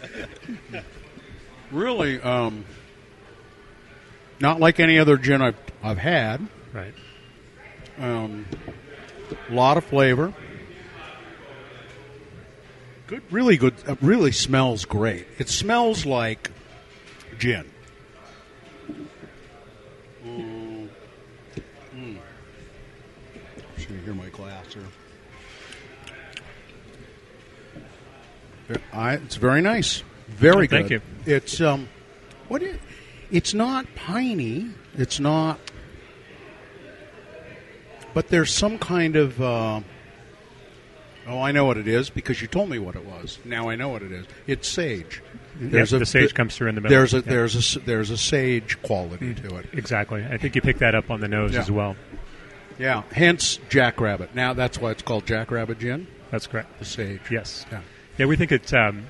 really, 1.71 2.21
um, 2.21 2.65
not 4.39 4.59
like 4.59 4.79
any 4.79 4.99
other 4.99 5.17
gin 5.17 5.41
I've, 5.41 5.55
I've 5.81 5.97
had. 5.97 6.45
Right. 6.73 6.93
Um, 7.97 8.45
a 9.49 9.53
lot 9.53 9.77
of 9.77 9.85
flavor. 9.85 10.33
Good, 13.07 13.21
really 13.31 13.57
good. 13.57 13.73
Uh, 13.87 13.95
really 14.01 14.31
smells 14.31 14.85
great. 14.85 15.27
It 15.37 15.47
smells 15.47 16.05
like 16.05 16.51
gin. 17.37 17.69
Mm. 20.25 20.89
Mm. 21.95 22.17
Should 24.35 24.39
you 24.39 24.45
hear 24.45 24.51
my 24.51 24.51
glass 24.61 24.73
here? 28.69 28.81
I, 28.93 29.13
it's 29.15 29.35
very 29.35 29.61
nice. 29.61 30.03
Very 30.29 30.67
good. 30.67 30.87
thank 30.87 30.89
you. 30.91 31.01
It's 31.25 31.59
um, 31.61 31.87
what? 32.47 32.61
Is, 32.63 32.77
it's 33.31 33.53
not 33.53 33.85
piney. 33.95 34.69
It's 34.97 35.19
not 35.19 35.59
but 38.13 38.27
there's 38.27 38.51
some 38.53 38.77
kind 38.77 39.15
of 39.15 39.41
uh, 39.41 39.79
oh 41.27 41.41
i 41.41 41.51
know 41.51 41.65
what 41.65 41.77
it 41.77 41.87
is 41.87 42.11
because 42.11 42.39
you 42.43 42.47
told 42.47 42.69
me 42.69 42.77
what 42.77 42.95
it 42.95 43.03
was 43.03 43.39
now 43.43 43.69
i 43.69 43.75
know 43.75 43.89
what 43.89 44.03
it 44.03 44.11
is 44.11 44.27
it's 44.45 44.67
sage 44.67 45.19
Yes, 45.59 45.89
the 45.89 46.05
sage 46.05 46.35
comes 46.35 46.55
through 46.55 46.69
in 46.69 46.75
the 46.75 46.81
middle. 46.81 46.95
there's 46.95 47.15
a 47.15 47.17
Yeah. 47.17 47.23
there's 47.25 47.75
a 47.75 47.79
there's 47.79 48.09
a 48.11 48.17
sage 48.17 48.79
quality 48.83 49.33
to 49.33 49.55
it 49.57 49.65
Exactly. 49.73 50.23
I 50.23 50.37
think 50.37 50.53
you 50.55 50.61
picked 50.61 50.79
that 50.81 50.93
up 50.93 51.09
on 51.09 51.21
the 51.21 51.27
nose 51.27 51.53
Yeah. 51.55 51.61
as 51.61 51.71
well. 51.71 51.95
Yeah 52.79 53.03
hence 53.11 53.59
jackrabbit 53.69 54.33
now 54.35 54.53
that's 54.53 54.79
why 54.79 54.91
it's 54.91 55.01
called 55.03 55.25
jackrabbit 55.25 55.79
gin 55.79 56.07
That's 56.31 56.47
correct. 56.47 56.79
the 56.79 56.85
sage 56.85 57.21
Yes. 57.31 57.65
yeah 57.71 57.81
Yeah, 58.17 58.25
we 58.27 58.35
think 58.35 58.51
it's 58.51 58.73
um, 58.73 59.07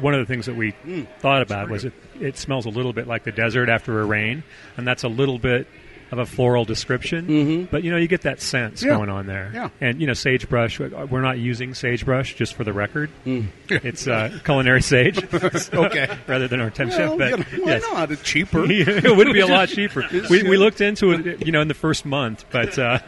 one 0.00 0.14
of 0.14 0.20
the 0.20 0.26
things 0.32 0.46
that 0.46 0.56
we 0.56 0.72
Mm. 0.86 1.06
thought 1.20 1.42
about 1.42 1.68
was 1.70 1.84
it, 1.84 1.92
it 2.20 2.36
smells 2.36 2.66
a 2.66 2.70
little 2.70 2.92
bit 2.92 3.06
like 3.06 3.24
the 3.24 3.32
desert 3.32 3.68
after 3.68 4.00
a 4.00 4.04
rain, 4.04 4.42
and 4.76 4.86
that's 4.86 5.02
a 5.04 5.08
little 5.08 5.38
bit 5.38 5.66
of 6.12 6.18
a 6.18 6.26
floral 6.26 6.64
description. 6.64 7.66
But 7.70 7.82
you 7.82 7.90
know, 7.90 7.96
you 7.96 8.06
get 8.06 8.22
that 8.22 8.40
sense 8.40 8.80
Mm-hmm. 8.82 8.88
Yeah. 8.90 8.96
going 8.96 9.08
on 9.08 9.26
there. 9.26 9.50
Yeah. 9.52 9.68
And 9.80 10.00
you 10.00 10.06
know, 10.06 10.12
sagebrush. 10.12 10.78
We're 10.78 11.22
not 11.22 11.38
using 11.38 11.74
sagebrush 11.74 12.34
just 12.34 12.54
for 12.54 12.64
the 12.64 12.72
record. 12.72 13.10
Mm. 13.26 13.48
It's 13.68 14.06
uh, 14.06 14.38
culinary 14.44 14.82
sage. 14.82 15.18
Okay. 15.72 16.08
rather 16.26 16.48
than 16.48 16.60
our 16.60 16.70
temp 16.70 16.90
well, 16.90 17.16
chef. 17.16 17.18
But 17.18 17.30
you 17.30 17.36
know, 17.58 17.64
why 17.64 17.72
yes. 17.72 17.82
not 17.82 18.10
it's 18.12 18.22
cheaper 18.22 18.64
it 18.68 19.16
would 19.16 19.32
be 19.32 19.40
a 19.40 19.46
lot 19.46 19.68
cheaper. 19.68 20.04
We, 20.30 20.42
we 20.42 20.56
looked 20.56 20.80
into 20.80 21.12
it, 21.12 21.46
you 21.46 21.52
know, 21.52 21.60
in 21.60 21.68
the 21.68 21.74
first 21.74 22.04
month, 22.04 22.44
but 22.50 22.78
uh, 22.78 22.98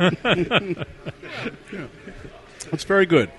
It's 2.73 2.85
very 2.85 3.07
good. 3.07 3.31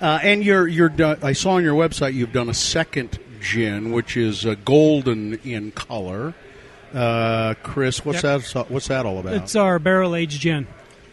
Uh, 0.00 0.18
and 0.22 0.42
you're 0.44 0.66
you're 0.66 0.88
done, 0.88 1.18
I 1.22 1.32
saw 1.34 1.52
on 1.52 1.62
your 1.62 1.74
website 1.74 2.14
you've 2.14 2.32
done 2.32 2.48
a 2.48 2.54
second 2.54 3.18
gin, 3.40 3.92
which 3.92 4.16
is 4.16 4.46
uh, 4.46 4.54
golden 4.64 5.34
in 5.40 5.72
color. 5.72 6.34
Uh, 6.94 7.54
Chris, 7.62 8.04
what's 8.04 8.22
that? 8.22 8.66
What's 8.68 8.88
that 8.88 9.06
all 9.06 9.18
about? 9.18 9.34
It's 9.34 9.54
our 9.56 9.78
barrel 9.78 10.14
aged 10.14 10.40
gin. 10.40 10.66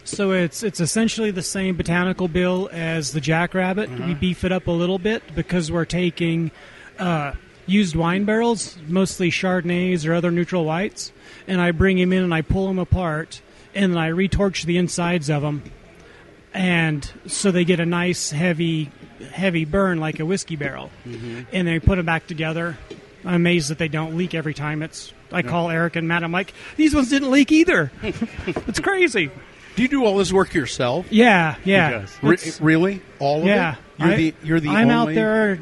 So 0.03 0.31
it's 0.31 0.63
it's 0.63 0.79
essentially 0.79 1.31
the 1.31 1.41
same 1.41 1.75
botanical 1.75 2.27
bill 2.27 2.69
as 2.71 3.11
the 3.11 3.19
Jackrabbit. 3.21 3.89
We 3.89 4.13
beef 4.13 4.43
it 4.43 4.51
up 4.51 4.67
a 4.67 4.71
little 4.71 4.99
bit 4.99 5.21
because 5.35 5.71
we're 5.71 5.85
taking 5.85 6.51
uh, 6.97 7.33
used 7.65 7.95
wine 7.95 8.23
barrels, 8.23 8.77
mostly 8.87 9.29
Chardonnays 9.29 10.07
or 10.07 10.13
other 10.13 10.31
neutral 10.31 10.63
whites, 10.65 11.11
and 11.47 11.59
I 11.59 11.71
bring 11.71 11.97
them 11.97 12.13
in 12.13 12.23
and 12.23 12.33
I 12.33 12.41
pull 12.41 12.67
them 12.67 12.79
apart, 12.79 13.41
and 13.75 13.91
then 13.91 13.99
I 13.99 14.09
retorch 14.09 14.63
the 14.63 14.77
insides 14.77 15.29
of 15.29 15.41
them, 15.41 15.61
and 16.53 17.11
so 17.27 17.51
they 17.51 17.65
get 17.65 17.81
a 17.81 17.85
nice 17.85 18.31
heavy 18.31 18.89
heavy 19.31 19.65
burn 19.65 19.99
like 19.99 20.19
a 20.21 20.25
whiskey 20.25 20.55
barrel, 20.55 20.89
and 21.51 21.67
they 21.67 21.79
put 21.79 21.97
them 21.97 22.05
back 22.05 22.27
together. 22.27 22.77
I'm 23.25 23.33
amazed 23.35 23.69
that 23.71 23.77
they 23.77 23.89
don't 23.89 24.15
leak 24.15 24.33
every 24.33 24.53
time. 24.53 24.81
It's 24.81 25.11
I 25.31 25.41
call 25.41 25.69
Eric 25.69 25.95
and 25.95 26.07
Matt. 26.07 26.23
I'm 26.23 26.31
like, 26.31 26.53
these 26.77 26.95
ones 26.95 27.09
didn't 27.09 27.31
leak 27.31 27.51
either. 27.51 27.91
it's 28.03 28.79
crazy. 28.79 29.29
Do 29.75 29.81
you 29.83 29.87
do 29.87 30.05
all 30.05 30.17
this 30.17 30.31
work 30.33 30.53
yourself? 30.53 31.05
Yeah, 31.11 31.55
yeah. 31.63 32.05
Re- 32.21 32.33
It's- 32.33 32.59
really, 32.61 33.01
all 33.19 33.41
of 33.41 33.45
yeah. 33.47 33.73
it? 33.73 33.77
You're 33.99 34.09
I- 34.09 34.15
the 34.15 34.33
you're 34.43 34.59
the 34.59 34.69
I'm 34.69 34.89
out 34.89 35.01
only- 35.01 35.15
there 35.15 35.59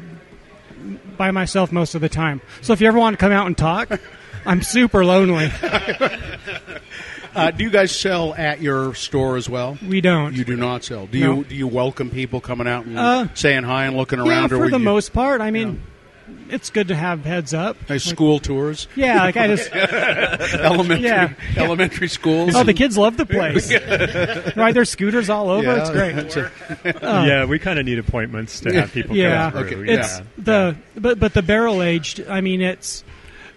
by 1.16 1.30
myself 1.32 1.72
most 1.72 1.94
of 1.94 2.00
the 2.00 2.08
time. 2.08 2.40
So 2.62 2.72
if 2.72 2.80
you 2.80 2.86
ever 2.88 2.98
want 2.98 3.14
to 3.14 3.18
come 3.18 3.32
out 3.32 3.46
and 3.46 3.56
talk, 3.56 3.90
I'm 4.46 4.62
super 4.62 5.04
lonely. 5.04 5.50
Uh, 7.34 7.50
do 7.50 7.64
you 7.64 7.70
guys 7.70 7.94
sell 7.94 8.34
at 8.34 8.62
your 8.62 8.94
store 8.94 9.36
as 9.36 9.46
well? 9.48 9.76
We 9.86 10.00
don't. 10.00 10.34
You 10.34 10.44
do 10.44 10.56
not 10.56 10.84
sell. 10.84 11.06
Do 11.06 11.20
No. 11.20 11.34
you 11.36 11.44
do 11.44 11.54
you 11.54 11.66
welcome 11.66 12.08
people 12.08 12.40
coming 12.40 12.66
out 12.66 12.86
and 12.86 12.98
Uh, 12.98 13.28
saying 13.34 13.64
hi 13.64 13.84
and 13.84 13.96
looking 13.96 14.18
yeah, 14.24 14.30
around? 14.30 14.44
or 14.52 14.56
for 14.56 14.58
would 14.64 14.72
the 14.72 14.78
you- 14.78 14.84
most 14.84 15.12
part. 15.12 15.42
I 15.42 15.50
mean, 15.50 15.82
it's 16.48 16.70
good 16.70 16.88
to 16.88 16.94
have 16.96 17.24
heads 17.24 17.54
up. 17.54 17.76
Nice 17.88 18.04
school 18.04 18.38
tours, 18.38 18.88
Yeah, 18.96 19.18
like 19.22 19.36
I 19.36 19.46
just 19.48 19.70
elementary 19.74 21.08
Yeah. 21.08 21.32
elementary 21.56 22.08
schools. 22.08 22.54
oh 22.54 22.62
the 22.64 22.74
kids 22.74 22.96
love 22.98 23.16
the 23.16 23.26
place. 23.26 23.70
Ride 24.56 24.74
their 24.74 24.84
scooters 24.84 25.28
all 25.30 25.50
over. 25.50 25.64
Yeah, 25.64 25.80
it's 25.80 25.90
great. 25.90 26.14
that's 26.16 26.36
a- 26.36 27.06
um, 27.08 27.26
yeah, 27.26 27.44
we 27.44 27.58
kind 27.58 27.78
of 27.78 27.84
need 27.84 27.98
appointments 27.98 28.60
to 28.60 28.72
have 28.72 28.92
people 28.92 29.16
Yeah, 29.16 29.50
come 29.50 29.66
through. 29.68 29.82
Okay. 29.82 29.92
yeah. 29.92 30.00
it's 30.00 30.20
the 30.38 30.76
but 30.96 31.18
but 31.18 31.34
the 31.34 31.42
barrel 31.42 31.82
aged. 31.82 32.24
I 32.28 32.40
mean, 32.40 32.60
it's 32.60 33.04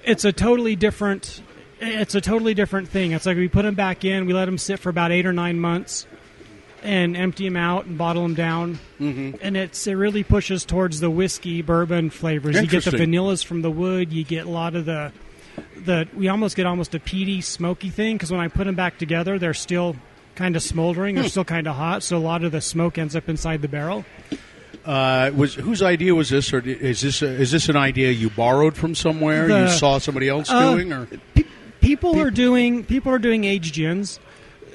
it's 0.03 0.25
a 0.25 0.31
totally 0.31 0.75
different. 0.75 1.41
It's 1.81 2.13
a 2.15 2.21
totally 2.21 2.53
different 2.53 2.89
thing. 2.89 3.11
It's 3.13 3.25
like 3.25 3.37
we 3.37 3.47
put 3.47 3.61
them 3.63 3.75
back 3.75 4.03
in, 4.03 4.25
we 4.25 4.33
let 4.33 4.45
them 4.45 4.57
sit 4.57 4.79
for 4.79 4.89
about 4.89 5.11
eight 5.13 5.25
or 5.25 5.31
nine 5.33 5.59
months, 5.59 6.05
and 6.83 7.15
empty 7.17 7.45
them 7.45 7.55
out 7.57 7.85
and 7.85 7.97
bottle 7.97 8.23
them 8.23 8.33
down. 8.35 8.79
Mm-hmm. 8.99 9.37
And 9.41 9.57
it's 9.57 9.85
it 9.87 9.93
really 9.93 10.23
pushes 10.23 10.65
towards 10.65 10.99
the 10.99 11.09
whiskey 11.09 11.61
bourbon 11.61 12.09
flavors. 12.09 12.55
You 12.55 12.67
get 12.67 12.83
the 12.85 12.91
vanillas 12.91 13.43
from 13.43 13.61
the 13.61 13.71
wood. 13.71 14.11
You 14.13 14.23
get 14.23 14.45
a 14.45 14.49
lot 14.49 14.75
of 14.75 14.85
the 14.85 15.11
the. 15.83 16.07
We 16.15 16.27
almost 16.27 16.55
get 16.55 16.65
almost 16.65 16.95
a 16.95 16.99
peaty, 16.99 17.41
smoky 17.41 17.89
thing 17.89 18.15
because 18.15 18.31
when 18.31 18.41
I 18.41 18.47
put 18.47 18.65
them 18.65 18.75
back 18.75 18.97
together, 18.97 19.39
they're 19.39 19.53
still 19.53 19.95
kind 20.35 20.55
of 20.55 20.63
smoldering. 20.63 21.15
Hmm. 21.15 21.21
They're 21.21 21.29
still 21.29 21.45
kind 21.45 21.67
of 21.67 21.75
hot, 21.75 22.03
so 22.03 22.17
a 22.17 22.19
lot 22.19 22.43
of 22.43 22.51
the 22.51 22.61
smoke 22.61 22.97
ends 22.97 23.15
up 23.15 23.27
inside 23.29 23.61
the 23.61 23.67
barrel. 23.67 24.05
Uh, 24.85 25.29
was 25.35 25.55
whose 25.55 25.81
idea 25.83 26.15
was 26.15 26.29
this, 26.29 26.53
or 26.53 26.59
is 26.59 27.01
this 27.01 27.21
is 27.21 27.51
this 27.51 27.67
an 27.69 27.75
idea 27.75 28.11
you 28.11 28.29
borrowed 28.29 28.75
from 28.75 28.95
somewhere? 28.95 29.47
The- 29.47 29.61
you 29.63 29.67
saw 29.69 29.97
somebody 29.97 30.29
else 30.29 30.49
Uh, 30.49 30.71
doing, 30.71 30.93
or 30.93 31.05
Pe- 31.35 31.43
people 31.81 32.19
are 32.19 32.31
doing 32.31 32.83
people 32.85 33.11
are 33.11 33.19
doing 33.19 33.43
aged 33.43 33.73
gins. 33.75 34.19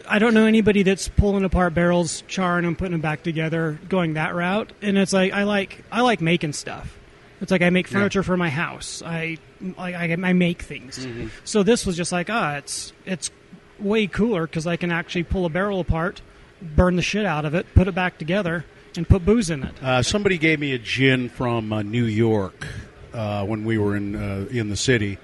I 0.08 0.18
don't 0.18 0.34
know 0.34 0.46
anybody 0.46 0.82
that's 0.82 1.08
pulling 1.08 1.44
apart 1.44 1.74
barrels, 1.74 2.22
charring 2.28 2.64
them, 2.64 2.76
putting 2.76 2.92
them 2.92 3.00
back 3.00 3.22
together, 3.22 3.78
going 3.88 4.14
that 4.14 4.34
route. 4.34 4.72
And 4.82 4.98
it's 4.98 5.12
like 5.12 5.32
I 5.32 5.44
like 5.44 5.84
I 5.90 6.02
like 6.02 6.20
making 6.20 6.52
stuff. 6.52 6.98
It's 7.40 7.50
like 7.50 7.62
I 7.62 7.70
make 7.70 7.88
furniture 7.88 8.22
for 8.22 8.36
my 8.36 8.48
house. 8.48 9.02
I 9.04 9.38
I, 9.76 9.94
I, 9.94 10.32
make 10.32 10.62
things. 10.62 11.06
So 11.44 11.62
this 11.62 11.84
was 11.84 11.96
just 11.96 12.12
like 12.12 12.30
ah, 12.30 12.56
it's 12.56 12.92
it's 13.04 13.30
way 13.78 14.06
cooler 14.06 14.46
because 14.46 14.66
I 14.66 14.76
can 14.76 14.90
actually 14.90 15.24
pull 15.24 15.44
a 15.44 15.50
barrel 15.50 15.80
apart, 15.80 16.22
burn 16.62 16.96
the 16.96 17.02
shit 17.02 17.26
out 17.26 17.44
of 17.44 17.54
it, 17.54 17.66
put 17.74 17.88
it 17.88 17.94
back 17.94 18.18
together, 18.18 18.64
and 18.96 19.08
put 19.08 19.24
booze 19.24 19.50
in 19.50 19.64
it. 19.64 19.82
Uh, 19.82 20.02
somebody 20.02 20.38
gave 20.38 20.60
me 20.60 20.72
a 20.72 20.78
gin 20.78 21.28
from 21.28 21.72
uh, 21.72 21.82
New 21.82 22.04
York 22.04 22.66
uh, 23.12 23.44
when 23.44 23.64
we 23.64 23.78
were 23.78 23.96
in 23.96 24.16
uh, 24.16 24.46
in 24.50 24.68
the 24.68 24.76
city. 24.76 25.18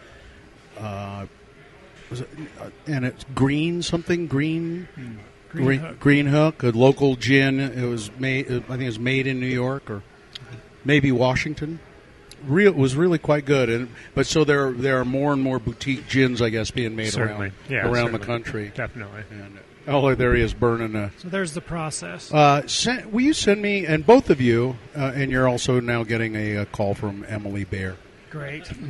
Uh, 2.10 2.14
was 2.14 2.20
it, 2.22 2.28
uh, 2.60 2.70
and 2.86 3.04
it's 3.04 3.24
green 3.34 3.82
something 3.82 4.26
green. 4.26 4.88
Green 5.50 5.64
Green, 5.66 5.80
Hook. 5.80 6.00
Green 6.00 6.26
Hook, 6.26 6.62
a 6.62 6.68
local 6.70 7.16
gin. 7.16 7.58
It 7.58 7.84
was 7.88 8.10
made. 8.18 8.50
uh, 8.50 8.56
I 8.56 8.60
think 8.76 8.82
it 8.82 8.86
was 8.86 8.98
made 9.00 9.26
in 9.26 9.40
New 9.40 9.46
York 9.46 9.90
or 9.90 10.02
maybe 10.84 11.10
Washington. 11.10 11.80
Real 12.46 12.72
was 12.72 12.94
really 12.96 13.18
quite 13.18 13.44
good, 13.44 13.68
and 13.68 13.88
but 14.14 14.26
so 14.26 14.44
there 14.44 14.70
there 14.72 14.98
are 15.00 15.04
more 15.04 15.32
and 15.32 15.42
more 15.42 15.58
boutique 15.58 16.08
gins, 16.08 16.40
I 16.40 16.48
guess, 16.50 16.70
being 16.70 16.94
made 16.96 17.12
Certainly. 17.12 17.48
around 17.48 17.52
Yeah, 17.68 17.78
around 17.84 17.94
certainly. 17.96 18.18
the 18.20 18.26
country. 18.26 18.72
Definitely. 18.74 19.22
And, 19.30 19.58
oh, 19.88 20.14
there 20.14 20.34
he 20.34 20.40
is 20.42 20.54
burning 20.54 20.94
a 20.96 21.10
So 21.18 21.28
there's 21.28 21.52
the 21.52 21.60
process. 21.60 22.32
uh, 22.32 22.66
send, 22.66 23.12
will 23.12 23.20
you 23.22 23.32
send 23.34 23.60
me, 23.60 23.84
and 23.86 24.06
both 24.06 24.30
of 24.30 24.40
you, 24.40 24.76
uh, 24.96 25.12
and 25.14 25.30
you're 25.30 25.48
also 25.48 25.80
now 25.80 26.02
getting 26.04 26.34
a, 26.36 26.56
a 26.56 26.66
call 26.66 26.94
from 26.94 27.26
Emily 27.28 27.64
Bear. 27.64 27.96
Great. 28.30 28.70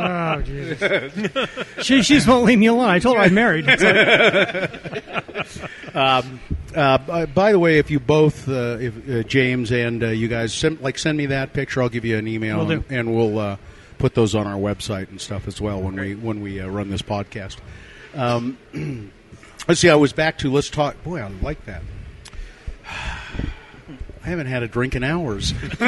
Oh, 0.00 0.42
Jesus. 0.42 1.56
she, 1.82 2.02
she's 2.02 2.26
won't 2.26 2.44
leave 2.44 2.58
me 2.58 2.66
alone. 2.66 2.88
I 2.88 2.98
told 2.98 3.16
her 3.16 3.22
I'm 3.22 3.34
married. 3.34 3.66
It's 3.68 3.82
like, 5.94 6.24
Uh, 6.74 6.98
by, 6.98 7.26
by 7.26 7.52
the 7.52 7.58
way, 7.58 7.78
if 7.78 7.90
you 7.90 7.98
both, 7.98 8.48
uh, 8.48 8.76
if 8.80 9.08
uh, 9.08 9.22
James 9.22 9.72
and 9.72 10.04
uh, 10.04 10.08
you 10.08 10.28
guys, 10.28 10.52
send, 10.52 10.80
like 10.80 10.98
send 10.98 11.16
me 11.16 11.26
that 11.26 11.52
picture, 11.52 11.82
I'll 11.82 11.88
give 11.88 12.04
you 12.04 12.16
an 12.18 12.28
email, 12.28 12.58
Will 12.58 12.70
and, 12.70 12.84
and 12.90 13.16
we'll 13.16 13.38
uh, 13.38 13.56
put 13.98 14.14
those 14.14 14.34
on 14.34 14.46
our 14.46 14.58
website 14.58 15.08
and 15.10 15.20
stuff 15.20 15.48
as 15.48 15.60
well 15.60 15.80
when 15.80 15.96
we 15.96 16.14
when 16.14 16.40
we 16.40 16.60
uh, 16.60 16.68
run 16.68 16.90
this 16.90 17.02
podcast. 17.02 17.56
Um, 18.14 18.58
let's 19.68 19.80
see. 19.80 19.90
I 19.90 19.96
was 19.96 20.12
back 20.12 20.38
to 20.38 20.52
let's 20.52 20.70
talk. 20.70 21.02
Boy, 21.04 21.20
I 21.20 21.28
like 21.28 21.64
that. 21.66 21.82
I 24.28 24.30
haven't 24.30 24.48
had 24.48 24.62
a 24.62 24.68
drink 24.68 24.94
in 24.94 25.02
hours. 25.02 25.54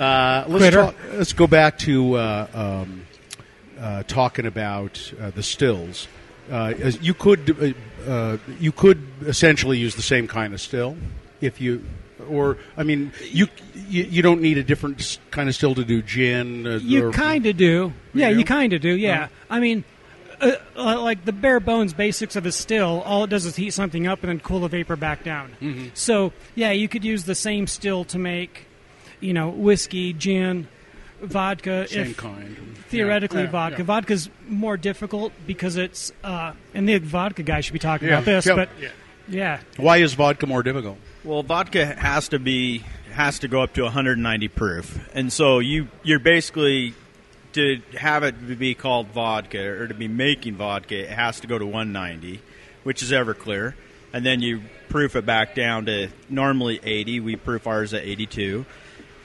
uh, 0.00 0.44
let's 0.48 0.74
talk, 0.74 0.96
let's 1.12 1.32
go 1.32 1.46
back 1.46 1.78
to 1.78 2.14
uh, 2.16 2.46
um, 2.52 3.06
uh, 3.78 4.02
talking 4.08 4.46
about 4.46 5.12
uh, 5.20 5.30
the 5.30 5.44
stills. 5.44 6.08
Uh, 6.50 6.74
as 6.80 7.00
you 7.00 7.14
could 7.14 7.76
uh, 8.08 8.10
uh, 8.10 8.36
you 8.58 8.72
could 8.72 9.06
essentially 9.26 9.78
use 9.78 9.94
the 9.94 10.02
same 10.02 10.26
kind 10.26 10.52
of 10.52 10.60
still 10.60 10.96
if 11.40 11.60
you 11.60 11.84
or 12.28 12.58
I 12.76 12.82
mean 12.82 13.12
you 13.30 13.46
you, 13.88 14.02
you 14.02 14.22
don't 14.22 14.42
need 14.42 14.58
a 14.58 14.64
different 14.64 15.20
kind 15.30 15.48
of 15.48 15.54
still 15.54 15.76
to 15.76 15.84
do 15.84 16.02
gin. 16.02 16.66
Uh, 16.66 16.80
you 16.82 17.12
kind 17.12 17.46
of 17.46 17.56
do. 17.56 17.92
Yeah, 18.12 18.30
do? 18.30 18.40
you 18.40 18.44
kind 18.44 18.72
of 18.72 18.80
do. 18.80 18.96
Yeah. 18.96 19.28
I 19.48 19.60
mean, 19.60 19.84
uh, 20.42 20.56
uh, 20.76 21.00
like 21.00 21.24
the 21.24 21.32
bare 21.32 21.60
bones 21.60 21.92
basics 21.94 22.36
of 22.36 22.44
a 22.46 22.52
still, 22.52 23.00
all 23.02 23.24
it 23.24 23.30
does 23.30 23.46
is 23.46 23.56
heat 23.56 23.70
something 23.70 24.06
up 24.06 24.22
and 24.22 24.28
then 24.30 24.40
cool 24.40 24.60
the 24.60 24.68
vapor 24.68 24.96
back 24.96 25.24
down. 25.24 25.56
Mm-hmm. 25.60 25.88
So, 25.94 26.32
yeah, 26.54 26.72
you 26.72 26.88
could 26.88 27.04
use 27.04 27.24
the 27.24 27.34
same 27.34 27.66
still 27.66 28.04
to 28.06 28.18
make, 28.18 28.66
you 29.20 29.32
know, 29.32 29.48
whiskey, 29.50 30.12
gin, 30.12 30.68
vodka. 31.22 31.86
same 31.88 32.08
if, 32.08 32.16
kind. 32.16 32.56
theoretically 32.88 33.40
Yeah, 33.42 33.44
yeah, 33.46 33.50
vodka. 33.50 33.78
yeah. 33.78 33.84
Vodka's 33.84 34.30
more 34.48 34.76
difficult 34.76 35.32
because 35.46 35.76
it's 35.76 36.12
uh, 36.24 36.52
and 36.74 36.88
the 36.88 36.98
vodka 36.98 37.42
guy 37.42 37.60
should 37.60 37.72
be 37.72 37.78
talking 37.78 38.08
Yeah, 38.08 38.14
about 38.14 38.24
this, 38.24 38.46
yeah. 38.46 38.54
but 38.54 38.68
yeah. 39.28 39.60
Why 39.76 39.98
is 39.98 40.14
vodka 40.14 40.46
more 40.46 40.62
difficult? 40.62 40.98
Well, 41.24 41.42
vodka 41.44 41.86
has 41.86 42.28
to 42.30 42.38
be 42.40 42.84
has 43.12 43.38
to 43.40 43.48
go 43.48 43.60
up 43.62 43.74
to 43.74 43.82
190 43.82 44.48
proof, 44.48 45.08
and 45.14 45.32
so 45.32 45.60
you 45.60 45.86
you're 46.02 46.18
basically 46.18 46.94
to 47.54 47.80
have 47.98 48.22
it 48.22 48.58
be 48.58 48.74
called 48.74 49.08
vodka 49.08 49.82
or 49.82 49.86
to 49.88 49.94
be 49.94 50.08
making 50.08 50.56
vodka, 50.56 51.02
it 51.04 51.10
has 51.10 51.40
to 51.40 51.46
go 51.46 51.58
to 51.58 51.64
190, 51.66 52.40
which 52.82 53.02
is 53.02 53.12
Everclear, 53.12 53.74
and 54.12 54.24
then 54.24 54.40
you 54.40 54.62
proof 54.88 55.16
it 55.16 55.24
back 55.24 55.54
down 55.54 55.86
to 55.86 56.08
normally 56.28 56.80
80. 56.82 57.20
We 57.20 57.36
proof 57.36 57.66
ours 57.66 57.94
at 57.94 58.02
82, 58.02 58.64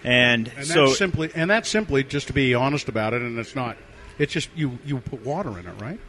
and, 0.03 0.51
And 0.55 0.65
so 0.65 0.86
that's 0.88 0.97
simply 0.97 1.32
and 1.36 1.49
that's 1.49 1.69
simply 1.69 2.03
just 2.03 2.28
to 2.28 2.34
be 2.34 2.53
honest 2.53 2.89
about 2.89 3.13
it, 3.13 3.21
and 3.21 3.38
it's 3.39 3.55
not. 3.55 3.78
It's 4.19 4.34
just 4.34 4.49
you 4.55 4.80
you 4.86 4.99
put 4.99 5.25
water 5.25 5.57
in 5.59 5.67
it, 5.67 5.82
right? 5.82 5.99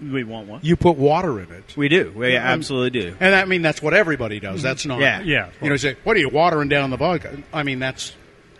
we 0.00 0.24
want 0.24 0.48
one. 0.48 0.60
You 0.62 0.76
put 0.76 0.96
water 0.96 1.40
in 1.40 1.50
it. 1.50 1.76
We 1.76 1.88
do. 1.88 2.12
We 2.14 2.32
Yeah, 2.32 2.44
absolutely 2.44 2.90
do. 2.90 3.16
And 3.20 3.34
I 3.34 3.44
mean 3.44 3.62
that's 3.62 3.82
what 3.82 3.94
everybody 3.94 4.40
does. 4.40 4.62
That's 4.62 4.86
not. 4.86 5.00
Yeah. 5.00 5.20
Yeah. 5.22 5.50
You 5.60 5.70
know, 5.70 5.76
say, 5.76 5.96
what 6.04 6.16
are 6.16 6.20
you 6.20 6.28
watering 6.28 6.68
down 6.68 6.90
the 6.90 6.96
vodka? 6.96 7.42
I 7.52 7.62
mean, 7.62 7.78
that's 7.78 8.14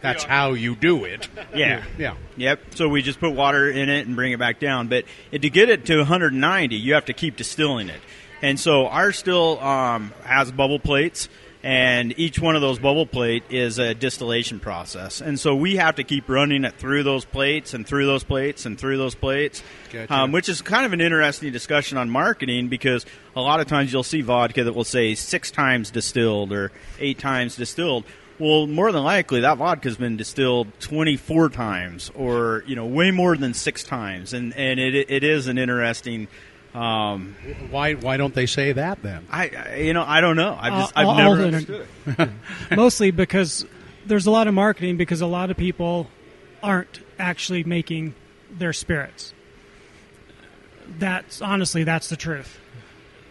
that's 0.04 0.22
how 0.24 0.52
you 0.52 0.76
do 0.76 1.04
it. 1.04 1.28
Yeah. 1.54 1.84
Yeah. 1.98 2.16
Yep. 2.36 2.60
So 2.74 2.88
we 2.88 3.00
just 3.02 3.20
put 3.20 3.30
water 3.32 3.70
in 3.70 3.88
it 3.88 4.06
and 4.08 4.16
bring 4.16 4.32
it 4.32 4.38
back 4.40 4.58
down. 4.58 4.88
But 4.88 5.04
to 5.30 5.38
get 5.50 5.68
it 5.68 5.86
to 5.86 5.98
190, 5.98 6.74
you 6.74 6.94
have 6.94 7.04
to 7.04 7.12
keep 7.12 7.36
distilling 7.36 7.88
it. 7.88 8.00
And 8.42 8.58
so 8.58 8.88
our 8.88 9.12
still 9.12 9.60
um, 9.60 10.12
has 10.24 10.50
bubble 10.50 10.80
plates, 10.80 11.28
and 11.62 12.12
each 12.18 12.40
one 12.40 12.56
of 12.56 12.60
those 12.60 12.80
bubble 12.80 13.06
plate 13.06 13.44
is 13.50 13.78
a 13.78 13.94
distillation 13.94 14.58
process. 14.58 15.20
And 15.20 15.38
so 15.38 15.54
we 15.54 15.76
have 15.76 15.94
to 15.94 16.04
keep 16.04 16.28
running 16.28 16.64
it 16.64 16.74
through 16.74 17.04
those 17.04 17.24
plates 17.24 17.72
and 17.72 17.86
through 17.86 18.06
those 18.06 18.24
plates 18.24 18.66
and 18.66 18.76
through 18.78 18.98
those 18.98 19.14
plates, 19.14 19.62
Gotcha. 19.92 20.12
um, 20.12 20.32
which 20.32 20.48
is 20.48 20.60
kind 20.60 20.84
of 20.84 20.92
an 20.92 21.00
interesting 21.00 21.52
discussion 21.52 21.96
on 21.98 22.10
marketing 22.10 22.66
because 22.68 23.06
a 23.36 23.40
lot 23.40 23.60
of 23.60 23.68
times 23.68 23.92
you'll 23.92 24.02
see 24.02 24.22
vodka 24.22 24.64
that 24.64 24.74
will 24.74 24.84
say 24.84 25.14
six 25.14 25.50
times 25.52 25.90
distilled 25.92 26.52
or 26.52 26.72
eight 26.98 27.18
times 27.20 27.54
distilled. 27.56 28.04
Well, 28.38 28.66
more 28.66 28.90
than 28.90 29.04
likely, 29.04 29.40
that 29.42 29.58
vodka's 29.58 29.96
been 29.96 30.16
distilled 30.16 30.66
24 30.80 31.50
times, 31.50 32.10
or 32.16 32.64
you 32.66 32.74
know, 32.74 32.86
way 32.86 33.10
more 33.12 33.36
than 33.36 33.54
six 33.54 33.84
times, 33.84 34.32
and 34.32 34.52
and 34.56 34.80
it 34.80 34.94
it 35.10 35.22
is 35.24 35.46
an 35.46 35.56
interesting. 35.58 36.26
Um, 36.74 37.36
Why 37.70 37.94
why 37.94 38.16
don't 38.16 38.34
they 38.34 38.46
say 38.46 38.72
that 38.72 39.00
then? 39.00 39.24
I, 39.30 39.48
I 39.50 39.74
you 39.76 39.92
know 39.92 40.02
I 40.04 40.20
don't 40.20 40.34
know. 40.34 40.58
I've 40.60 40.72
just 40.72 40.92
I'll- 40.96 41.10
I've 41.10 41.16
I'll- 41.18 41.24
never 41.36 41.40
I'll- 41.40 41.46
understood. 41.54 41.86
it. 42.18 42.30
Mostly 42.76 43.12
because 43.12 43.64
there's 44.06 44.26
a 44.26 44.32
lot 44.32 44.48
of 44.48 44.54
marketing 44.54 44.96
because 44.96 45.20
a 45.20 45.26
lot 45.28 45.50
of 45.52 45.56
people 45.56 46.08
aren't 46.64 46.98
actually 47.20 47.62
making 47.62 48.14
their 48.50 48.72
spirits. 48.72 49.32
That's 50.98 51.40
honestly 51.40 51.84
that's 51.84 52.08
the 52.08 52.16
truth. 52.16 52.58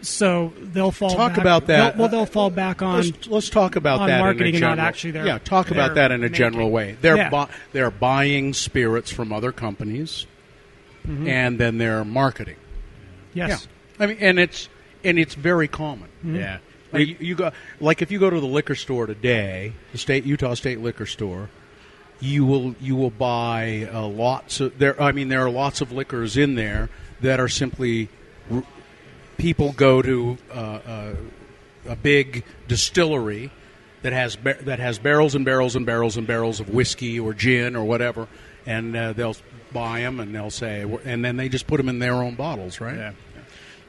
So 0.08 0.52
they'll 0.60 0.90
fall. 0.90 1.10
Talk 1.10 1.32
back- 1.32 1.38
about 1.38 1.66
that. 1.66 1.92
they'll- 1.96 2.00
well, 2.00 2.08
they'll 2.08 2.26
fall 2.26 2.50
back 2.50 2.82
on. 2.82 2.96
Let's, 3.02 3.26
let's 3.28 3.50
talk 3.50 3.76
about 3.76 4.00
on 4.00 4.08
that 4.08 4.20
marketing 4.20 4.54
in 4.56 4.62
and 4.64 4.76
not 4.76 4.78
actually 4.78 5.12
their- 5.12 5.26
yeah. 5.26 5.38
Talk 5.38 5.70
about 5.70 5.94
that 5.96 6.10
in 6.12 6.20
a 6.20 6.24
making. 6.24 6.36
general 6.36 6.70
way. 6.70 6.96
They're 7.00 7.16
Yeah. 7.16 7.30
bu- 7.30 7.52
they're 7.72 7.90
buying 7.90 8.52
spirits 8.52 9.10
from 9.10 9.32
other 9.32 9.52
companies, 9.52 10.26
Mm-hmm. 11.06 11.28
and 11.28 11.58
then 11.58 11.78
they're 11.78 12.04
marketing. 12.04 12.56
yes. 13.34 13.66
Yeah, 13.98 14.04
I 14.04 14.06
mean, 14.08 14.16
and 14.20 14.38
it's 14.38 14.68
and 15.02 15.18
it's 15.18 15.34
very 15.34 15.68
common. 15.68 16.08
Yeah. 16.24 16.58
Like, 16.92 17.08
you, 17.08 17.16
you 17.20 17.34
go 17.34 17.50
like 17.80 18.00
if 18.02 18.10
you 18.12 18.18
go 18.18 18.30
to 18.30 18.40
the 18.40 18.46
liquor 18.46 18.74
store 18.74 19.06
today, 19.06 19.72
the 19.92 19.98
state 19.98 20.24
Utah 20.24 20.54
State 20.54 20.80
Liquor 20.80 21.06
Store, 21.06 21.50
you 22.20 22.44
will 22.44 22.74
you 22.80 22.94
will 22.96 23.10
buy 23.10 23.88
uh, 23.92 24.06
lots 24.06 24.60
of 24.60 24.78
there. 24.78 25.00
I 25.02 25.12
mean, 25.12 25.28
there 25.28 25.44
are 25.44 25.50
lots 25.50 25.80
of 25.80 25.92
liquors 25.92 26.36
in 26.36 26.54
there 26.54 26.88
that 27.20 27.40
are 27.40 27.48
simply 27.48 28.08
people 29.38 29.72
go 29.72 30.02
to 30.02 30.38
uh, 30.50 30.54
uh, 30.54 31.14
a 31.88 31.96
big 31.96 32.44
distillery. 32.68 33.50
that 34.02 34.12
has 34.12 34.36
that 34.62 34.78
has 34.78 34.98
barrels 34.98 35.34
and 35.34 35.44
barrels 35.44 35.76
and 35.76 35.86
barrels 35.86 36.16
and 36.16 36.26
barrels 36.26 36.60
of 36.60 36.68
whiskey 36.68 37.18
or 37.18 37.32
gin 37.32 37.74
or 37.74 37.84
whatever, 37.84 38.28
and 38.66 38.94
uh, 38.94 39.12
they'll 39.14 39.36
buy 39.72 40.00
them 40.00 40.20
and 40.20 40.34
they'll 40.34 40.50
say, 40.50 40.82
and 41.04 41.24
then 41.24 41.36
they 41.36 41.48
just 41.48 41.66
put 41.66 41.78
them 41.78 41.88
in 41.88 41.98
their 41.98 42.14
own 42.14 42.34
bottles, 42.34 42.80
right? 42.80 42.96
Yeah. 42.96 43.12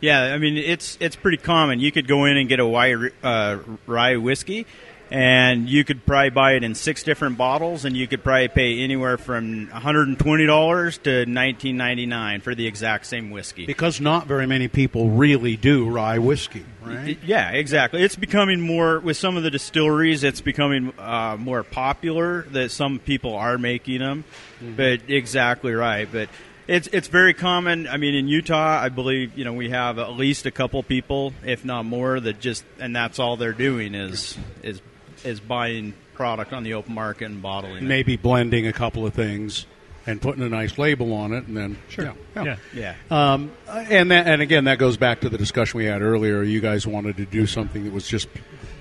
Yeah, 0.02 0.34
I 0.34 0.38
mean 0.38 0.58
it's 0.58 0.98
it's 1.00 1.16
pretty 1.16 1.38
common. 1.38 1.80
You 1.80 1.92
could 1.92 2.08
go 2.08 2.26
in 2.26 2.38
and 2.38 2.48
get 2.50 2.60
a 2.60 2.66
rye, 2.66 3.10
uh, 3.24 3.60
rye 3.88 4.18
whiskey, 4.18 4.66
and 5.12 5.70
you 5.70 5.84
could 5.84 6.06
probably 6.06 6.32
buy 6.32 6.54
it 6.54 6.64
in 6.64 6.76
six 6.76 7.04
different 7.04 7.38
bottles, 7.38 7.86
and 7.86 7.96
you 7.96 8.08
could 8.08 8.24
probably 8.24 8.48
pay 8.48 8.84
anywhere 8.84 9.18
from 9.18 9.68
one 9.70 9.82
hundred 9.82 10.08
and 10.08 10.18
twenty 10.20 10.46
dollars 10.46 10.98
to 11.00 11.26
nineteen 11.26 11.78
ninety 11.78 12.06
nine 12.06 12.42
for 12.42 12.56
the 12.56 12.68
exact 12.68 13.06
same 13.06 13.30
whiskey. 13.30 13.66
Because 13.66 14.02
not 14.02 14.28
very 14.28 14.48
many 14.48 14.68
people 14.68 15.10
really 15.10 15.56
do 15.56 15.88
rye 15.88 16.18
whiskey, 16.18 16.66
right? 16.84 17.18
Yeah, 17.26 17.52
exactly. 17.52 18.02
It's 18.02 18.16
becoming 18.16 18.62
more 18.62 19.00
with 19.00 19.18
some 19.18 19.38
of 19.38 19.44
the 19.44 19.52
distilleries. 19.52 20.24
It's 20.24 20.42
becoming 20.42 20.94
uh, 20.98 21.38
more 21.40 21.64
popular 21.64 22.44
that 22.52 22.72
some 22.72 23.00
people 23.00 23.36
are 23.36 23.58
making 23.58 24.00
them. 24.00 24.24
But 24.62 25.02
exactly 25.10 25.74
right. 25.74 26.08
But 26.12 26.30
it's 26.68 26.88
it's 26.92 27.08
very 27.08 27.34
common. 27.34 27.88
I 27.88 27.98
mean, 27.98 28.16
in 28.16 28.28
Utah, 28.28 28.82
I 28.82 28.90
believe 28.90 29.38
you 29.38 29.46
know 29.46 29.54
we 29.54 29.70
have 29.70 30.00
at 30.00 30.14
least 30.14 30.46
a 30.46 30.52
couple 30.52 30.82
people, 30.82 31.34
if 31.44 31.64
not 31.64 31.86
more, 31.86 32.20
that 32.20 32.40
just 32.40 32.66
and 32.80 32.96
that's 32.96 33.20
all 33.20 33.38
they're 33.38 33.54
doing 33.54 33.94
is 33.94 34.38
is 34.64 34.82
is 35.24 35.40
buying 35.40 35.94
product 36.14 36.54
on 36.54 36.64
the 36.64 36.74
open 36.74 36.94
market 36.94 37.26
and 37.26 37.42
bottling. 37.42 37.78
it. 37.78 37.84
Maybe 37.84 38.18
blending 38.18 38.68
a 38.68 38.74
couple 38.74 39.06
of 39.06 39.14
things 39.14 39.66
and 40.08 40.22
putting 40.22 40.44
a 40.44 40.50
nice 40.50 40.78
label 40.78 41.14
on 41.14 41.34
it, 41.34 41.48
and 41.48 41.58
then 41.58 41.78
Sure. 41.90 42.14
yeah, 42.36 42.44
Yeah. 42.44 42.56
Yeah. 42.74 42.94
Um, 43.34 43.52
and 43.68 44.12
that, 44.12 44.28
and 44.28 44.42
again, 44.42 44.66
that 44.66 44.78
goes 44.78 44.98
back 44.98 45.22
to 45.22 45.30
the 45.30 45.38
discussion 45.38 45.78
we 45.80 45.86
had 45.86 46.02
earlier. 46.02 46.44
You 46.44 46.62
guys 46.62 46.86
wanted 46.86 47.18
to 47.18 47.26
do 47.26 47.48
something 47.48 47.84
that 47.86 47.94
was 47.94 48.08
just 48.08 48.28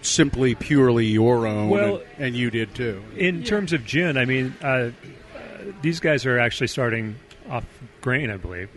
simply 0.02 0.54
purely 0.54 1.06
your 1.06 1.46
own, 1.46 1.70
Well- 1.70 2.02
and, 2.18 2.26
and 2.26 2.36
you 2.36 2.50
did 2.50 2.74
too. 2.74 3.02
In 3.16 3.42
terms 3.42 3.72
of 3.72 3.84
gin, 3.86 4.16
I 4.18 4.26
mean, 4.26 4.54
uh, 4.62 4.66
uh, 4.66 4.90
these 5.80 5.98
guys 5.98 6.26
are 6.26 6.38
actually 6.38 6.66
starting 6.68 7.16
off 7.48 7.64
grain, 8.02 8.30
I 8.30 8.36
believe, 8.36 8.68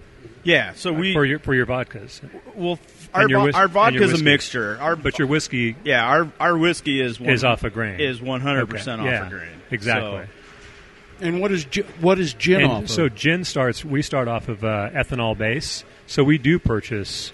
Yeah. 0.43 0.71
So 0.73 0.93
we 0.93 1.11
for 1.13 1.25
your 1.25 1.39
for 1.39 1.53
your 1.53 1.65
vodkas. 1.65 2.21
well 2.55 2.79
our 3.17 3.21
and 3.23 3.29
your 3.29 3.39
vo- 3.39 3.45
whis- 3.47 3.55
our 3.55 3.67
vodka 3.67 4.03
is 4.03 4.19
a 4.19 4.23
mixture. 4.23 4.77
Our 4.79 4.95
But 4.95 5.19
your 5.19 5.27
whiskey 5.27 5.75
yeah 5.83 6.05
our 6.05 6.31
our 6.39 6.57
whiskey 6.57 7.01
is 7.01 7.19
one, 7.19 7.29
is 7.29 7.43
off 7.43 7.63
a 7.63 7.69
grain. 7.69 7.99
is 7.99 8.21
one 8.21 8.41
hundred 8.41 8.69
percent 8.69 9.01
off 9.01 9.07
yeah, 9.07 9.23
of 9.25 9.29
grain. 9.29 9.49
Exactly. 9.71 10.09
So- 10.25 11.25
And 11.25 11.41
what 11.41 11.51
is 11.51 11.65
what 11.99 12.19
is 12.19 12.33
gin 12.33 12.61
and 12.61 12.71
off? 12.71 12.83
of? 12.83 12.89
so 12.91 13.09
gin 13.09 13.43
starts. 13.43 13.83
We 13.83 14.01
start 14.01 14.27
off 14.27 14.47
of 14.49 14.63
uh, 14.63 14.89
ethanol 14.93 15.37
base. 15.37 15.83
So 16.05 16.23
we 16.23 16.37
do 16.37 16.59
purchase 16.59 17.33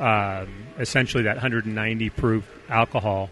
um, 0.00 0.48
essentially 0.78 1.22
that 1.24 1.36
190 1.36 2.10
proof 2.10 2.44
alcohol, 2.68 3.30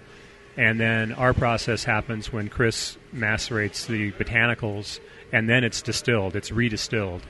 and 0.56 0.78
then 0.78 1.12
our 1.12 1.34
process 1.34 1.84
happens 1.84 2.32
when 2.32 2.48
Chris 2.48 2.96
macerates 3.14 3.86
the 3.86 4.12
botanicals, 4.12 5.00
and 5.32 5.48
then 5.48 5.64
it's 5.64 5.82
distilled. 5.82 6.36
It's 6.36 6.50
redistilled. 6.50 7.20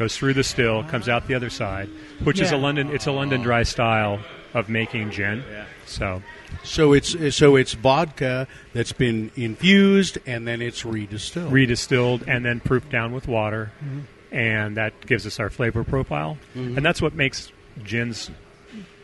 Goes 0.00 0.16
through 0.16 0.32
the 0.32 0.44
still, 0.44 0.82
comes 0.84 1.10
out 1.10 1.26
the 1.26 1.34
other 1.34 1.50
side, 1.50 1.90
which 2.24 2.40
is 2.40 2.52
a 2.52 2.56
London. 2.56 2.88
It's 2.88 3.06
a 3.06 3.12
London 3.12 3.42
dry 3.42 3.64
style 3.64 4.18
of 4.54 4.70
making 4.70 5.10
gin. 5.10 5.44
So 5.84 6.22
so 6.62 6.94
it's 6.94 7.36
so 7.36 7.56
it's 7.56 7.74
vodka 7.74 8.48
that's 8.72 8.94
been 8.94 9.30
infused 9.36 10.16
and 10.24 10.48
then 10.48 10.62
it's 10.62 10.84
redistilled. 10.84 11.50
redistilled 11.50 12.24
and 12.26 12.46
then 12.46 12.60
proofed 12.60 12.90
down 12.90 13.12
with 13.12 13.28
water, 13.28 13.72
mm-hmm. 13.84 14.34
and 14.34 14.78
that 14.78 15.06
gives 15.06 15.26
us 15.26 15.38
our 15.38 15.50
flavor 15.50 15.84
profile. 15.84 16.38
Mm-hmm. 16.54 16.78
And 16.78 16.86
that's 16.86 17.02
what 17.02 17.12
makes 17.12 17.52
gins 17.84 18.30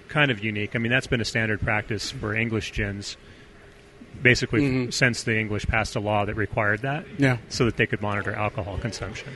kind 0.08 0.30
of 0.30 0.42
unique. 0.42 0.74
I 0.74 0.78
mean, 0.78 0.90
that's 0.90 1.06
been 1.06 1.20
a 1.20 1.26
standard 1.26 1.60
practice 1.60 2.10
for 2.10 2.34
English 2.34 2.72
gins, 2.72 3.18
basically 4.22 4.86
f- 4.86 4.92
since 4.94 5.22
the 5.22 5.38
English 5.38 5.66
passed 5.66 5.96
a 5.96 6.00
law 6.00 6.24
that 6.24 6.34
required 6.34 6.82
that, 6.82 7.04
Yeah. 7.18 7.38
so 7.48 7.64
that 7.66 7.76
they 7.76 7.86
could 7.86 8.00
monitor 8.02 8.32
alcohol 8.32 8.78
consumption. 8.78 9.28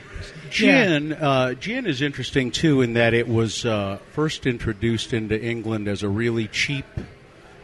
Gin, 0.49 1.13
uh, 1.13 1.53
gin 1.53 1.85
is 1.85 2.01
interesting 2.01 2.51
too 2.51 2.81
in 2.81 2.93
that 2.93 3.13
it 3.13 3.27
was 3.27 3.65
uh, 3.65 3.99
first 4.11 4.45
introduced 4.45 5.13
into 5.13 5.39
England 5.41 5.87
as 5.87 6.03
a 6.03 6.09
really 6.09 6.47
cheap 6.47 6.85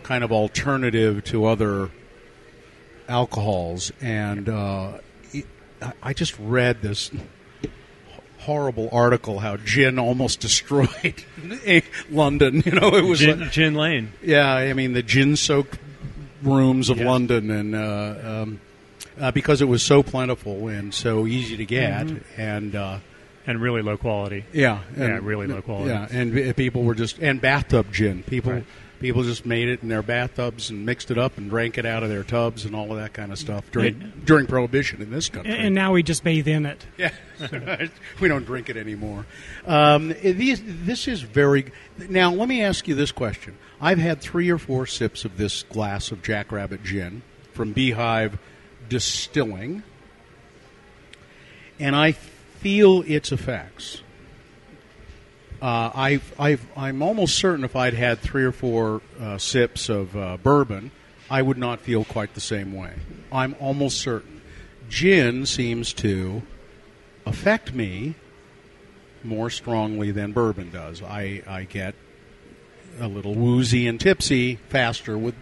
kind 0.04 0.24
of 0.24 0.32
alternative 0.32 1.24
to 1.26 1.46
other 1.46 1.90
alcohols, 3.10 3.92
and 4.02 4.50
uh, 4.50 4.94
it, 5.34 5.46
I- 5.82 5.94
I 6.04 6.14
just 6.14 6.38
read 6.40 6.82
this 6.82 7.12
horrible 8.40 8.88
article 8.94 9.40
how 9.40 9.58
gin 9.58 10.00
almost 10.00 10.40
destroyed 10.42 11.16
London. 12.10 12.64
You 12.66 12.72
know, 12.74 12.96
it 12.96 13.04
was 13.04 13.20
Gin, 13.20 13.40
like- 13.42 13.52
gin 13.52 13.74
Lane. 13.76 14.14
yeah, 14.22 14.54
I 14.54 14.74
mean 14.74 14.94
the 14.94 15.04
gin-soaked 15.04 15.78
rooms 16.42 16.90
of 16.90 16.98
Yeah. 16.98 17.06
London, 17.10 17.50
and 17.52 17.76
uh, 17.76 18.16
um, 18.44 18.60
uh, 19.20 19.32
because 19.32 19.62
it 19.62 19.66
was 19.68 19.82
so 19.84 20.04
plentiful 20.04 20.68
and 20.68 20.94
so 20.94 21.26
easy 21.28 21.58
to 21.58 21.66
get, 21.66 22.08
and 22.38 22.76
uh, 22.76 23.00
And 23.46 23.62
really 23.62 23.82
low 23.82 23.98
quality. 23.98 24.46
yeah, 24.54 24.80
Yeah, 24.98 25.04
and, 25.06 25.26
really 25.26 25.48
low 25.48 25.62
quality. 25.62 25.90
Yeah, 25.92 26.08
and 26.12 26.56
people 26.56 26.84
were 26.84 26.96
just 26.96 27.20
and 27.20 27.40
bathtub 27.42 27.92
gin. 27.92 28.24
People 28.24 28.52
Right. 28.54 28.64
people 29.00 29.24
just 29.24 29.46
made 29.46 29.70
it 29.70 29.82
in 29.84 29.90
their 29.90 30.02
bathtubs 30.02 30.70
and 30.72 30.86
mixed 30.86 31.12
it 31.12 31.18
up 31.20 31.38
and 31.38 31.50
drank 31.50 31.78
it 31.78 31.86
out 31.86 32.02
of 32.04 32.10
their 32.10 32.24
tubs 32.24 32.66
and 32.66 32.76
all 32.76 32.92
of 32.92 32.98
that 32.98 33.14
kind 33.14 33.32
of 33.32 33.38
stuff 33.40 33.64
during 33.72 34.12
during 34.26 34.46
Prohibition 34.48 35.02
in 35.02 35.12
this 35.12 35.30
country. 35.30 35.54
And, 35.56 35.74
now 35.76 35.94
we 35.94 36.04
just 36.04 36.24
bathe 36.24 36.48
in 36.48 36.66
it. 36.66 36.86
Yeah, 36.98 37.12
we 38.20 38.28
don't 38.28 38.46
drink 38.46 38.70
it 38.70 38.78
anymore. 38.78 39.26
Um, 39.66 40.10
these, 40.24 40.62
this 40.66 41.08
is 41.08 41.22
very. 41.22 41.66
Now, 42.10 42.32
let 42.32 42.48
me 42.50 42.62
ask 42.64 42.88
you 42.88 42.96
this 42.96 43.12
question. 43.12 43.56
I've 43.80 44.00
had 44.00 44.22
three 44.22 44.50
or 44.50 44.58
four 44.58 44.88
sips 44.88 45.24
of 45.24 45.38
this 45.38 45.64
glass 45.64 46.12
of 46.12 46.24
Jackrabbit 46.24 46.84
gin 46.84 47.22
from 47.54 47.74
Beehive 47.74 48.40
Distilling, 48.90 49.84
and 51.80 51.96
I 51.96 52.14
feel 52.14 53.04
its 53.06 53.32
effects. 53.32 54.02
Uh, 55.62 55.92
I've, 55.94 56.34
I've, 56.40 56.66
I'm 56.76 57.02
almost 57.02 57.36
certain 57.36 57.64
if 57.64 57.76
I'd 57.76 57.94
had 57.94 58.20
three 58.20 58.44
or 58.44 58.52
four 58.52 59.02
uh, 59.20 59.38
sips 59.38 59.90
of 59.90 60.16
uh, 60.16 60.38
bourbon, 60.38 60.92
I 61.30 61.42
would 61.42 61.58
not 61.58 61.82
feel 61.82 62.04
quite 62.04 62.34
the 62.34 62.42
same 62.42 62.74
way. 62.74 62.94
I'm 63.32 63.56
almost 63.60 64.00
certain. 64.00 64.42
Gin 64.90 65.46
seems 65.46 65.94
to 65.94 66.42
affect 67.26 67.74
me 67.74 68.16
more 69.24 69.50
strongly 69.50 70.12
than 70.12 70.32
bourbon 70.32 70.72
does. 70.72 71.02
I, 71.04 71.44
I 71.48 71.64
get 71.64 71.96
a 73.00 73.08
little 73.08 73.36
woozy 73.36 73.88
and 73.88 74.00
tipsy 74.00 74.56
faster 74.70 75.18
with. 75.18 75.36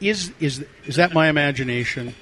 Is 0.00 0.32
is 0.40 0.64
is 0.84 0.96
that 0.96 1.14
my 1.14 1.28
imagination? 1.28 2.14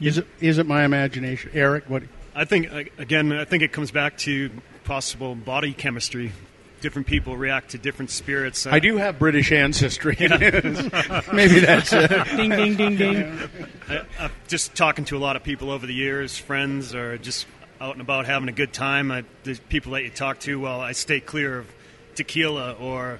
Is 0.00 0.18
it 0.18 0.26
is 0.40 0.58
it 0.58 0.66
my 0.66 0.84
imagination, 0.84 1.50
Eric? 1.52 1.84
What? 1.88 2.04
I 2.34 2.44
think 2.44 2.72
uh, 2.72 2.84
again, 2.98 3.32
I 3.32 3.44
think 3.44 3.62
it 3.62 3.72
comes 3.72 3.90
back 3.90 4.16
to 4.18 4.50
possible 4.84 5.34
body 5.34 5.72
chemistry. 5.72 6.32
Different 6.80 7.06
people 7.06 7.36
react 7.36 7.72
to 7.72 7.78
different 7.78 8.10
spirits. 8.10 8.66
Uh, 8.66 8.70
I 8.70 8.78
do 8.78 8.96
have 8.96 9.18
British 9.18 9.52
ancestry. 9.52 10.16
Maybe 10.20 11.60
that's 11.60 11.92
it. 11.92 12.10
Ding, 12.36 12.48
ding, 12.48 12.74
ding, 12.76 12.96
ding. 12.96 13.38
I, 13.86 14.00
I've 14.18 14.48
just 14.48 14.74
talking 14.74 15.04
to 15.06 15.18
a 15.18 15.20
lot 15.20 15.36
of 15.36 15.42
people 15.42 15.70
over 15.70 15.86
the 15.86 15.92
years, 15.92 16.38
friends, 16.38 16.94
or 16.94 17.18
just 17.18 17.46
out 17.82 17.92
and 17.92 18.00
about 18.00 18.24
having 18.24 18.48
a 18.48 18.52
good 18.52 18.72
time. 18.72 19.12
I, 19.12 19.24
the 19.42 19.58
people 19.68 19.92
that 19.92 20.04
you 20.04 20.10
talk 20.10 20.40
to, 20.40 20.58
well, 20.58 20.80
I 20.80 20.92
stay 20.92 21.20
clear 21.20 21.58
of 21.58 21.66
tequila 22.14 22.72
or 22.72 23.18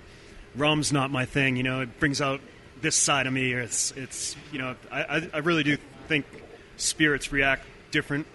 rum's 0.57 0.93
not 0.93 1.11
my 1.11 1.25
thing. 1.25 1.57
You 1.57 1.63
know, 1.63 1.81
it 1.81 2.01
brings 2.01 2.21
out 2.21 2.41
this 2.81 2.97
side 2.97 3.27
of 3.27 3.33
me. 3.33 3.53
Or 3.55 3.61
it's, 3.61 3.93
it's 3.93 4.37
you 4.53 4.59
know, 4.59 4.77
I, 4.91 5.29
I, 5.33 5.39
really 5.39 5.63
do 5.63 5.77
think 6.09 6.27
spirits 6.77 7.33
react 7.33 7.65
different 7.91 8.27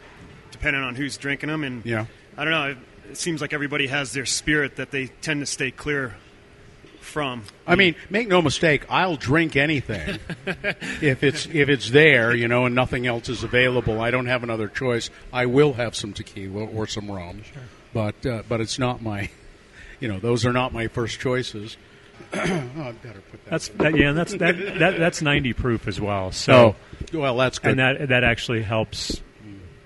depending 0.52 0.82
on 0.82 0.96
who's 0.96 1.18
drinking 1.18 1.50
them. 1.50 1.64
And 1.64 1.86
Yeah. 1.86 2.06
I 2.38 2.44
don't 2.44 2.52
know. 2.52 2.70
It, 2.70 2.78
it 3.12 3.18
seems 3.18 3.42
like 3.42 3.54
everybody 3.54 3.88
has 3.88 4.14
their 4.14 4.26
spirit 4.26 4.78
that 4.78 4.92
they 4.92 5.08
tend 5.08 5.42
to 5.42 5.46
stay 5.46 5.72
clear 5.72 6.16
from. 7.06 7.44
I 7.66 7.76
mean, 7.76 7.96
make 8.10 8.28
no 8.28 8.42
mistake. 8.42 8.86
I'll 8.90 9.16
drink 9.16 9.56
anything 9.56 10.20
if 11.02 11.24
it's 11.24 11.46
if 11.46 11.70
it's 11.70 11.92
there, 11.92 12.36
you 12.36 12.48
know, 12.48 12.66
and 12.66 12.76
nothing 12.76 13.08
else 13.08 13.30
is 13.30 13.44
available. 13.44 14.02
I 14.02 14.12
don't 14.12 14.26
have 14.26 14.44
another 14.44 14.68
choice. 14.68 15.10
I 15.32 15.46
will 15.46 15.74
have 15.74 15.96
some 15.96 16.14
tequila 16.14 16.66
or 16.66 16.88
some 16.88 17.10
rum, 17.10 17.44
but 17.94 18.26
uh, 18.26 18.44
but 18.50 18.60
it's 18.60 18.80
not 18.80 19.02
my, 19.02 19.30
you 20.00 20.08
know, 20.08 20.20
those 20.20 20.46
are 20.46 20.54
not 20.54 20.74
my 20.74 20.88
first 20.88 21.20
choices. 21.20 21.78
Oh, 22.34 22.40
I 22.40 22.92
better 23.04 23.22
put 23.32 23.44
that. 23.46 23.50
That's 23.50 23.68
that, 23.70 23.98
yeah. 23.98 24.12
That's 24.12 24.34
that, 24.36 24.58
that 24.80 24.98
that's 24.98 25.22
90 25.22 25.54
proof 25.54 25.88
as 25.88 26.00
well. 26.00 26.32
So 26.32 26.76
oh, 27.14 27.20
well, 27.20 27.38
that's 27.38 27.60
good. 27.60 27.72
and 27.72 27.80
that 27.80 28.10
that 28.10 28.24
actually 28.24 28.64
helps 28.64 29.22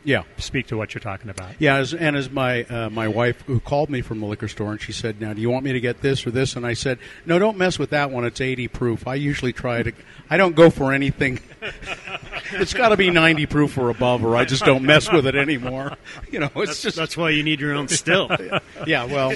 yeah, 0.04 0.24
speak 0.38 0.68
to 0.68 0.78
what 0.78 0.94
you're 0.94 1.02
talking 1.02 1.30
about. 1.30 1.52
yeah. 1.60 1.76
As, 1.76 1.94
and 1.94 2.16
as 2.16 2.30
my 2.30 2.64
uh, 2.64 2.90
my 2.90 3.08
wife 3.08 3.42
who 3.42 3.60
called 3.60 3.90
me 3.90 4.02
from 4.02 4.20
the 4.20 4.26
liquor 4.26 4.48
store 4.48 4.72
and 4.72 4.82
she 4.82 4.92
said, 4.92 5.20
"Now, 5.20 5.34
do 5.34 5.42
you 5.42 5.50
want 5.50 5.66
me 5.66 5.74
to 5.74 5.80
get 5.80 6.02
this 6.02 6.26
or 6.26 6.32
this?" 6.32 6.56
And 6.56 6.66
I 6.66 6.74
said, 6.74 7.00
"No, 7.26 7.38
don't 7.38 7.58
mess 7.58 7.78
with 7.78 7.90
that 7.92 8.10
one. 8.10 8.26
It's 8.26 8.42
80 8.42 8.70
proof. 8.70 9.08
I 9.08 9.16
usually 9.16 9.54
try 9.54 9.84
to. 9.84 9.92
I 10.30 10.38
don't 10.38 10.56
go 10.56 10.70
for 10.70 10.94
anything. 10.94 11.40
it's 12.54 12.74
got 12.74 12.90
to 12.90 12.98
be 12.98 13.10
90 13.10 13.46
proof 13.48 13.78
or 13.78 13.90
above, 13.90 14.24
or 14.24 14.36
I 14.36 14.46
just 14.46 14.64
don't 14.64 14.84
mess 14.84 15.12
with 15.12 15.28
it 15.28 15.36
anymore. 15.36 15.96
You 16.32 16.40
know, 16.40 16.50
it's 16.58 16.72
That's, 16.72 16.82
just 16.82 16.98
that's 16.98 17.18
why 17.18 17.32
you 17.32 17.44
need 17.44 17.60
your 17.60 17.74
own 17.74 17.88
still. 17.88 18.30
yeah. 18.88 19.06
Well, 19.06 19.34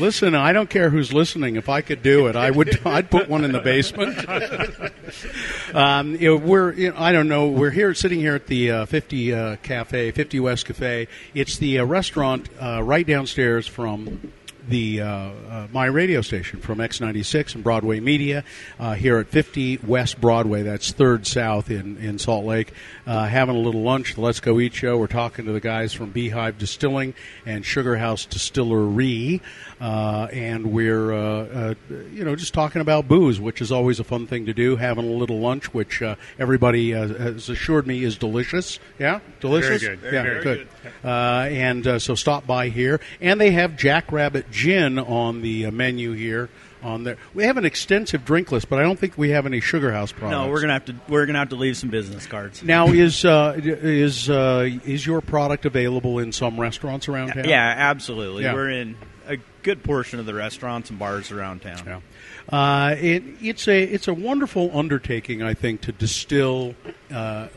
Listen, 0.00 0.34
I 0.34 0.52
don't 0.52 0.70
care 0.70 0.90
who's 0.90 1.12
listening. 1.12 1.56
If 1.56 1.68
I 1.68 1.80
could 1.80 2.02
do 2.02 2.26
it, 2.26 2.36
I 2.36 2.50
would. 2.50 2.80
I'd 2.86 3.10
put 3.10 3.28
one 3.28 3.44
in 3.44 3.52
the 3.52 3.60
basement. 3.60 4.28
um, 5.74 6.14
you 6.16 6.30
know, 6.30 6.36
we're. 6.36 6.72
You 6.72 6.90
know, 6.90 6.96
I 6.98 7.12
don't 7.12 7.28
know. 7.28 7.48
We're 7.48 7.70
here, 7.70 7.94
sitting 7.94 8.20
here 8.20 8.34
at 8.34 8.46
the 8.46 8.70
uh, 8.70 8.86
50 8.86 9.34
uh, 9.34 9.56
Cafe, 9.62 10.10
50 10.10 10.40
West 10.40 10.66
Cafe. 10.66 11.08
It's 11.34 11.58
the 11.58 11.80
uh, 11.80 11.84
restaurant 11.84 12.48
uh, 12.60 12.82
right 12.82 13.06
downstairs 13.06 13.66
from 13.66 14.32
the 14.68 15.00
uh, 15.00 15.06
uh, 15.06 15.66
my 15.72 15.86
radio 15.86 16.20
station 16.20 16.60
from 16.60 16.78
X96 16.78 17.54
and 17.54 17.64
Broadway 17.64 18.00
Media 18.00 18.44
uh, 18.78 18.94
here 18.94 19.18
at 19.18 19.28
50 19.28 19.78
West 19.78 20.20
Broadway. 20.20 20.62
That's 20.62 20.92
third 20.92 21.26
south 21.26 21.70
in 21.70 21.96
in 21.98 22.18
Salt 22.18 22.44
Lake. 22.44 22.72
Uh, 23.06 23.26
having 23.26 23.56
a 23.56 23.58
little 23.58 23.82
lunch. 23.82 24.14
The 24.14 24.20
Let's 24.20 24.40
Go 24.40 24.60
Eat 24.60 24.74
show. 24.74 24.96
We're 24.98 25.06
talking 25.06 25.46
to 25.46 25.52
the 25.52 25.60
guys 25.60 25.92
from 25.92 26.10
Beehive 26.10 26.58
Distilling 26.58 27.14
and 27.44 27.64
Sugar 27.64 27.96
House 27.96 28.24
Distillery, 28.24 29.40
uh, 29.82 30.28
and 30.32 30.72
we're 30.72 31.12
uh, 31.12 31.18
uh, 31.18 31.74
you 32.12 32.24
know 32.24 32.36
just 32.36 32.54
talking 32.54 32.80
about 32.80 33.08
booze, 33.08 33.40
which 33.40 33.60
is 33.60 33.72
always 33.72 33.98
a 33.98 34.04
fun 34.04 34.28
thing 34.28 34.46
to 34.46 34.54
do. 34.54 34.76
Having 34.76 35.10
a 35.10 35.14
little 35.14 35.40
lunch, 35.40 35.74
which 35.74 36.00
uh, 36.00 36.14
everybody 36.38 36.94
uh, 36.94 37.08
has 37.08 37.48
assured 37.48 37.84
me 37.84 38.04
is 38.04 38.16
delicious. 38.16 38.78
Yeah, 39.00 39.18
delicious. 39.40 39.82
Very 39.82 39.96
good. 39.96 40.12
Yeah, 40.12 40.22
Very 40.22 40.42
good. 40.44 40.68
Uh, 41.04 41.08
and 41.50 41.86
uh, 41.86 41.98
so 41.98 42.14
stop 42.14 42.46
by 42.46 42.68
here, 42.68 43.00
and 43.20 43.40
they 43.40 43.50
have 43.50 43.76
Jackrabbit 43.76 44.52
Gin 44.52 45.00
on 45.00 45.42
the 45.42 45.66
uh, 45.66 45.70
menu 45.72 46.12
here. 46.12 46.48
On 46.84 47.04
there, 47.04 47.16
we 47.32 47.44
have 47.44 47.56
an 47.58 47.64
extensive 47.64 48.24
drink 48.24 48.50
list, 48.50 48.68
but 48.68 48.80
I 48.80 48.82
don't 48.82 48.98
think 48.98 49.16
we 49.16 49.30
have 49.30 49.46
any 49.46 49.60
Sugar 49.60 49.92
House 49.92 50.10
products. 50.10 50.32
No, 50.32 50.48
we're 50.48 50.60
gonna 50.60 50.72
have 50.72 50.84
to 50.86 50.96
we're 51.08 51.26
gonna 51.26 51.38
have 51.38 51.50
to 51.50 51.56
leave 51.56 51.76
some 51.76 51.90
business 51.90 52.26
cards. 52.26 52.62
Now, 52.64 52.88
is 52.88 53.24
uh, 53.24 53.54
is 53.56 54.28
uh, 54.28 54.68
is 54.84 55.06
your 55.06 55.20
product 55.20 55.64
available 55.64 56.18
in 56.18 56.32
some 56.32 56.60
restaurants 56.60 57.08
around 57.08 57.34
town? 57.34 57.48
Yeah, 57.48 57.74
absolutely. 57.76 58.42
Yeah. 58.42 58.54
We're 58.54 58.70
in 58.70 58.96
a 58.96 59.11
good 59.62 59.82
portion 59.82 60.18
of 60.18 60.26
the 60.26 60.34
restaurants 60.34 60.90
and 60.90 60.98
bars 60.98 61.30
around 61.30 61.62
town. 61.62 61.82
Yeah. 61.86 62.00
Uh, 62.48 62.96
it, 62.98 63.22
it's 63.40 63.68
a 63.68 63.82
it's 63.82 64.08
a 64.08 64.14
wonderful 64.14 64.76
undertaking, 64.76 65.42
I 65.42 65.54
think, 65.54 65.82
to 65.82 65.92
distill 65.92 66.74
uh, 67.10 67.14
uh, 67.14 67.48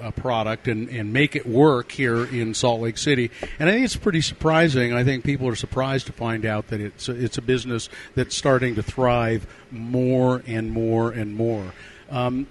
a 0.00 0.12
product 0.12 0.68
and, 0.68 0.88
and 0.88 1.12
make 1.12 1.36
it 1.36 1.46
work 1.46 1.92
here 1.92 2.24
in 2.24 2.54
Salt 2.54 2.80
Lake 2.80 2.98
City. 2.98 3.30
And 3.58 3.68
I 3.68 3.72
think 3.72 3.84
it's 3.84 3.96
pretty 3.96 4.22
surprising. 4.22 4.92
I 4.92 5.04
think 5.04 5.24
people 5.24 5.46
are 5.48 5.56
surprised 5.56 6.06
to 6.06 6.12
find 6.12 6.46
out 6.46 6.68
that 6.68 6.80
it's 6.80 7.08
a, 7.08 7.12
it's 7.12 7.38
a 7.38 7.42
business 7.42 7.88
that's 8.14 8.36
starting 8.36 8.74
to 8.76 8.82
thrive 8.82 9.46
more 9.70 10.42
and 10.46 10.70
more 10.70 11.10
and 11.10 11.34
more. 11.34 11.74
Um, 12.10 12.46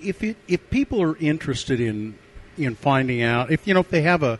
if 0.00 0.22
it, 0.22 0.36
if 0.46 0.70
people 0.70 1.02
are 1.02 1.16
interested 1.16 1.80
in 1.80 2.16
in 2.56 2.74
finding 2.74 3.22
out, 3.22 3.50
if 3.50 3.66
you 3.66 3.74
know, 3.74 3.80
if 3.80 3.90
they 3.90 4.02
have 4.02 4.22
a 4.22 4.38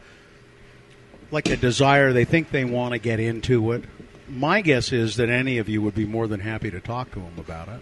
like 1.30 1.48
a 1.48 1.56
desire, 1.56 2.12
they 2.12 2.24
think 2.24 2.50
they 2.50 2.64
want 2.64 2.92
to 2.92 2.98
get 2.98 3.20
into 3.20 3.72
it. 3.72 3.84
My 4.28 4.60
guess 4.60 4.92
is 4.92 5.16
that 5.16 5.28
any 5.28 5.58
of 5.58 5.68
you 5.68 5.82
would 5.82 5.94
be 5.94 6.06
more 6.06 6.26
than 6.26 6.40
happy 6.40 6.70
to 6.70 6.80
talk 6.80 7.10
to 7.12 7.20
them 7.20 7.34
about 7.38 7.68
it. 7.68 7.80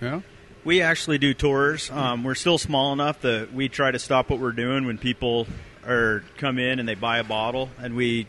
Yeah. 0.00 0.20
We 0.64 0.80
actually 0.80 1.18
do 1.18 1.34
tours. 1.34 1.90
Um, 1.90 2.22
we're 2.22 2.36
still 2.36 2.58
small 2.58 2.92
enough 2.92 3.22
that 3.22 3.52
we 3.52 3.68
try 3.68 3.90
to 3.90 3.98
stop 3.98 4.30
what 4.30 4.38
we're 4.38 4.52
doing 4.52 4.86
when 4.86 4.96
people 4.96 5.48
are 5.84 6.22
come 6.36 6.58
in 6.58 6.78
and 6.78 6.88
they 6.88 6.94
buy 6.94 7.18
a 7.18 7.24
bottle, 7.24 7.68
and 7.80 7.96
we 7.96 8.28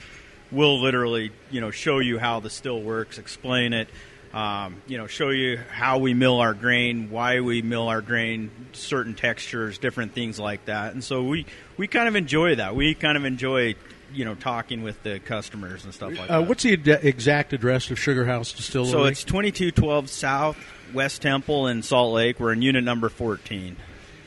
will 0.51 0.81
literally, 0.81 1.31
you 1.51 1.61
know, 1.61 1.69
show 1.69 1.99
you 1.99 2.17
how 2.17 2.39
the 2.39 2.49
still 2.49 2.81
works, 2.81 3.19
explain 3.19 3.73
it, 3.73 3.87
um, 4.33 4.81
you 4.87 4.97
know, 4.97 5.05
show 5.05 5.29
you 5.29 5.59
how 5.71 5.99
we 5.99 6.15
mill 6.15 6.39
our 6.39 6.55
grain, 6.55 7.11
why 7.11 7.39
we 7.41 7.61
mill 7.61 7.87
our 7.87 8.01
grain, 8.01 8.49
certain 8.71 9.13
textures, 9.13 9.77
different 9.77 10.13
things 10.13 10.39
like 10.39 10.65
that. 10.65 10.93
And 10.93 11.03
so 11.03 11.23
we 11.23 11.45
we 11.77 11.87
kind 11.87 12.07
of 12.07 12.15
enjoy 12.15 12.55
that. 12.55 12.75
We 12.75 12.95
kind 12.95 13.15
of 13.15 13.25
enjoy, 13.25 13.75
you 14.14 14.26
know, 14.26 14.36
talking 14.36 14.84
with 14.84 15.01
the 15.03 15.20
customers 15.20 15.84
and 15.84 15.93
stuff 15.93 16.11
like 16.18 16.30
Uh, 16.30 16.39
that. 16.39 16.47
what's 16.47 16.64
the 16.64 16.74
ad- 16.74 16.99
exact 17.03 17.53
address 17.53 17.89
of 17.91 17.99
Sugar 17.99 18.26
House 18.26 18.51
Distillery? 18.53 18.91
So 18.91 19.03
it's 19.05 19.24
2212 19.24 20.09
South 20.09 20.57
West 20.93 21.22
Temple 21.22 21.68
in 21.68 21.82
Salt 21.84 22.14
Lake. 22.14 22.39
We're 22.39 22.53
in 22.53 22.61
unit 22.61 22.84
number 22.84 23.09
14. 23.09 23.76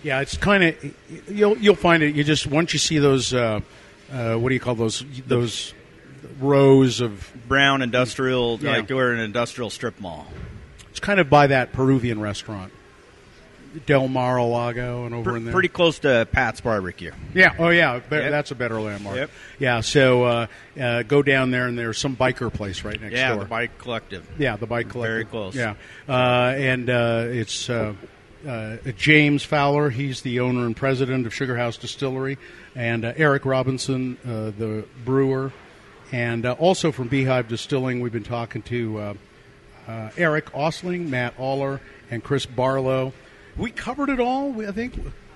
yeah, 0.03 0.21
it's 0.21 0.37
kind 0.37 0.63
of 0.65 0.95
you'll 1.29 1.57
you'll 1.59 1.75
find 1.77 2.03
it. 2.03 2.15
You 2.15 2.23
just 2.25 2.47
once 2.47 2.73
you 2.73 2.79
see 2.79 2.99
those 2.99 3.33
uh, 3.35 3.61
uh, 4.13 4.35
what 4.37 4.49
do 4.51 4.55
you 4.55 4.61
call 4.61 4.75
those 4.75 5.05
those 5.27 5.73
rows 6.41 7.01
of 7.01 7.31
Brown 7.49 7.83
Industrial, 7.83 8.59
Yeah. 8.61 8.73
like 8.79 8.91
we're 8.91 9.13
an 9.13 9.21
industrial 9.21 9.71
strip 9.71 9.99
mall. 10.01 10.27
it's 10.91 11.01
kind 11.01 11.21
of 11.21 11.29
by 11.31 11.47
that 11.49 11.73
Peruvian 11.73 12.21
restaurant, 12.21 12.73
Del 13.85 14.09
Mar 14.09 14.41
Lago, 14.43 15.05
and 15.05 15.15
over 15.15 15.33
Pr- 15.33 15.37
in 15.37 15.45
there. 15.45 15.53
pretty 15.53 15.69
close 15.69 15.99
to 16.01 16.27
Pat's 16.33 16.61
Barbecue. 16.61 17.13
Yeah. 17.35 17.55
Oh, 17.59 17.69
yeah. 17.69 17.99
Be- 17.99 18.17
Yep. 18.17 18.31
That's 18.31 18.51
a 18.51 18.55
better 18.55 18.81
landmark. 18.81 19.17
Yep. 19.17 19.31
Yeah. 19.59 19.81
So 19.83 20.25
uh, 20.25 20.47
uh, 20.81 21.03
go 21.03 21.23
down 21.23 21.51
there, 21.51 21.67
and 21.67 21.79
there's 21.79 21.99
some 21.99 22.17
biker 22.17 22.53
place 22.53 22.85
right 22.85 23.01
next 23.01 23.15
yeah, 23.15 23.29
door. 23.29 23.37
Yeah, 23.39 23.43
the 23.45 23.49
Bike 23.49 23.79
Collective. 23.79 24.29
Yeah, 24.39 24.57
the 24.57 24.67
bike 24.67 24.89
Collective. 24.89 25.13
Very 25.13 25.25
close. 25.27 25.55
Yeah, 25.55 25.75
uh, 26.09 26.55
and 26.57 26.89
uh, 26.89 27.25
it's 27.29 27.69
uh, 27.69 27.95
uh, 28.47 28.77
James 28.97 29.43
Fowler. 29.45 29.91
He's 29.91 30.23
the 30.23 30.41
owner 30.41 30.65
and 30.67 30.77
president 30.77 31.27
of 31.27 31.35
Sugar 31.35 31.57
House 31.57 31.77
Distillery, 31.77 32.39
and 32.75 33.05
uh, 33.05 33.13
Eric 33.17 33.45
Robinson, 33.45 34.17
uh, 34.25 34.53
the 34.59 34.85
brewer, 35.05 35.53
and 36.13 36.47
uh, 36.47 36.53
also 36.53 36.93
from 36.93 37.09
Beehive 37.09 37.49
Distilling. 37.49 38.01
We've 38.01 38.13
been 38.13 38.23
talking 38.23 38.63
to 38.63 38.99
uh, 38.99 39.15
uh, 39.89 40.11
Eric 40.17 40.53
Ostling, 40.53 41.09
Matt 41.09 41.35
Aller, 41.39 41.81
and 42.11 42.23
Chris 42.23 42.47
Barlow. 42.47 43.13
We 43.57 43.71
covered 43.71 44.11
it 44.11 44.21
all. 44.21 44.67
I 44.67 44.73
think. 44.73 44.95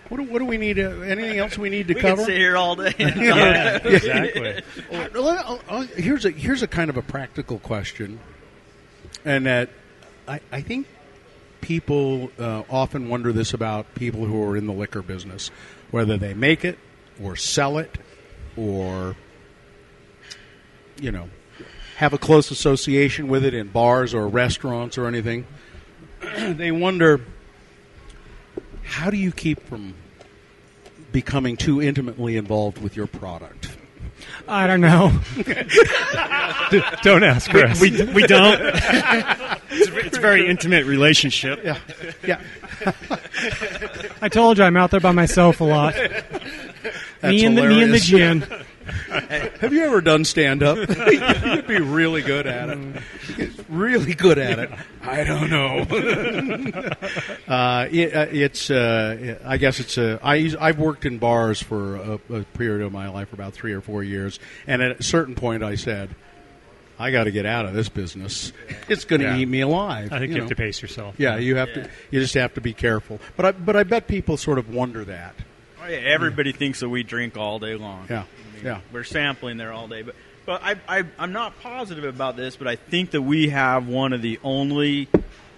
What 0.09 0.17
do, 0.17 0.25
what 0.25 0.41
do 0.41 0.45
we 0.45 0.57
need? 0.57 0.75
To, 0.75 1.03
anything 1.05 1.39
else 1.39 1.57
we 1.57 1.71
need 1.71 1.87
to 1.87 1.95
We 1.95 2.01
cover? 2.01 2.17
could 2.17 2.27
sit 2.27 2.37
here 2.37 2.57
all 2.57 2.75
day. 2.75 2.93
Yeah, 2.99 3.77
exactly. 3.85 4.63
Uh, 4.93 5.59
uh, 5.69 5.83
here's 5.95 6.25
a 6.25 6.31
here's 6.31 6.63
a 6.63 6.67
kind 6.67 6.91
of 6.91 6.97
a 6.97 7.03
practical 7.03 7.61
question, 7.61 8.19
and 9.25 9.47
that 9.47 9.71
I, 10.27 10.41
I 10.51 10.63
think 10.63 10.89
people 11.61 12.31
uh, 12.39 12.65
often 12.69 13.09
wonder 13.09 13.33
this 13.33 13.55
about 13.55 13.95
people 13.95 14.25
who 14.25 14.43
are 14.43 14.57
in 14.57 14.67
the 14.67 14.73
liquor 14.73 15.03
business, 15.03 15.51
whether 15.93 16.17
they 16.17 16.35
make 16.35 16.65
it 16.65 16.79
or 17.23 17.37
sell 17.37 17.79
it 17.79 17.97
or 18.57 19.15
you 21.01 21.13
know 21.13 21.29
have 21.97 22.13
a 22.13 22.19
close 22.19 22.51
association 22.51 23.29
with 23.29 23.45
it 23.45 23.55
in 23.55 23.69
bars 23.69 24.13
or 24.13 24.27
restaurants 24.27 24.99
or 24.99 25.07
anything. 25.07 25.47
they 26.37 26.73
wonder 26.73 27.21
how 28.91 29.09
do 29.09 29.17
you 29.17 29.31
keep 29.31 29.61
from 29.69 29.95
becoming 31.13 31.57
too 31.57 31.81
intimately 31.81 32.37
involved 32.37 32.79
with 32.79 32.97
your 32.97 33.07
product. 33.07 33.71
I 34.47 34.67
don't 34.67 34.81
know. 34.81 35.13
Don't 37.03 37.25
ask 37.25 37.51
Chris. 37.51 37.81
We, 37.81 37.91
we 38.13 38.27
don't. 38.27 38.61
it's, 38.63 39.89
a, 39.89 39.99
it's 39.99 40.19
a 40.19 40.21
very 40.21 40.49
intimate 40.49 40.87
relationship. 40.87 41.61
Yeah, 41.65 41.79
yeah. 42.25 42.41
I 44.23 44.29
told 44.29 44.59
you 44.59 44.65
I'm 44.65 44.77
out 44.77 44.91
there 44.91 45.01
by 45.01 45.13
myself 45.13 45.61
a 45.61 45.65
lot. 45.65 45.95
me 47.23 47.45
and 47.45 47.57
the 47.57 47.67
me 47.67 47.83
and 47.83 47.93
the 47.93 47.99
gin. 47.99 48.47
Have 49.61 49.73
you 49.73 49.85
ever 49.85 50.01
done 50.01 50.25
stand 50.25 50.63
up? 50.63 50.77
You'd 50.89 51.67
be 51.67 51.81
really 51.81 52.23
good 52.23 52.47
at 52.47 52.69
it. 52.71 53.53
Really 53.69 54.15
good 54.15 54.39
at 54.39 54.59
it. 54.59 54.71
I 55.03 55.25
don't 55.25 55.51
know. 55.51 55.79
uh, 57.49 57.89
it, 57.91 58.15
uh, 58.15 58.27
it's. 58.31 58.71
Uh, 58.71 59.39
I 59.45 59.57
guess 59.57 59.81
it's. 59.81 59.97
Uh, 59.99 60.19
I, 60.23 60.37
use- 60.37 60.57
I've 60.57 60.79
worked 60.79 61.05
in 61.07 61.19
bars 61.19 61.63
for 61.63 61.97
a, 61.97 62.21
a 62.35 62.43
period 62.45 62.85
of 62.85 62.93
my 62.93 63.09
life, 63.09 63.29
for 63.29 63.35
about 63.37 63.53
three 63.53 63.73
or 63.73 63.81
four 63.81 64.03
years, 64.03 64.39
and 64.67 64.83
at 64.83 65.01
a 65.01 65.03
certain 65.03 65.35
point, 65.35 65.63
I 65.63 65.75
said, 65.77 66.11
"I 66.99 67.11
got 67.11 67.25
to 67.25 67.31
get 67.31 67.47
out 67.47 67.67
of 67.67 67.75
this 67.75 67.89
business. 67.89 68.53
It's 68.89 69.05
going 69.05 69.21
to 69.21 69.27
Yeah. 69.29 69.37
eat 69.39 69.47
me 69.49 69.61
alive." 69.61 70.13
I 70.13 70.19
think 70.19 70.31
you, 70.31 70.37
know? 70.39 70.43
have 70.45 70.51
to 70.51 70.57
pace 70.57 70.83
yourself. 70.83 71.15
Yeah, 71.19 71.37
you 71.37 71.57
have 71.57 71.73
to. 71.75 71.89
You 72.11 72.21
just 72.21 72.35
have 72.35 72.55
to 72.55 72.61
be 72.61 72.73
careful. 72.73 73.21
But 73.37 73.47
I, 73.47 73.53
but 73.53 73.77
I 73.77 73.83
bet 73.85 74.07
people 74.09 74.37
sort 74.37 74.59
of 74.59 74.69
wonder 74.73 75.05
that. 75.05 75.35
Oh, 75.83 75.87
yeah, 75.89 75.97
everybody 75.99 76.53
thinks 76.53 76.81
that 76.81 76.89
we 76.91 77.03
drink 77.03 77.37
all 77.39 77.59
day 77.59 77.75
long. 77.75 78.07
Yeah, 78.11 78.25
I 78.25 78.50
mean, 78.65 78.75
yeah. 78.75 78.81
We're 78.93 79.05
sampling 79.05 79.57
there 79.57 79.73
all 79.73 79.89
day, 79.89 80.03
but 80.03 80.15
but 80.47 80.63
I, 80.63 80.77
I 80.89 81.05
I'm 81.19 81.33
not 81.33 81.59
positive 81.61 82.05
about 82.05 82.37
this, 82.37 82.57
but 82.57 82.67
I 82.67 82.77
think 82.77 83.11
that 83.13 83.23
we 83.23 83.51
have 83.51 83.87
one 83.89 84.13
of 84.13 84.23
the 84.23 84.39
only 84.43 85.09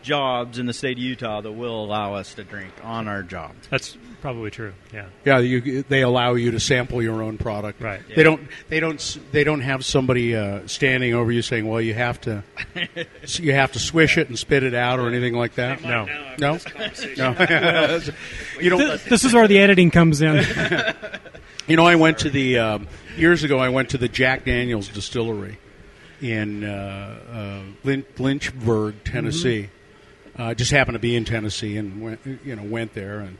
jobs 0.02 0.58
in 0.58 0.66
the 0.66 0.72
state 0.72 0.96
of 0.96 1.02
Utah 1.02 1.40
that 1.40 1.52
will 1.52 1.84
allow 1.84 2.14
us 2.14 2.34
to 2.34 2.42
drink 2.44 2.72
on 2.82 3.06
our 3.06 3.22
job. 3.22 3.52
That's 3.70 3.96
probably 4.20 4.50
true. 4.50 4.72
Yeah. 4.92 5.06
Yeah, 5.24 5.38
you, 5.38 5.82
they 5.84 6.02
allow 6.02 6.34
you 6.34 6.50
to 6.50 6.60
sample 6.60 7.00
your 7.02 7.22
own 7.22 7.38
product. 7.38 7.80
Right. 7.80 8.00
They 8.14 8.24
don't. 8.24 8.48
They 8.68 8.80
don't. 8.80 9.18
They 9.30 9.44
don't 9.44 9.60
have 9.60 9.84
somebody 9.84 10.34
uh, 10.34 10.66
standing 10.66 11.14
over 11.14 11.30
you 11.30 11.42
saying, 11.42 11.68
"Well, 11.68 11.80
you 11.80 11.94
have 11.94 12.20
to, 12.22 12.42
you 13.38 13.52
have 13.52 13.72
to 13.72 13.78
swish 13.78 14.18
it 14.18 14.28
and 14.28 14.38
spit 14.38 14.64
it 14.64 14.74
out" 14.74 14.98
or 14.98 15.08
anything 15.08 15.34
like 15.34 15.54
that. 15.54 15.82
No. 15.82 16.06
No. 16.38 16.58
No. 17.16 17.32
you 18.60 18.70
know. 18.70 18.78
Th- 18.78 19.04
This 19.04 19.24
is 19.24 19.32
where 19.32 19.46
the 19.48 19.58
editing 19.60 19.90
comes 19.92 20.20
in. 20.20 20.44
You 21.72 21.76
know, 21.76 21.86
I 21.86 21.94
went 21.94 22.18
to 22.18 22.28
the 22.28 22.58
um, 22.58 22.86
years 23.16 23.44
ago. 23.44 23.58
I 23.58 23.70
went 23.70 23.88
to 23.90 23.96
the 23.96 24.06
Jack 24.06 24.44
Daniel's 24.44 24.88
distillery 24.88 25.56
in 26.20 26.64
uh, 26.64 27.18
uh, 27.32 27.62
Lyn- 27.82 28.04
Lynchburg, 28.18 29.02
Tennessee. 29.04 29.70
Uh, 30.36 30.52
just 30.52 30.70
happened 30.70 30.96
to 30.96 30.98
be 30.98 31.16
in 31.16 31.24
Tennessee, 31.24 31.78
and 31.78 32.02
went, 32.02 32.20
you 32.44 32.56
know 32.56 32.62
went 32.62 32.92
there, 32.92 33.20
and 33.20 33.38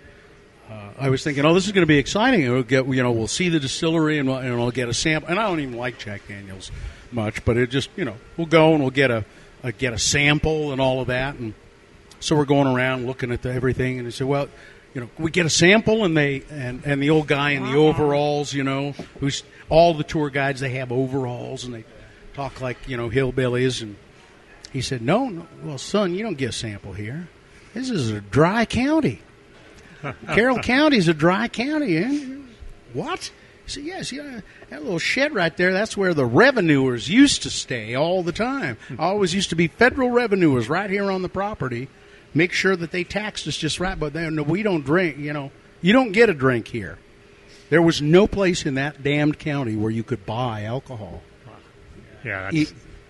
uh, 0.71 0.93
I 0.99 1.11
was 1.11 1.23
thinking, 1.23 1.45
oh, 1.45 1.53
this 1.53 1.67
is 1.67 1.73
going 1.73 1.83
to 1.83 1.87
be 1.87 1.99
exciting. 1.99 2.51
We'll 2.51 2.63
get, 2.63 2.87
you 2.87 3.03
know, 3.03 3.13
we'll 3.13 3.29
see 3.29 3.51
the 3.51 3.61
distillery 3.61 4.19
and 4.19 4.27
we'll, 4.27 4.39
and 4.39 4.57
we'll 4.57 4.71
get 4.71 4.89
a 4.89 4.95
sample. 4.95 5.29
And 5.29 5.39
I 5.39 5.47
don't 5.47 5.61
even 5.61 5.77
like 5.77 5.99
Jack 5.99 6.27
Daniels 6.27 6.73
much, 7.11 7.45
but 7.45 7.59
it 7.59 7.69
just, 7.69 7.91
you 7.97 8.07
know, 8.07 8.17
we'll 8.39 8.47
go 8.47 8.73
and 8.73 8.81
we'll 8.81 8.93
get 8.93 9.11
a, 9.11 9.27
a 9.63 9.73
get 9.73 9.93
a 9.93 9.99
sample 9.99 10.73
and 10.73 10.81
all 10.81 11.03
of 11.03 11.09
that. 11.09 11.35
And 11.35 11.53
so 12.19 12.35
we're 12.35 12.47
going 12.47 12.67
around 12.67 13.05
looking 13.05 13.31
at 13.31 13.43
the, 13.43 13.53
everything, 13.53 13.99
and 13.99 14.07
they 14.07 14.11
said, 14.11 14.27
well, 14.27 14.49
you 14.95 15.01
know, 15.01 15.09
we 15.19 15.31
get 15.31 15.47
a 15.47 15.51
sample, 15.51 16.05
and 16.05 16.17
they 16.17 16.43
and 16.51 16.83
and 16.85 17.03
the 17.03 17.11
old 17.11 17.27
guy 17.27 17.51
in 17.51 17.65
the 17.65 17.77
overalls, 17.77 18.53
you 18.53 18.63
know, 18.63 18.93
who's 19.21 19.43
all 19.69 19.95
the 19.95 20.05
tour 20.05 20.31
guides 20.31 20.61
they 20.61 20.71
have 20.71 20.93
overalls, 20.93 21.65
and 21.65 21.75
they 21.75 21.85
talk 22.35 22.61
like 22.61 22.77
you 22.87 22.97
know 22.97 23.09
hillbillies, 23.09 23.83
and 23.83 23.97
he 24.73 24.81
said, 24.81 25.03
no, 25.03 25.29
no, 25.29 25.47
well, 25.63 25.79
son, 25.79 26.15
you 26.15 26.23
don't 26.23 26.39
get 26.39 26.51
a 26.51 26.53
sample 26.53 26.95
here. 26.95 27.29
This 27.75 27.91
is 27.91 28.11
a 28.11 28.21
dry 28.21 28.65
county. 28.65 29.21
Carroll 30.29 30.59
County 30.59 30.97
is 30.97 31.09
a 31.09 31.15
dry 31.15 31.49
county. 31.49 31.97
Eh? 31.97 32.37
What? 32.93 33.31
He 33.67 33.71
said, 33.71 33.85
yes, 33.85 34.13
yeah, 34.13 34.41
that 34.71 34.83
little 34.83 34.99
shed 34.99 35.35
right 35.35 35.57
there, 35.57 35.73
that's 35.73 35.97
where 35.97 36.15
the 36.15 36.25
revenuers 36.25 37.09
used 37.09 37.43
to 37.43 37.51
stay 37.51 37.95
all 37.95 38.23
the 38.23 38.33
time. 38.33 38.77
Always 38.99 39.35
used 39.35 39.51
to 39.51 39.57
be 39.57 39.69
federal 39.69 40.11
revenuers 40.11 40.69
right 40.69 40.91
here 40.91 41.11
on 41.11 41.23
the 41.23 41.29
property. 41.29 41.89
Make 42.35 42.53
sure 42.53 42.77
that 42.77 42.93
they 42.93 43.05
taxed 43.05 43.47
us 43.47 43.57
just 43.57 43.79
right, 43.81 43.99
but 43.99 44.13
then 44.13 44.43
we 44.45 44.63
don't 44.63 44.85
drink, 44.85 45.19
you 45.19 45.33
know, 45.33 45.51
you 45.83 45.93
don't 45.93 46.13
get 46.13 46.31
a 46.31 46.35
drink 46.35 46.69
here. 46.69 46.99
There 47.69 47.83
was 47.83 48.01
no 48.01 48.27
place 48.27 48.65
in 48.67 48.75
that 48.75 49.03
damned 49.03 49.39
county 49.39 49.77
where 49.77 49.91
you 49.91 50.03
could 50.03 50.25
buy 50.27 50.65
alcohol. 50.65 51.23
Yeah, 52.25 52.51
E- 52.53 52.67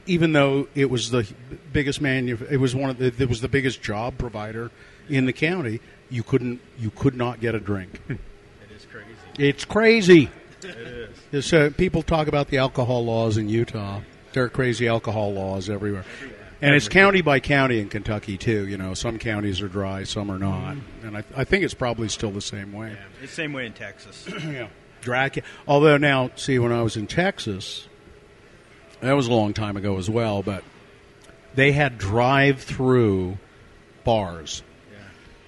even 0.06 0.32
though 0.32 0.68
it 0.74 0.88
was 0.90 1.10
the 1.10 1.26
biggest 1.72 2.00
man, 2.00 2.28
it 2.28 2.58
was 2.58 2.74
one 2.74 2.90
of 2.90 2.98
the, 2.98 3.12
it 3.16 3.28
was 3.28 3.40
the 3.40 3.48
biggest 3.48 3.82
job 3.82 4.18
provider 4.18 4.70
in 5.08 5.26
the 5.26 5.32
county. 5.32 5.80
You 6.10 6.22
couldn't, 6.22 6.60
you 6.78 6.90
could 6.90 7.14
not 7.14 7.40
get 7.40 7.54
a 7.54 7.60
drink. 7.60 8.00
It 8.08 8.18
is 8.74 8.86
crazy. 8.90 9.08
It's 9.38 9.64
crazy. 9.64 10.30
It 10.62 10.76
is. 10.76 11.18
It's, 11.32 11.52
uh, 11.52 11.70
people 11.76 12.02
talk 12.02 12.28
about 12.28 12.48
the 12.48 12.58
alcohol 12.58 13.04
laws 13.04 13.36
in 13.36 13.48
Utah. 13.48 14.00
There 14.32 14.44
are 14.44 14.48
crazy 14.48 14.88
alcohol 14.88 15.32
laws 15.32 15.68
everywhere. 15.68 16.04
And 16.62 16.74
it's 16.76 16.88
county 16.88 17.22
by 17.22 17.40
county 17.40 17.80
in 17.80 17.88
Kentucky, 17.88 18.38
too. 18.38 18.66
You 18.68 18.78
know, 18.78 18.94
some 18.94 19.18
counties 19.18 19.60
are 19.60 19.68
dry, 19.68 20.04
some 20.04 20.30
are 20.30 20.38
not. 20.38 20.76
Mm-hmm. 20.76 21.08
And 21.08 21.16
I, 21.16 21.24
I 21.36 21.44
think 21.44 21.64
it's 21.64 21.74
probably 21.74 22.08
still 22.08 22.30
the 22.30 22.40
same 22.40 22.72
way. 22.72 22.96
It's 23.20 23.32
the 23.32 23.36
same 23.36 23.52
way 23.52 23.66
in 23.66 23.72
Texas. 23.72 24.28
yeah. 24.46 24.68
Dry. 25.00 25.30
Although 25.66 25.96
now, 25.96 26.30
see, 26.36 26.58
when 26.60 26.70
I 26.70 26.82
was 26.82 26.96
in 26.96 27.08
Texas, 27.08 27.88
that 29.00 29.12
was 29.14 29.26
a 29.26 29.32
long 29.32 29.52
time 29.52 29.76
ago 29.76 29.98
as 29.98 30.08
well, 30.08 30.42
but 30.42 30.62
they 31.54 31.72
had 31.72 31.98
drive-through 31.98 33.38
bars. 34.04 34.62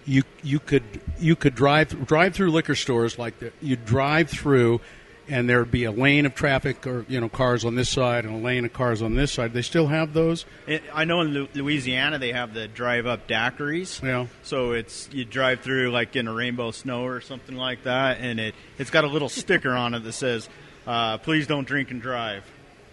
You 0.06 0.22
you 0.42 0.58
could 0.58 0.82
you 1.18 1.34
could 1.34 1.54
drive 1.54 2.06
drive 2.06 2.34
through 2.34 2.50
liquor 2.50 2.74
stores 2.74 3.18
like 3.18 3.38
that. 3.38 3.54
You 3.62 3.76
drive 3.76 4.28
through, 4.28 4.82
and 5.28 5.48
there 5.48 5.58
would 5.58 5.70
be 5.70 5.84
a 5.84 5.90
lane 5.90 6.26
of 6.26 6.34
traffic 6.34 6.86
or 6.86 7.04
you 7.08 7.20
know 7.20 7.28
cars 7.28 7.64
on 7.64 7.74
this 7.74 7.88
side 7.88 8.24
and 8.24 8.34
a 8.34 8.38
lane 8.38 8.64
of 8.64 8.72
cars 8.72 9.00
on 9.02 9.14
this 9.14 9.32
side. 9.32 9.52
They 9.52 9.62
still 9.62 9.86
have 9.86 10.12
those. 10.12 10.44
It, 10.66 10.82
I 10.92 11.04
know 11.04 11.20
in 11.22 11.28
Lu- 11.32 11.48
Louisiana 11.54 12.18
they 12.18 12.32
have 12.32 12.54
the 12.54 12.68
drive-up 12.68 13.26
daiquiris. 13.28 14.02
Yeah. 14.02 14.26
So 14.42 14.72
it's 14.72 15.08
you 15.12 15.24
drive 15.24 15.60
through 15.60 15.90
like 15.90 16.14
in 16.16 16.28
a 16.28 16.32
rainbow 16.34 16.70
snow 16.70 17.04
or 17.04 17.20
something 17.20 17.56
like 17.56 17.84
that, 17.84 18.18
and 18.20 18.38
it 18.40 18.54
it's 18.78 18.90
got 18.90 19.04
a 19.04 19.08
little 19.08 19.28
sticker 19.28 19.72
on 19.72 19.94
it 19.94 20.00
that 20.04 20.12
says, 20.12 20.48
uh, 20.86 21.18
"Please 21.18 21.46
don't 21.46 21.66
drink 21.66 21.90
and 21.90 22.02
drive," 22.02 22.44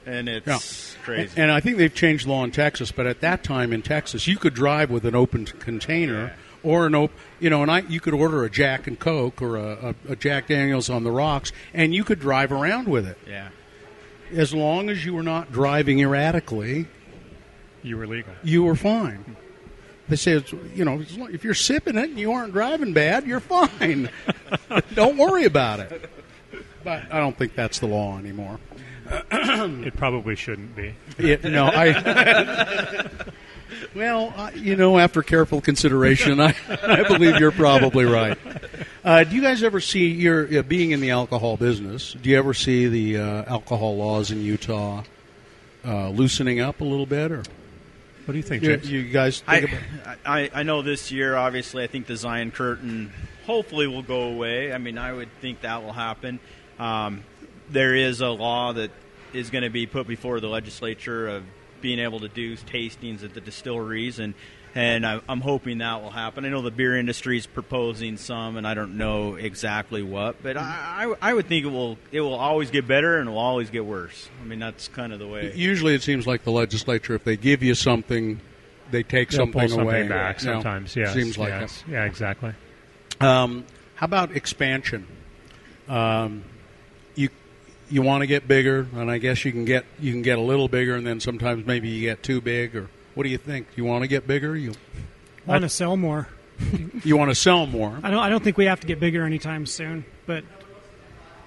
and 0.05 0.29
it's 0.29 0.47
Yeah. 0.47 1.03
crazy. 1.03 1.41
And 1.41 1.51
I 1.51 1.59
think 1.59 1.77
they've 1.77 1.93
changed 1.93 2.27
law 2.27 2.43
in 2.43 2.51
Texas, 2.51 2.91
but 2.91 3.05
at 3.07 3.21
that 3.21 3.43
time 3.43 3.73
in 3.73 3.81
Texas, 3.81 4.27
you 4.27 4.37
could 4.37 4.53
drive 4.53 4.89
with 4.89 5.05
an 5.05 5.15
open 5.15 5.45
container 5.45 6.33
or 6.63 6.87
an 6.87 6.95
open, 6.95 7.15
you 7.39 7.49
know, 7.49 7.61
and 7.61 7.71
I 7.71 7.79
you 7.79 7.99
could 7.99 8.13
order 8.13 8.43
a 8.43 8.49
Jack 8.49 8.87
and 8.87 8.99
Coke 8.99 9.41
or 9.41 9.57
a, 9.57 9.95
a, 10.07 10.11
a 10.13 10.15
Jack 10.15 10.47
Daniels 10.47 10.89
on 10.89 11.03
the 11.03 11.11
rocks, 11.11 11.51
and 11.73 11.93
you 11.93 12.03
could 12.03 12.19
drive 12.19 12.51
around 12.51 12.87
with 12.87 13.07
it 13.07 13.17
yeah. 13.27 13.49
as 14.31 14.53
long 14.53 14.89
as 14.89 15.05
you 15.05 15.13
were 15.13 15.23
not 15.23 15.51
driving 15.51 15.99
erratically. 15.99 16.87
you 17.83 17.97
were 17.97 18.07
legal. 18.07 18.33
You 18.43 18.63
were 18.63 18.75
fine. 18.75 19.35
They 20.09 20.17
say, 20.17 20.33
it's, 20.33 20.51
you 20.75 20.83
know, 20.83 21.01
if 21.31 21.43
you're 21.45 21.53
sipping 21.53 21.97
it 21.97 22.09
and 22.09 22.19
you 22.19 22.33
aren't 22.33 22.51
driving 22.51 22.91
bad, 22.91 23.25
you're 23.25 23.39
fine. 23.39 24.09
don't 24.93 25.17
worry 25.17 25.45
about 25.45 25.79
it. 25.79 26.09
But 26.83 27.03
I 27.11 27.19
don't 27.19 27.37
think 27.37 27.55
that's 27.55 27.79
the 27.79 27.87
law 27.87 28.17
anymore. 28.17 28.59
It 29.31 29.95
probably 29.95 30.35
shouldn't 30.35 30.75
be. 30.75 30.95
It, 31.17 31.43
no, 31.43 31.65
I. 31.65 33.07
well, 33.95 34.33
uh, 34.35 34.51
you 34.55 34.75
know, 34.75 34.97
after 34.97 35.23
careful 35.23 35.61
consideration, 35.61 36.39
I, 36.39 36.55
I 36.83 37.03
believe 37.03 37.39
you're 37.39 37.51
probably 37.51 38.05
right. 38.05 38.37
Uh, 39.03 39.23
do 39.23 39.35
you 39.35 39.41
guys 39.41 39.63
ever 39.63 39.79
see 39.79 40.07
your 40.07 40.59
uh, 40.59 40.61
being 40.61 40.91
in 40.91 41.01
the 41.01 41.11
alcohol 41.11 41.57
business? 41.57 42.13
Do 42.13 42.29
you 42.29 42.37
ever 42.37 42.53
see 42.53 42.87
the 42.87 43.17
uh, 43.17 43.43
alcohol 43.47 43.97
laws 43.97 44.31
in 44.31 44.41
Utah 44.41 45.03
uh, 45.85 46.09
loosening 46.09 46.59
up 46.59 46.81
a 46.81 46.83
little 46.83 47.05
bit, 47.05 47.31
or 47.31 47.43
What 48.25 48.33
do 48.33 48.37
you 48.37 48.43
think, 48.43 48.63
you, 48.63 48.77
you 48.77 49.03
guys 49.11 49.41
think 49.41 49.49
I, 49.49 50.07
about? 50.07 50.17
I 50.25 50.49
I 50.53 50.63
know 50.63 50.81
this 50.83 51.11
year, 51.11 51.35
obviously, 51.35 51.83
I 51.83 51.87
think 51.87 52.05
the 52.05 52.15
Zion 52.15 52.51
curtain 52.51 53.11
hopefully 53.45 53.87
will 53.87 54.03
go 54.03 54.23
away. 54.23 54.71
I 54.71 54.77
mean, 54.77 54.97
I 54.97 55.11
would 55.11 55.29
think 55.41 55.61
that 55.61 55.83
will 55.83 55.93
happen. 55.93 56.39
Um, 56.77 57.23
there 57.69 57.95
is 57.95 58.21
a 58.21 58.29
law 58.29 58.73
that 58.73 58.91
is 59.33 59.49
going 59.49 59.63
to 59.63 59.69
be 59.69 59.87
put 59.87 60.07
before 60.07 60.39
the 60.39 60.47
legislature 60.47 61.27
of 61.27 61.43
being 61.81 61.99
able 61.99 62.19
to 62.21 62.27
do 62.29 62.55
tastings 62.57 63.23
at 63.23 63.33
the 63.33 63.41
distilleries, 63.41 64.19
and 64.19 64.33
and 64.73 65.05
I, 65.05 65.19
I'm 65.27 65.41
hoping 65.41 65.79
that 65.79 66.01
will 66.01 66.11
happen. 66.11 66.45
I 66.45 66.49
know 66.49 66.61
the 66.61 66.71
beer 66.71 66.95
industry 66.95 67.37
is 67.37 67.45
proposing 67.45 68.15
some, 68.15 68.55
and 68.55 68.65
I 68.65 68.73
don't 68.73 68.97
know 68.97 69.35
exactly 69.35 70.01
what, 70.01 70.41
but 70.41 70.55
I, 70.55 71.13
I, 71.21 71.29
I 71.29 71.33
would 71.33 71.47
think 71.47 71.65
it 71.65 71.69
will 71.69 71.97
it 72.11 72.21
will 72.21 72.35
always 72.35 72.71
get 72.71 72.87
better 72.87 73.17
and 73.17 73.27
it 73.27 73.31
will 73.31 73.39
always 73.39 73.69
get 73.69 73.85
worse. 73.85 74.29
I 74.41 74.45
mean, 74.45 74.59
that's 74.59 74.87
kind 74.87 75.11
of 75.11 75.19
the 75.19 75.27
way. 75.27 75.51
Usually, 75.53 75.93
it 75.93 76.03
seems 76.03 76.25
like 76.25 76.43
the 76.43 76.51
legislature, 76.51 77.15
if 77.15 77.23
they 77.25 77.35
give 77.35 77.61
you 77.63 77.75
something, 77.75 78.39
they 78.91 79.03
take 79.03 79.29
They'll 79.29 79.39
something, 79.39 79.59
pull 79.59 79.69
something 79.69 79.87
away. 79.87 80.07
back 80.07 80.41
You 80.41 80.47
know, 80.47 80.53
sometimes. 80.55 80.95
Yeah, 80.95 81.11
seems 81.13 81.37
like 81.37 81.49
it. 81.53 81.61
yes. 81.61 81.83
Yeah, 81.89 82.05
exactly. 82.05 82.53
Um, 83.19 83.65
how 83.95 84.05
about 84.05 84.35
expansion? 84.35 85.05
Um, 85.87 86.43
you 86.45 86.50
you 87.91 88.01
want 88.01 88.21
to 88.21 88.27
get 88.27 88.47
bigger, 88.47 88.87
and 88.95 89.11
I 89.11 89.17
guess 89.17 89.45
you 89.45 89.51
can 89.51 89.65
get 89.65 89.85
you 89.99 90.11
can 90.11 90.21
get 90.21 90.37
a 90.37 90.41
little 90.41 90.67
bigger, 90.67 90.95
and 90.95 91.05
then 91.05 91.19
sometimes 91.19 91.65
maybe 91.65 91.89
you 91.89 92.01
get 92.01 92.23
too 92.23 92.41
big. 92.41 92.75
Or 92.75 92.89
what 93.13 93.23
do 93.23 93.29
you 93.29 93.37
think? 93.37 93.67
You 93.75 93.85
want 93.85 94.03
to 94.03 94.07
get 94.07 94.27
bigger? 94.27 94.55
You 94.55 94.73
Want 95.45 95.63
to 95.63 95.69
sell 95.69 95.97
more? 95.97 96.27
you 97.03 97.17
want 97.17 97.31
to 97.31 97.35
sell 97.35 97.65
more? 97.65 97.99
I 98.03 98.11
don't. 98.11 98.19
I 98.19 98.29
don't 98.29 98.43
think 98.43 98.57
we 98.57 98.65
have 98.65 98.79
to 98.81 98.87
get 98.87 98.99
bigger 98.99 99.25
anytime 99.25 99.65
soon. 99.65 100.05
But 100.25 100.43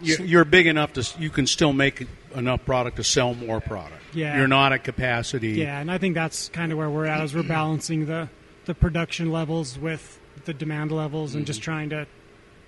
You- 0.00 0.18
You're 0.24 0.44
big 0.44 0.66
enough 0.66 0.92
to 0.94 1.08
you 1.18 1.30
can 1.30 1.46
still 1.46 1.72
make 1.72 2.06
enough 2.34 2.64
product 2.64 2.96
to 2.96 3.04
sell 3.04 3.34
more 3.34 3.60
product. 3.60 4.00
Yeah. 4.12 4.36
you're 4.38 4.48
not 4.48 4.72
at 4.72 4.84
capacity. 4.84 5.52
yeah, 5.52 5.80
and 5.80 5.90
I 5.90 5.98
think 5.98 6.14
that's 6.14 6.48
kind 6.50 6.70
of 6.70 6.78
where 6.78 6.90
we're 6.90 7.06
at. 7.06 7.20
As 7.20 7.34
we're 7.34 7.42
balancing 7.42 8.06
the 8.06 8.28
the 8.66 8.74
production 8.74 9.30
levels 9.30 9.78
with 9.78 10.18
the 10.44 10.54
demand 10.54 10.92
levels, 10.92 11.34
and 11.34 11.46
just 11.46 11.60
mm-hmm. 11.60 11.64
trying 11.64 11.90
to 11.90 12.06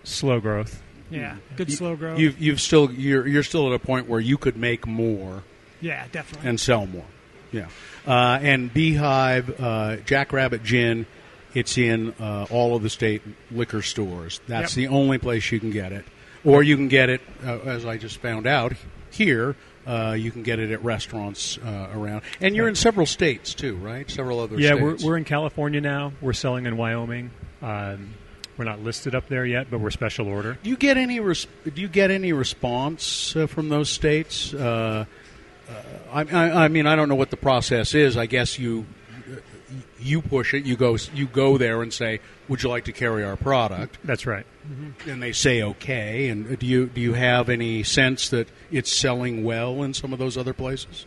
Slow 0.07 0.39
growth. 0.39 0.83
Yeah, 1.11 1.37
good 1.57 1.73
slow 1.73 1.97
growth. 1.97 2.19
You've 2.19 2.41
you've 2.41 2.61
still 2.61 2.91
you're 2.93 3.27
you're 3.27 3.43
still 3.43 3.67
at 3.69 3.73
a 3.75 3.79
point 3.85 4.09
where 4.09 4.21
you 4.21 4.37
could 4.39 4.57
make 4.57 4.87
more. 4.87 5.43
yeah, 5.81 6.07
definitely. 6.13 6.49
and 6.49 6.59
sell 6.61 6.87
more. 6.87 7.05
Yeah. 7.53 7.69
Uh, 8.07 8.39
and 8.43 8.73
Beehive, 8.73 9.61
uh, 9.61 9.97
Jackrabbit 10.05 10.63
Gin, 10.63 11.07
it's 11.55 11.79
in 11.79 12.13
uh, 12.21 12.47
all 12.51 12.77
of 12.77 12.83
the 12.83 12.91
state 12.91 13.23
liquor 13.51 13.83
stores. 13.83 14.41
That's 14.49 14.77
Yep. 14.77 14.89
the 14.91 14.95
only 14.95 15.19
place 15.19 15.51
you 15.53 15.61
can 15.61 15.71
get 15.71 15.93
it. 15.93 16.05
Or 16.45 16.63
you 16.63 16.77
can 16.77 16.89
get 16.89 17.09
it, 17.09 17.21
uh, 17.45 17.59
as 17.61 17.85
I 17.85 17.97
just 17.99 18.19
found 18.19 18.47
out 18.47 18.73
here, 19.11 19.57
uh, 19.87 20.15
you 20.19 20.31
can 20.31 20.43
get 20.45 20.59
it 20.61 20.71
at 20.71 20.85
restaurants 20.85 21.59
uh, 21.59 21.89
around. 21.93 22.23
And 22.41 22.55
you're 22.55 22.69
in 22.69 22.75
several 22.77 23.07
states, 23.07 23.53
too, 23.55 23.75
right? 23.77 24.09
Several 24.11 24.39
other 24.41 24.57
states. 24.57 24.69
Yeah, 24.71 24.77
states. 24.77 25.03
we're, 25.03 25.11
we're 25.11 25.17
in 25.17 25.25
California 25.25 25.81
now. 25.81 26.13
We're 26.21 26.35
selling 26.35 26.67
in 26.67 26.77
Wyoming. 26.77 27.31
Um, 27.63 28.15
we're 28.59 28.65
not 28.65 28.81
listed 28.81 29.15
up 29.15 29.29
there 29.29 29.45
yet, 29.45 29.69
but 29.71 29.81
we're 29.81 29.91
special 29.91 30.29
order. 30.29 30.59
Do 30.63 30.71
you 30.71 30.77
get 30.77 30.97
any 30.97 31.21
res- 31.21 31.47
Do 31.65 31.81
you 31.81 31.89
get 31.89 32.11
any 32.11 32.33
response 32.33 33.37
uh, 33.37 33.47
from 33.47 33.69
those 33.69 33.89
states? 33.91 34.55
Uh, 34.55 35.05
uh, 35.69 35.73
I, 36.13 36.21
I, 36.23 36.65
I 36.65 36.69
mean, 36.69 36.87
I 36.87 36.97
don't 36.97 37.09
know 37.09 37.15
what 37.17 37.31
the 37.31 37.37
process 37.37 37.95
is. 37.95 38.17
I 38.17 38.27
guess 38.27 38.59
you 38.59 38.87
you 39.99 40.23
push 40.23 40.55
it. 40.55 40.65
You 40.65 40.77
go 40.77 40.97
you 41.15 41.27
go 41.27 41.59
there 41.59 41.83
and 41.83 41.93
say, 41.93 42.21
"Would 42.49 42.63
you 42.63 42.69
like 42.69 42.85
to 42.85 42.93
carry 42.93 43.25
our 43.25 43.37
product?" 43.37 43.99
That's 44.05 44.27
right. 44.27 44.47
And 45.07 45.23
they 45.23 45.33
say, 45.33 45.63
"Okay." 45.63 46.29
And 46.29 46.59
do 46.59 46.67
you 46.67 46.87
do 46.87 47.01
you 47.01 47.15
have 47.15 47.49
any 47.49 47.83
sense 47.83 48.29
that 48.31 48.49
it's 48.71 48.93
selling 48.93 49.45
well 49.45 49.83
in 49.83 49.95
some 49.95 50.13
of 50.13 50.19
those 50.19 50.37
other 50.37 50.53
places? 50.53 51.07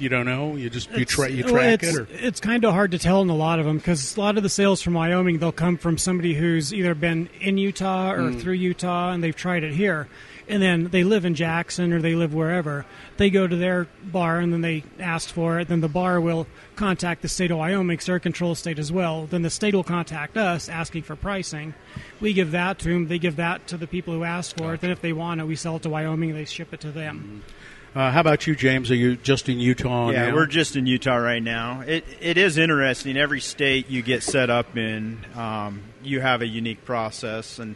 You 0.00 0.08
don't 0.08 0.26
know. 0.26 0.56
You 0.56 0.70
just 0.70 0.90
you, 0.92 1.04
tra- 1.04 1.30
you 1.30 1.44
well, 1.44 1.52
track 1.54 1.82
it's, 1.82 1.96
it, 1.96 2.00
or 2.00 2.06
it's 2.10 2.40
kind 2.40 2.64
of 2.64 2.72
hard 2.72 2.90
to 2.92 2.98
tell 2.98 3.22
in 3.22 3.30
a 3.30 3.36
lot 3.36 3.58
of 3.58 3.66
them 3.66 3.76
because 3.78 4.16
a 4.16 4.20
lot 4.20 4.36
of 4.36 4.42
the 4.42 4.48
sales 4.48 4.82
from 4.82 4.94
Wyoming 4.94 5.38
they'll 5.38 5.52
come 5.52 5.76
from 5.76 5.98
somebody 5.98 6.34
who's 6.34 6.72
either 6.72 6.94
been 6.94 7.28
in 7.40 7.58
Utah 7.58 8.12
or 8.12 8.18
Mm. 8.30 8.40
through 8.40 8.54
Utah 8.54 9.10
and 9.12 9.22
they've 9.22 9.36
tried 9.36 9.64
it 9.64 9.72
here, 9.74 10.08
and 10.48 10.62
then 10.62 10.88
they 10.88 11.04
live 11.04 11.24
in 11.24 11.34
Jackson 11.34 11.92
or 11.92 12.00
they 12.00 12.14
live 12.14 12.34
wherever. 12.34 12.84
They 13.16 13.30
go 13.30 13.46
to 13.46 13.56
their 13.56 13.86
bar 14.04 14.38
and 14.38 14.52
then 14.52 14.60
they 14.62 14.84
ask 14.98 15.28
for 15.28 15.58
it. 15.60 15.68
Then 15.68 15.80
the 15.80 15.88
bar 15.88 16.20
will 16.20 16.46
contact 16.76 17.20
the 17.22 17.28
state 17.28 17.50
of 17.50 17.58
Wyoming, 17.58 17.96
'cause 17.98 18.06
they're 18.06 18.16
a 18.16 18.20
control 18.20 18.54
state 18.54 18.78
as 18.78 18.90
well. 18.90 19.26
Then 19.26 19.42
the 19.42 19.50
state 19.50 19.74
will 19.74 19.84
contact 19.84 20.36
us 20.38 20.68
asking 20.68 21.02
for 21.02 21.14
pricing. 21.16 21.74
We 22.20 22.32
give 22.32 22.52
that 22.52 22.78
to 22.80 22.88
them. 22.88 23.08
They 23.08 23.18
give 23.18 23.36
that 23.36 23.66
to 23.68 23.76
the 23.76 23.86
people 23.86 24.14
who 24.14 24.24
asked 24.24 24.56
for 24.56 24.72
it. 24.74 24.80
Then 24.80 24.90
if 24.90 25.02
they 25.02 25.12
want 25.12 25.40
it, 25.40 25.44
we 25.46 25.56
sell 25.56 25.76
it 25.76 25.82
to 25.82 25.90
Wyoming. 25.90 26.32
They 26.32 26.46
ship 26.46 26.72
it 26.72 26.80
to 26.80 26.90
them. 26.90 27.42
Uh, 27.94 28.10
how 28.10 28.20
about 28.20 28.46
you, 28.46 28.54
James? 28.54 28.90
Are 28.90 28.94
you 28.96 29.16
just 29.16 29.48
in 29.48 29.58
Utah? 29.58 30.10
Yeah, 30.10 30.28
now? 30.28 30.34
we're 30.34 30.46
just 30.46 30.76
in 30.76 30.86
Utah 30.86 31.16
right 31.16 31.42
now. 31.42 31.80
It 31.80 32.04
it 32.20 32.36
is 32.38 32.56
interesting. 32.58 33.16
Every 33.16 33.40
state 33.40 33.88
you 33.90 34.02
get 34.02 34.22
set 34.22 34.48
up 34.50 34.76
in, 34.76 35.24
um, 35.34 35.82
you 36.02 36.20
have 36.20 36.40
a 36.42 36.46
unique 36.46 36.84
process, 36.84 37.58
and 37.58 37.74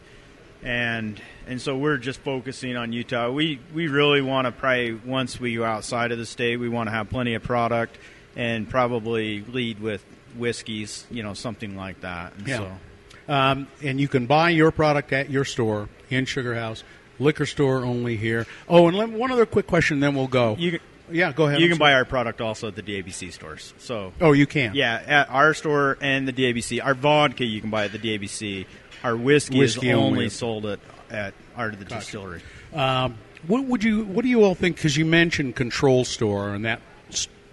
and 0.62 1.20
and 1.46 1.60
so 1.60 1.76
we're 1.76 1.96
just 1.96 2.20
focusing 2.20 2.76
on 2.76 2.92
Utah. 2.92 3.30
We 3.30 3.58
we 3.74 3.88
really 3.88 4.22
want 4.22 4.46
to 4.46 4.52
probably 4.52 4.92
once 4.94 5.40
we 5.40 5.56
go 5.56 5.64
outside 5.64 6.12
of 6.12 6.18
the 6.18 6.26
state, 6.26 6.58
we 6.58 6.68
want 6.68 6.88
to 6.88 6.92
have 6.92 7.10
plenty 7.10 7.34
of 7.34 7.42
product 7.42 7.98
and 8.36 8.68
probably 8.68 9.42
lead 9.42 9.80
with 9.80 10.04
whiskeys, 10.36 11.06
you 11.10 11.22
know, 11.22 11.34
something 11.34 11.76
like 11.76 12.00
that. 12.00 12.32
And 12.38 12.48
Yeah. 12.48 12.56
so 12.58 13.32
Um, 13.32 13.68
and 13.82 14.00
you 14.00 14.08
can 14.08 14.26
buy 14.26 14.50
your 14.50 14.70
product 14.70 15.12
at 15.12 15.30
your 15.30 15.44
store 15.44 15.88
in 16.10 16.24
Sugar 16.26 16.54
House, 16.56 16.82
liquor 17.18 17.46
store 17.46 17.84
only 17.84 18.16
here. 18.16 18.46
Oh, 18.68 18.88
and 18.88 18.96
let, 18.96 19.08
one 19.10 19.30
other 19.30 19.46
quick 19.46 19.66
question, 19.66 20.00
then 20.00 20.14
we'll 20.14 20.26
go. 20.26 20.56
you 20.58 20.72
can, 20.72 20.80
yeah, 21.10 21.32
go 21.32 21.46
ahead. 21.46 21.60
you 21.60 21.66
I'm 21.66 21.70
can 21.72 21.78
sorry. 21.78 21.92
buy 21.92 21.94
our 21.96 22.04
product 22.04 22.40
also 22.40 22.68
at 22.68 22.76
the 22.76 22.82
DABC 22.82 23.32
stores. 23.32 23.74
So 23.78 24.12
Oh, 24.20 24.32
you 24.32 24.46
can. 24.46 24.74
Yeah, 24.74 25.02
at 25.06 25.30
our 25.30 25.52
store 25.54 25.98
and 26.00 26.26
the 26.26 26.32
DABC. 26.32 26.84
Our 26.84 26.94
vodka 26.94 27.44
you 27.44 27.60
can 27.60 27.70
buy 27.70 27.84
at 27.84 27.92
the 27.92 27.98
DABC. 27.98 28.66
Our 29.02 29.16
whiskey, 29.16 29.58
Whiskey 29.58 29.90
is 29.90 29.94
only. 29.94 30.06
only 30.18 30.28
sold 30.30 30.64
at 30.66 30.80
at 31.10 31.34
our 31.56 31.70
the 31.70 31.84
distillery. 31.84 32.40
Um, 32.72 33.18
what 33.46 33.64
would 33.64 33.84
you 33.84 34.04
What 34.04 34.22
do 34.22 34.28
you 34.30 34.42
all 34.44 34.54
think? 34.54 34.76
Because 34.76 34.96
you 34.96 35.04
mentioned 35.04 35.54
control 35.56 36.04
store, 36.06 36.54
and 36.54 36.64
that 36.64 36.80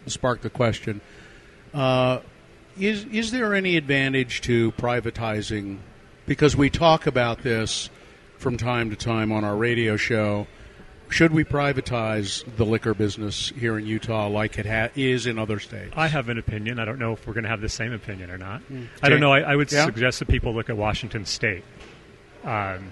sparked 0.07 0.43
the 0.43 0.49
question. 0.49 1.01
Uh, 1.73 2.19
is 2.79 3.03
is 3.05 3.31
there 3.31 3.53
any 3.53 3.75
advantage 3.75 4.39
to 4.41 4.71
privatizing? 4.73 5.79
Because 6.25 6.55
we 6.55 6.69
talk 6.69 7.05
about 7.05 7.43
this 7.43 7.89
from 8.41 8.57
time 8.57 8.89
to 8.89 8.95
time 8.95 9.31
on 9.31 9.43
our 9.43 9.55
radio 9.55 9.95
show. 9.95 10.47
Should 11.09 11.31
we 11.33 11.43
privatize 11.43 12.43
the 12.55 12.65
liquor 12.65 12.93
business 12.93 13.49
here 13.49 13.77
in 13.77 13.85
Utah 13.85 14.27
like 14.27 14.57
it 14.57 14.65
ha- 14.65 14.89
is 14.95 15.27
in 15.27 15.37
other 15.37 15.59
states? 15.59 15.93
I 15.95 16.07
have 16.07 16.29
an 16.29 16.37
opinion. 16.37 16.79
I 16.79 16.85
don't 16.85 16.99
know 16.99 17.11
if 17.13 17.27
we're 17.27 17.33
going 17.33 17.43
to 17.43 17.49
have 17.49 17.61
the 17.61 17.69
same 17.69 17.91
opinion 17.93 18.31
or 18.31 18.37
not. 18.37 18.61
I 19.03 19.09
don't 19.09 19.19
know. 19.19 19.31
I, 19.31 19.41
I 19.41 19.55
would 19.55 19.71
Yeah? 19.71 19.85
suggest 19.85 20.19
that 20.19 20.27
people 20.29 20.53
look 20.55 20.69
at 20.69 20.77
Washington 20.77 21.25
State. 21.25 21.63
Um, 22.43 22.91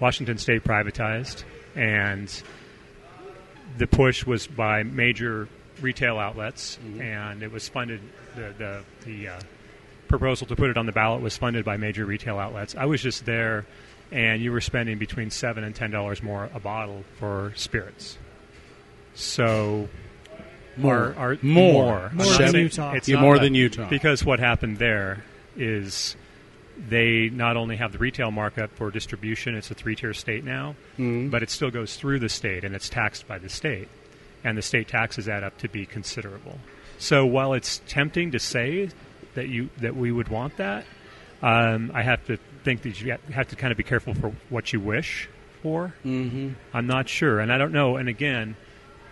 Washington 0.00 0.38
State 0.38 0.64
privatized, 0.64 1.44
and 1.76 2.42
the 3.78 3.86
push 3.86 4.26
was 4.26 4.46
by 4.46 4.82
major 4.82 5.46
retail 5.80 6.18
outlets, 6.18 6.78
and 6.98 7.42
it 7.42 7.52
was 7.52 7.68
funded. 7.68 8.00
The 8.34 8.54
the, 8.58 8.82
the 9.04 9.28
uh, 9.28 9.40
proposal 10.08 10.46
to 10.48 10.56
put 10.56 10.70
it 10.70 10.76
on 10.78 10.86
the 10.86 10.92
ballot 10.92 11.20
was 11.22 11.36
funded 11.36 11.64
by 11.66 11.76
major 11.76 12.04
retail 12.06 12.38
outlets. 12.38 12.74
I 12.74 12.86
was 12.86 13.00
just 13.02 13.24
there, 13.26 13.66
and 14.12 14.40
you 14.42 14.52
were 14.52 14.60
spending 14.60 14.98
between 14.98 15.30
seven 15.30 15.64
and 15.64 15.74
ten 15.74 15.90
dollars 15.90 16.22
more 16.22 16.48
a 16.54 16.60
bottle 16.60 17.02
for 17.18 17.52
spirits. 17.56 18.18
So 19.14 19.88
More. 20.76 21.14
More. 21.16 21.38
more, 21.42 22.10
More 22.14 22.36
than 22.38 22.54
Utah. 22.54 22.92
It's 22.92 23.08
Yeah, 23.08 23.20
more 23.20 23.38
than 23.38 23.54
Utah. 23.54 23.88
because 23.88 24.24
what 24.24 24.38
happened 24.38 24.78
there 24.78 25.24
is 25.56 26.16
they 26.88 27.28
not 27.28 27.56
only 27.58 27.76
have 27.76 27.92
the 27.92 27.98
retail 27.98 28.30
markup 28.30 28.70
for 28.76 28.90
distribution; 28.90 29.54
it's 29.54 29.70
a 29.70 29.74
three-tier 29.74 30.14
state 30.14 30.44
now, 30.44 30.74
Mm-hmm. 30.98 31.28
but 31.28 31.42
it 31.42 31.50
still 31.50 31.70
goes 31.70 31.96
through 31.96 32.18
the 32.20 32.28
state 32.30 32.64
and 32.64 32.74
it's 32.74 32.88
taxed 32.88 33.26
by 33.28 33.38
the 33.38 33.48
state, 33.50 33.88
and 34.44 34.56
the 34.56 34.62
state 34.62 34.88
taxes 34.88 35.28
add 35.28 35.44
up 35.44 35.58
to 35.58 35.68
be 35.68 35.84
considerable. 35.84 36.58
So 36.98 37.26
while 37.26 37.52
it's 37.52 37.82
tempting 37.86 38.30
to 38.32 38.38
say 38.38 38.88
that 39.34 39.48
you 39.48 39.68
that 39.80 39.94
we 39.96 40.10
would 40.12 40.28
want 40.28 40.56
that, 40.56 40.84
um, 41.42 41.90
I 41.94 42.02
have 42.02 42.24
to 42.26 42.38
think 42.64 42.82
that 42.82 43.00
you 43.00 43.16
have 43.32 43.48
to 43.48 43.56
kind 43.56 43.70
of 43.70 43.76
be 43.76 43.82
careful 43.84 44.14
for 44.14 44.32
what 44.50 44.72
you 44.72 44.80
wish 44.80 45.28
for. 45.62 45.94
Mm-hmm. 46.04 46.50
I'm 46.74 46.86
not 46.86 47.08
sure, 47.08 47.40
and 47.40 47.52
I 47.52 47.58
don't 47.58 47.72
know. 47.72 47.96
And 47.96 48.08
again, 48.08 48.56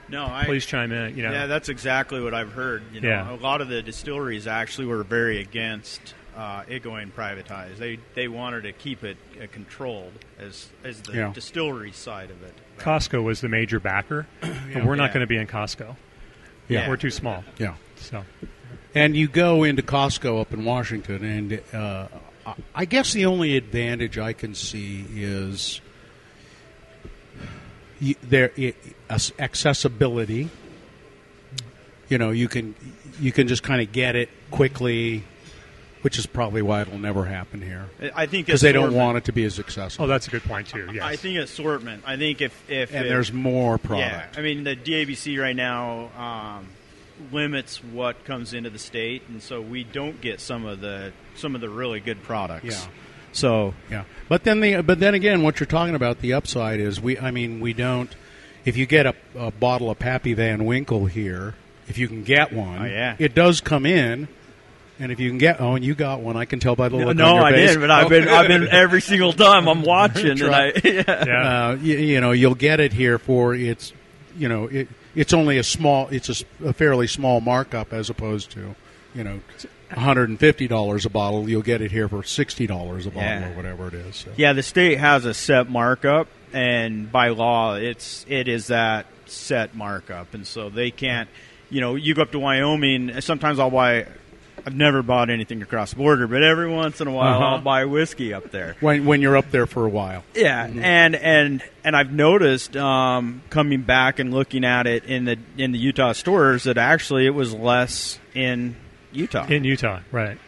No, 0.09 0.24
I, 0.26 0.44
please 0.44 0.66
chime 0.66 0.92
in. 0.92 1.16
You 1.16 1.24
know, 1.24 1.32
yeah, 1.32 1.46
that's 1.46 1.68
exactly 1.68 2.20
what 2.20 2.34
I've 2.34 2.53
heard. 2.53 2.82
You 2.92 3.01
know, 3.01 3.09
Yeah. 3.09 3.32
a 3.32 3.36
lot 3.36 3.61
of 3.61 3.68
the 3.68 3.82
distilleries 3.82 4.46
actually 4.46 4.86
were 4.86 5.03
very 5.05 5.38
against 5.40 6.14
uh, 6.36 6.62
it 6.68 6.82
going 6.82 7.11
privatized. 7.11 7.76
They 7.78 7.98
they 8.14 8.28
wanted 8.28 8.62
to 8.62 8.72
keep 8.72 9.05
it 9.05 9.16
uh, 9.42 9.46
controlled 9.53 10.12
as 10.38 10.68
as 10.84 11.01
the 11.03 11.12
Yeah. 11.14 11.32
distillery 11.32 11.92
side 11.92 12.30
of 12.30 12.42
it. 12.42 12.55
Costco 12.78 13.22
was 13.22 13.40
the 13.40 13.48
major 13.48 13.78
backer, 13.80 14.26
but 14.40 14.84
we're 14.84 14.96
not 14.96 15.12
going 15.12 15.20
to 15.20 15.26
be 15.26 15.36
in 15.36 15.46
Costco. 15.46 15.96
Yeah. 16.68 16.88
We're 16.88 16.96
too 16.96 17.11
small. 17.11 17.44
yeah. 17.59 17.74
So 17.96 18.24
And 18.94 19.16
you 19.16 19.28
go 19.28 19.64
into 19.64 19.82
Costco 19.82 20.40
up 20.40 20.53
in 20.55 20.64
Washington, 20.64 21.24
and 21.24 21.61
uh, 21.74 22.07
I- 22.59 22.82
I 22.82 22.84
guess 22.84 23.12
the 23.12 23.26
only 23.26 23.57
advantage 23.57 24.18
I 24.18 24.32
can 24.32 24.55
see 24.55 25.05
is 25.14 25.80
you, 28.01 28.14
there 28.22 28.53
i- 28.59 28.74
accessibility. 29.38 30.48
You 32.09 32.18
know, 32.18 32.30
you 32.30 32.48
can 32.48 32.74
you 33.20 33.32
can 33.32 33.46
just 33.48 33.62
kind 33.62 33.80
of 33.82 33.92
get 33.92 34.16
it 34.16 34.28
quickly, 34.51 35.22
which 36.03 36.18
is 36.18 36.26
probably 36.26 36.62
why 36.62 36.80
it'll 36.82 36.98
never 36.98 37.24
happen 37.26 37.61
here 37.61 37.86
I 38.16 38.26
think 38.26 38.46
because 38.46 38.62
they 38.62 38.72
don't 38.72 38.94
want 38.94 39.18
it 39.18 39.24
to 39.24 39.32
be 39.32 39.44
as 39.44 39.59
accessible. 39.59 40.07
Oh, 40.07 40.09
that's 40.09 40.26
a 40.26 40.30
good 40.30 40.42
point 40.44 40.68
too. 40.68 40.88
Yes. 40.92 41.03
I 41.05 41.16
think 41.16 41.38
assortment. 41.38 42.03
I 42.07 42.16
think 42.16 42.40
if 42.40 42.53
if 42.70 42.92
and 42.94 43.07
it- 43.07 43.09
there's 43.09 43.32
more 43.32 43.78
product. 43.78 44.09
Yeah, 44.11 44.18
product. 44.20 44.38
I 44.38 44.42
mean 44.42 44.64
the 44.64 44.74
DABC 44.76 45.38
right 45.40 45.55
now 45.57 46.11
um, 46.59 46.68
limits 47.33 47.83
what 47.83 48.25
comes 48.25 48.53
into 48.55 48.71
the 48.71 48.79
state, 48.79 49.23
and 49.29 49.43
so 49.43 49.61
we 49.61 49.85
don't 49.85 50.21
get 50.21 50.41
some 50.41 50.64
of 50.66 50.81
the 50.81 51.12
some 51.35 51.55
of 51.55 51.61
the 51.61 51.68
really 51.68 52.01
good 52.01 52.23
products. 52.23 52.64
Yeah. 52.66 52.93
So 53.33 53.75
Yeah, 53.91 54.05
but 54.29 54.43
then 54.45 54.61
the 54.61 54.83
but 54.83 54.99
then 54.99 55.14
again, 55.14 55.43
what 55.43 55.61
you're 55.61 55.66
talking 55.66 55.95
about, 55.95 56.21
the 56.21 56.33
upside 56.33 56.81
is 56.81 57.01
we. 57.01 57.18
I 57.18 57.31
mean, 57.31 57.61
we 57.61 57.73
don't. 57.73 58.14
If 58.64 58.77
you 58.77 58.87
get 58.87 59.07
a, 59.07 59.14
a 59.39 59.51
bottle 59.51 59.91
of 59.91 59.99
Pappy 59.99 60.35
Van 60.35 60.64
Winkle 60.64 61.07
here, 61.07 61.55
if 61.89 61.97
you 61.97 62.09
can 62.09 62.25
get 62.25 62.53
one, 62.53 62.83
Oh, 62.83 62.85
yeah. 62.85 63.16
it 63.18 63.35
does 63.35 63.61
come 63.61 63.87
in. 63.87 64.29
And 64.99 65.11
if 65.11 65.18
you 65.18 65.31
can 65.31 65.39
get, 65.39 65.62
oh, 65.62 65.77
and 65.77 65.83
you 65.85 65.95
got 65.95 66.21
one, 66.21 66.37
I 66.37 66.45
can 66.45 66.61
tell 66.61 66.77
by 66.77 66.91
the 66.91 66.97
look 66.99 67.16
no, 67.16 67.25
on 67.29 67.35
your 67.37 67.45
I 67.45 67.53
face. 67.53 67.71
did, 67.71 67.81
but 67.81 67.91
I've 67.91 68.11
been 68.11 68.29
I've 68.29 68.49
been 68.49 68.68
every 68.71 69.01
single 69.01 69.33
time 69.33 69.66
I'm 69.66 69.81
watching, 69.81 70.39
and 70.43 70.55
I 70.55 70.73
yeah. 70.85 71.03
yeah. 71.07 71.68
uh, 71.68 71.75
you, 71.77 71.97
you 71.97 72.21
know, 72.21 72.33
you'll 72.33 72.55
get 72.55 72.81
it 72.81 72.93
here 72.93 73.18
for 73.18 73.55
it's, 73.55 73.95
you 74.37 74.47
know, 74.51 74.66
it, 74.66 74.89
it's 75.14 75.32
only 75.32 75.58
a 75.58 75.62
small, 75.64 76.08
it's 76.08 76.44
a 76.64 76.72
fairly 76.72 77.06
small 77.06 77.40
markup 77.40 77.92
as 77.92 78.11
opposed 78.11 78.50
to, 78.52 78.74
you 79.14 79.24
know, 79.24 79.40
$150 79.90 81.04
a 81.06 81.08
bottle. 81.08 81.48
You'll 81.48 81.62
get 81.62 81.80
it 81.80 81.90
here 81.90 82.08
for 82.08 82.22
$60 82.22 82.64
a 82.64 83.11
bottle 83.11 83.22
Yeah. 83.22 83.50
or 83.52 83.56
whatever 83.56 83.88
it 83.88 83.94
is. 83.94 84.16
So. 84.16 84.30
Yeah, 84.36 84.52
the 84.52 84.62
state 84.62 84.98
has 84.98 85.24
a 85.24 85.34
set 85.34 85.68
markup, 85.68 86.28
and 86.52 87.11
by 87.11 87.28
law, 87.28 87.74
it's 87.74 88.24
it 88.28 88.48
is 88.48 88.68
that 88.68 89.06
set 89.26 89.74
markup, 89.74 90.34
and 90.34 90.46
so 90.46 90.68
they 90.70 90.90
can't. 90.90 91.28
You 91.70 91.80
know, 91.80 91.94
you 91.94 92.14
go 92.14 92.22
up 92.22 92.32
to 92.32 92.38
Wyoming. 92.40 93.20
Sometimes 93.20 93.58
I'll 93.61 93.70
buy. 93.70 94.06
I've 94.66 94.74
never 94.76 95.02
bought 95.02 95.30
anything 95.30 95.62
across 95.62 95.90
the 95.90 95.96
border, 95.96 96.26
but 96.26 96.42
every 96.42 96.68
once 96.68 97.00
in 97.00 97.08
a 97.08 97.12
while 97.12 97.34
Uh-huh. 97.36 97.44
I'll 97.56 97.61
buy 97.61 97.84
whiskey 97.84 98.32
up 98.34 98.50
there. 98.50 98.76
When, 98.80 99.06
when 99.06 99.20
you're 99.22 99.36
up 99.36 99.50
there 99.50 99.66
for 99.66 99.86
a 99.86 99.88
while. 99.88 100.24
Yeah, 100.34 100.64
and 100.66 101.14
and 101.16 101.62
and 101.84 101.96
I've 101.96 102.12
noticed 102.12 102.76
um, 102.76 103.42
coming 103.50 103.82
back 103.82 104.18
and 104.18 104.32
looking 104.32 104.64
at 104.64 104.86
it 104.86 105.04
in 105.04 105.24
the 105.24 105.38
in 105.58 105.72
the 105.72 105.78
Utah 105.78 106.12
stores 106.12 106.64
that 106.64 106.78
actually 106.78 107.26
it 107.26 107.34
was 107.34 107.52
less 107.54 108.18
in 108.34 108.76
Utah. 109.12 109.46
in 109.46 109.64
Utah, 109.64 110.00
right? 110.12 110.38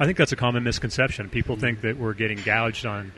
I 0.00 0.06
think 0.06 0.18
that's 0.18 0.32
a 0.32 0.36
common 0.36 0.64
misconception. 0.64 1.28
People 1.28 1.56
think 1.56 1.82
that 1.82 1.96
we're 1.96 2.14
getting 2.14 2.38
gouged 2.42 2.86
on 2.86 3.12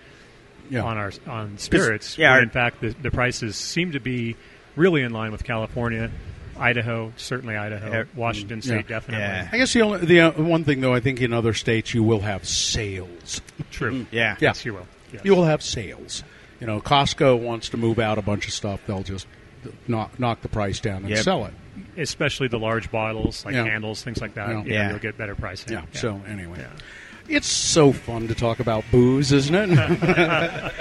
Yeah. 0.68 0.82
on 0.82 0.98
our 0.98 1.12
on 1.26 1.56
spirits. 1.58 2.18
yeah, 2.18 2.30
when 2.30 2.36
our- 2.36 2.42
in 2.42 2.50
fact, 2.50 2.80
the, 2.80 2.88
the 3.02 3.10
prices 3.10 3.56
seem 3.56 3.92
to 3.92 4.00
be 4.00 4.36
really 4.76 5.02
in 5.02 5.12
line 5.12 5.30
with 5.32 5.44
California, 5.44 6.10
Idaho, 6.58 7.12
certainly 7.16 7.56
Idaho, 7.56 7.90
Yeah. 7.92 8.04
Washington 8.14 8.62
State, 8.62 8.74
Yeah. 8.74 8.82
definitely. 8.82 9.24
Yeah. 9.24 9.48
I 9.52 9.58
guess 9.58 9.72
the 9.72 9.82
only 9.82 9.98
the 10.06 10.20
uh, 10.20 10.30
one 10.32 10.64
thing 10.64 10.80
though 10.80 10.94
I 10.94 11.00
think 11.00 11.20
in 11.20 11.32
other 11.32 11.54
states 11.54 11.94
you 11.94 12.02
will 12.02 12.20
have 12.20 12.46
sales. 12.46 13.40
True. 13.70 14.06
yeah, 14.10 14.32
Yeah. 14.32 14.36
Yes, 14.40 14.64
you 14.64 14.74
will. 14.74 14.86
Yes. 15.12 15.22
You 15.24 15.34
will 15.34 15.44
have 15.44 15.62
sales. 15.62 16.22
You 16.60 16.66
know, 16.66 16.80
Costco 16.80 17.38
wants 17.38 17.68
to 17.70 17.76
move 17.76 17.98
out 17.98 18.18
a 18.18 18.22
bunch 18.22 18.46
of 18.46 18.52
stuff. 18.52 18.80
They'll 18.86 19.02
just 19.02 19.26
knock 19.88 20.18
knock 20.20 20.42
the 20.42 20.48
price 20.48 20.80
down 20.80 20.98
and 21.02 21.08
Yep. 21.10 21.18
sell 21.18 21.44
it. 21.46 21.54
Especially 21.96 22.48
the 22.48 22.58
large 22.58 22.90
bottles 22.90 23.44
like 23.44 23.54
Yeah. 23.54 23.64
candles, 23.64 24.02
things 24.02 24.20
like 24.20 24.34
that. 24.34 24.48
Yeah. 24.48 24.58
you 24.58 24.64
know, 24.64 24.74
Yeah. 24.74 24.90
you'll 24.90 24.98
get 24.98 25.16
better 25.18 25.34
pricing. 25.34 25.72
Yeah. 25.72 25.82
So 25.92 26.20
anyway, 26.28 26.58
Yeah. 26.60 26.66
It's 27.28 27.48
so 27.48 27.90
fun 27.92 28.28
to 28.28 28.34
talk 28.34 28.60
about 28.60 28.84
booze, 28.90 29.32
isn't 29.32 29.54
it? 29.54 29.78
uh, 29.78 30.72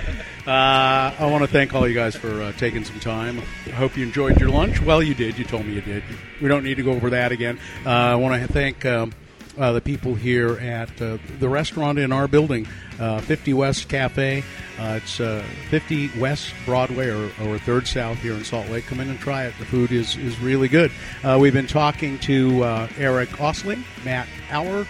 I 0.45 1.25
want 1.31 1.41
to 1.43 1.47
thank 1.47 1.73
all 1.73 1.87
you 1.87 1.93
guys 1.93 2.17
for 2.17 2.41
uh, 2.41 2.51
taking 2.53 2.83
some 2.83 2.99
time. 2.99 3.41
I 3.67 3.69
hope 3.69 3.95
you 3.95 4.05
enjoyed 4.05 4.39
your 4.41 4.49
lunch. 4.49 4.81
Well, 4.81 5.01
you 5.01 5.13
did. 5.13 5.37
You 5.37 5.45
told 5.45 5.65
me 5.65 5.73
you 5.73 5.81
did. 5.81 6.03
We 6.41 6.49
don't 6.49 6.65
need 6.65 6.75
to 6.75 6.83
go 6.83 6.91
over 6.91 7.11
that 7.11 7.31
again. 7.31 7.59
Uh, 7.85 7.89
I 7.89 8.15
want 8.15 8.41
to 8.41 8.51
thank 8.51 8.85
um, 8.85 9.13
uh, 9.57 9.71
the 9.71 9.79
people 9.79 10.15
here 10.15 10.57
at 10.59 11.01
uh, 11.01 11.17
the 11.39 11.47
restaurant 11.47 11.97
in 11.97 12.11
our 12.11 12.27
building, 12.27 12.67
uh, 12.99 13.21
50 13.21 13.53
West 13.53 13.87
Cafe. 13.87 14.43
Uh, 14.77 14.99
it's 15.01 15.21
uh, 15.21 15.45
50 15.69 16.19
West 16.19 16.53
Broadway 16.65 17.07
or, 17.09 17.25
or 17.25 17.57
3rd 17.59 17.87
South 17.87 18.17
here 18.19 18.33
in 18.33 18.43
Salt 18.43 18.67
Lake. 18.69 18.85
Come 18.85 18.99
in 18.99 19.09
and 19.09 19.19
try 19.19 19.45
it. 19.45 19.53
The 19.59 19.65
food 19.65 19.93
is, 19.93 20.17
is 20.17 20.37
really 20.39 20.67
good. 20.67 20.91
Uh, 21.23 21.37
we've 21.39 21.53
been 21.53 21.67
talking 21.67 22.19
to 22.19 22.63
uh, 22.63 22.87
Eric 22.97 23.29
Ostling, 23.39 23.83
Matt 24.03 24.27
Aller. 24.51 24.85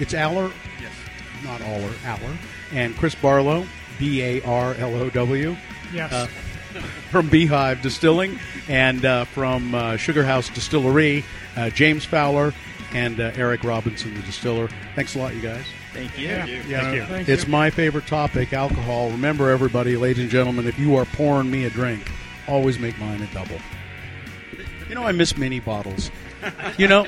It's 0.00 0.14
Aller? 0.14 0.50
Yes. 1.44 1.60
Not 1.60 1.62
Aller, 1.68 1.92
Aller. 2.06 2.36
And 2.72 2.96
Chris 2.96 3.14
Barlow, 3.14 3.66
B 3.98 4.22
A 4.22 4.42
R 4.42 4.74
L 4.74 4.94
O 4.94 5.10
W 5.10 5.56
Yes. 5.92 6.12
Uh, 6.12 6.26
from 7.10 7.28
Beehive 7.28 7.82
Distilling 7.82 8.38
and 8.68 9.04
uh, 9.04 9.24
from 9.26 9.74
uh, 9.74 9.96
Sugar 9.98 10.24
House 10.24 10.48
Distillery, 10.48 11.22
uh, 11.56 11.68
James 11.70 12.04
Fowler 12.06 12.54
and 12.94 13.20
uh, 13.20 13.30
Eric 13.34 13.62
Robinson, 13.64 14.14
the 14.14 14.22
distiller. 14.22 14.68
Thanks 14.94 15.14
a 15.14 15.18
lot, 15.18 15.34
you 15.34 15.42
guys. 15.42 15.64
Thank 15.92 16.18
you. 16.18 16.28
Yeah. 16.28 16.46
You 16.46 16.62
Thank 16.62 16.94
you. 16.96 17.04
Thank 17.04 17.28
it's 17.28 17.44
you. 17.44 17.50
my 17.50 17.68
favorite 17.68 18.06
topic, 18.06 18.54
alcohol. 18.54 19.10
Remember, 19.10 19.50
everybody, 19.50 19.96
ladies 19.98 20.22
and 20.22 20.30
gentlemen, 20.30 20.66
if 20.66 20.78
you 20.78 20.96
are 20.96 21.04
pouring 21.04 21.50
me 21.50 21.66
a 21.66 21.70
drink, 21.70 22.10
always 22.48 22.78
make 22.78 22.98
mine 22.98 23.20
a 23.20 23.26
double. 23.34 23.58
You 24.88 24.94
know, 24.94 25.02
I 25.04 25.12
miss 25.12 25.36
mini 25.36 25.60
bottles. 25.60 26.10
You 26.78 26.88
know, 26.88 27.06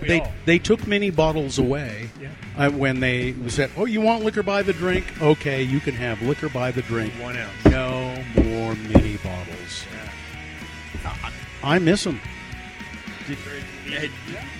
they 0.00 0.26
they 0.46 0.58
took 0.58 0.86
mini 0.86 1.10
bottles 1.10 1.58
away 1.58 2.08
Yeah. 2.20 2.28
Uh, 2.58 2.70
when 2.70 2.98
they 2.98 3.34
said, 3.46 3.70
"Oh, 3.76 3.84
you 3.84 4.00
want 4.00 4.24
liquor 4.24 4.42
by 4.42 4.62
the 4.62 4.72
drink? 4.72 5.06
Okay, 5.22 5.62
you 5.62 5.78
can 5.78 5.94
have 5.94 6.20
liquor 6.22 6.48
by 6.48 6.72
the 6.72 6.82
drink. 6.82 7.12
One 7.14 7.36
ounce. 7.36 7.64
No 7.66 8.20
more 8.34 8.74
mini 8.74 9.16
bottles. 9.18 9.84
I, 11.04 11.32
I 11.62 11.78
miss 11.78 12.02
them. 12.02 12.20
Did, 13.88 14.10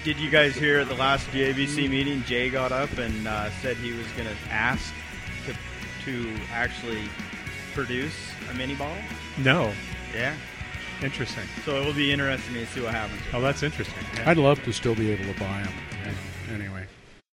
did 0.04 0.18
you 0.18 0.30
guys 0.30 0.54
hear 0.54 0.78
at 0.78 0.88
the 0.88 0.94
last 0.94 1.26
DABC 1.30 1.90
meeting? 1.90 2.22
Jay 2.24 2.50
got 2.50 2.70
up 2.70 2.96
and 2.98 3.26
uh, 3.26 3.50
said 3.62 3.76
he 3.78 3.92
was 3.92 4.06
going 4.16 4.28
to 4.28 4.52
ask 4.52 4.92
to 5.46 5.54
to 6.04 6.36
actually 6.52 7.02
produce 7.74 8.14
a 8.50 8.54
mini 8.54 8.74
bottle. 8.74 9.02
No. 9.38 9.72
Yeah. 10.14 10.34
Interesting. 11.02 11.44
So 11.64 11.80
it 11.80 11.84
will 11.86 11.94
be 11.94 12.12
interesting 12.12 12.54
to 12.54 12.66
see 12.66 12.80
what 12.80 12.92
happens. 12.94 13.20
Oh, 13.32 13.40
that's 13.40 13.62
interesting. 13.62 14.04
Yeah. 14.16 14.30
I'd 14.30 14.36
love 14.36 14.62
to 14.64 14.72
still 14.72 14.94
be 14.94 15.10
able 15.10 15.32
to 15.32 15.38
buy 15.40 15.62
them. 15.62 15.74
Anyway, 16.52 16.86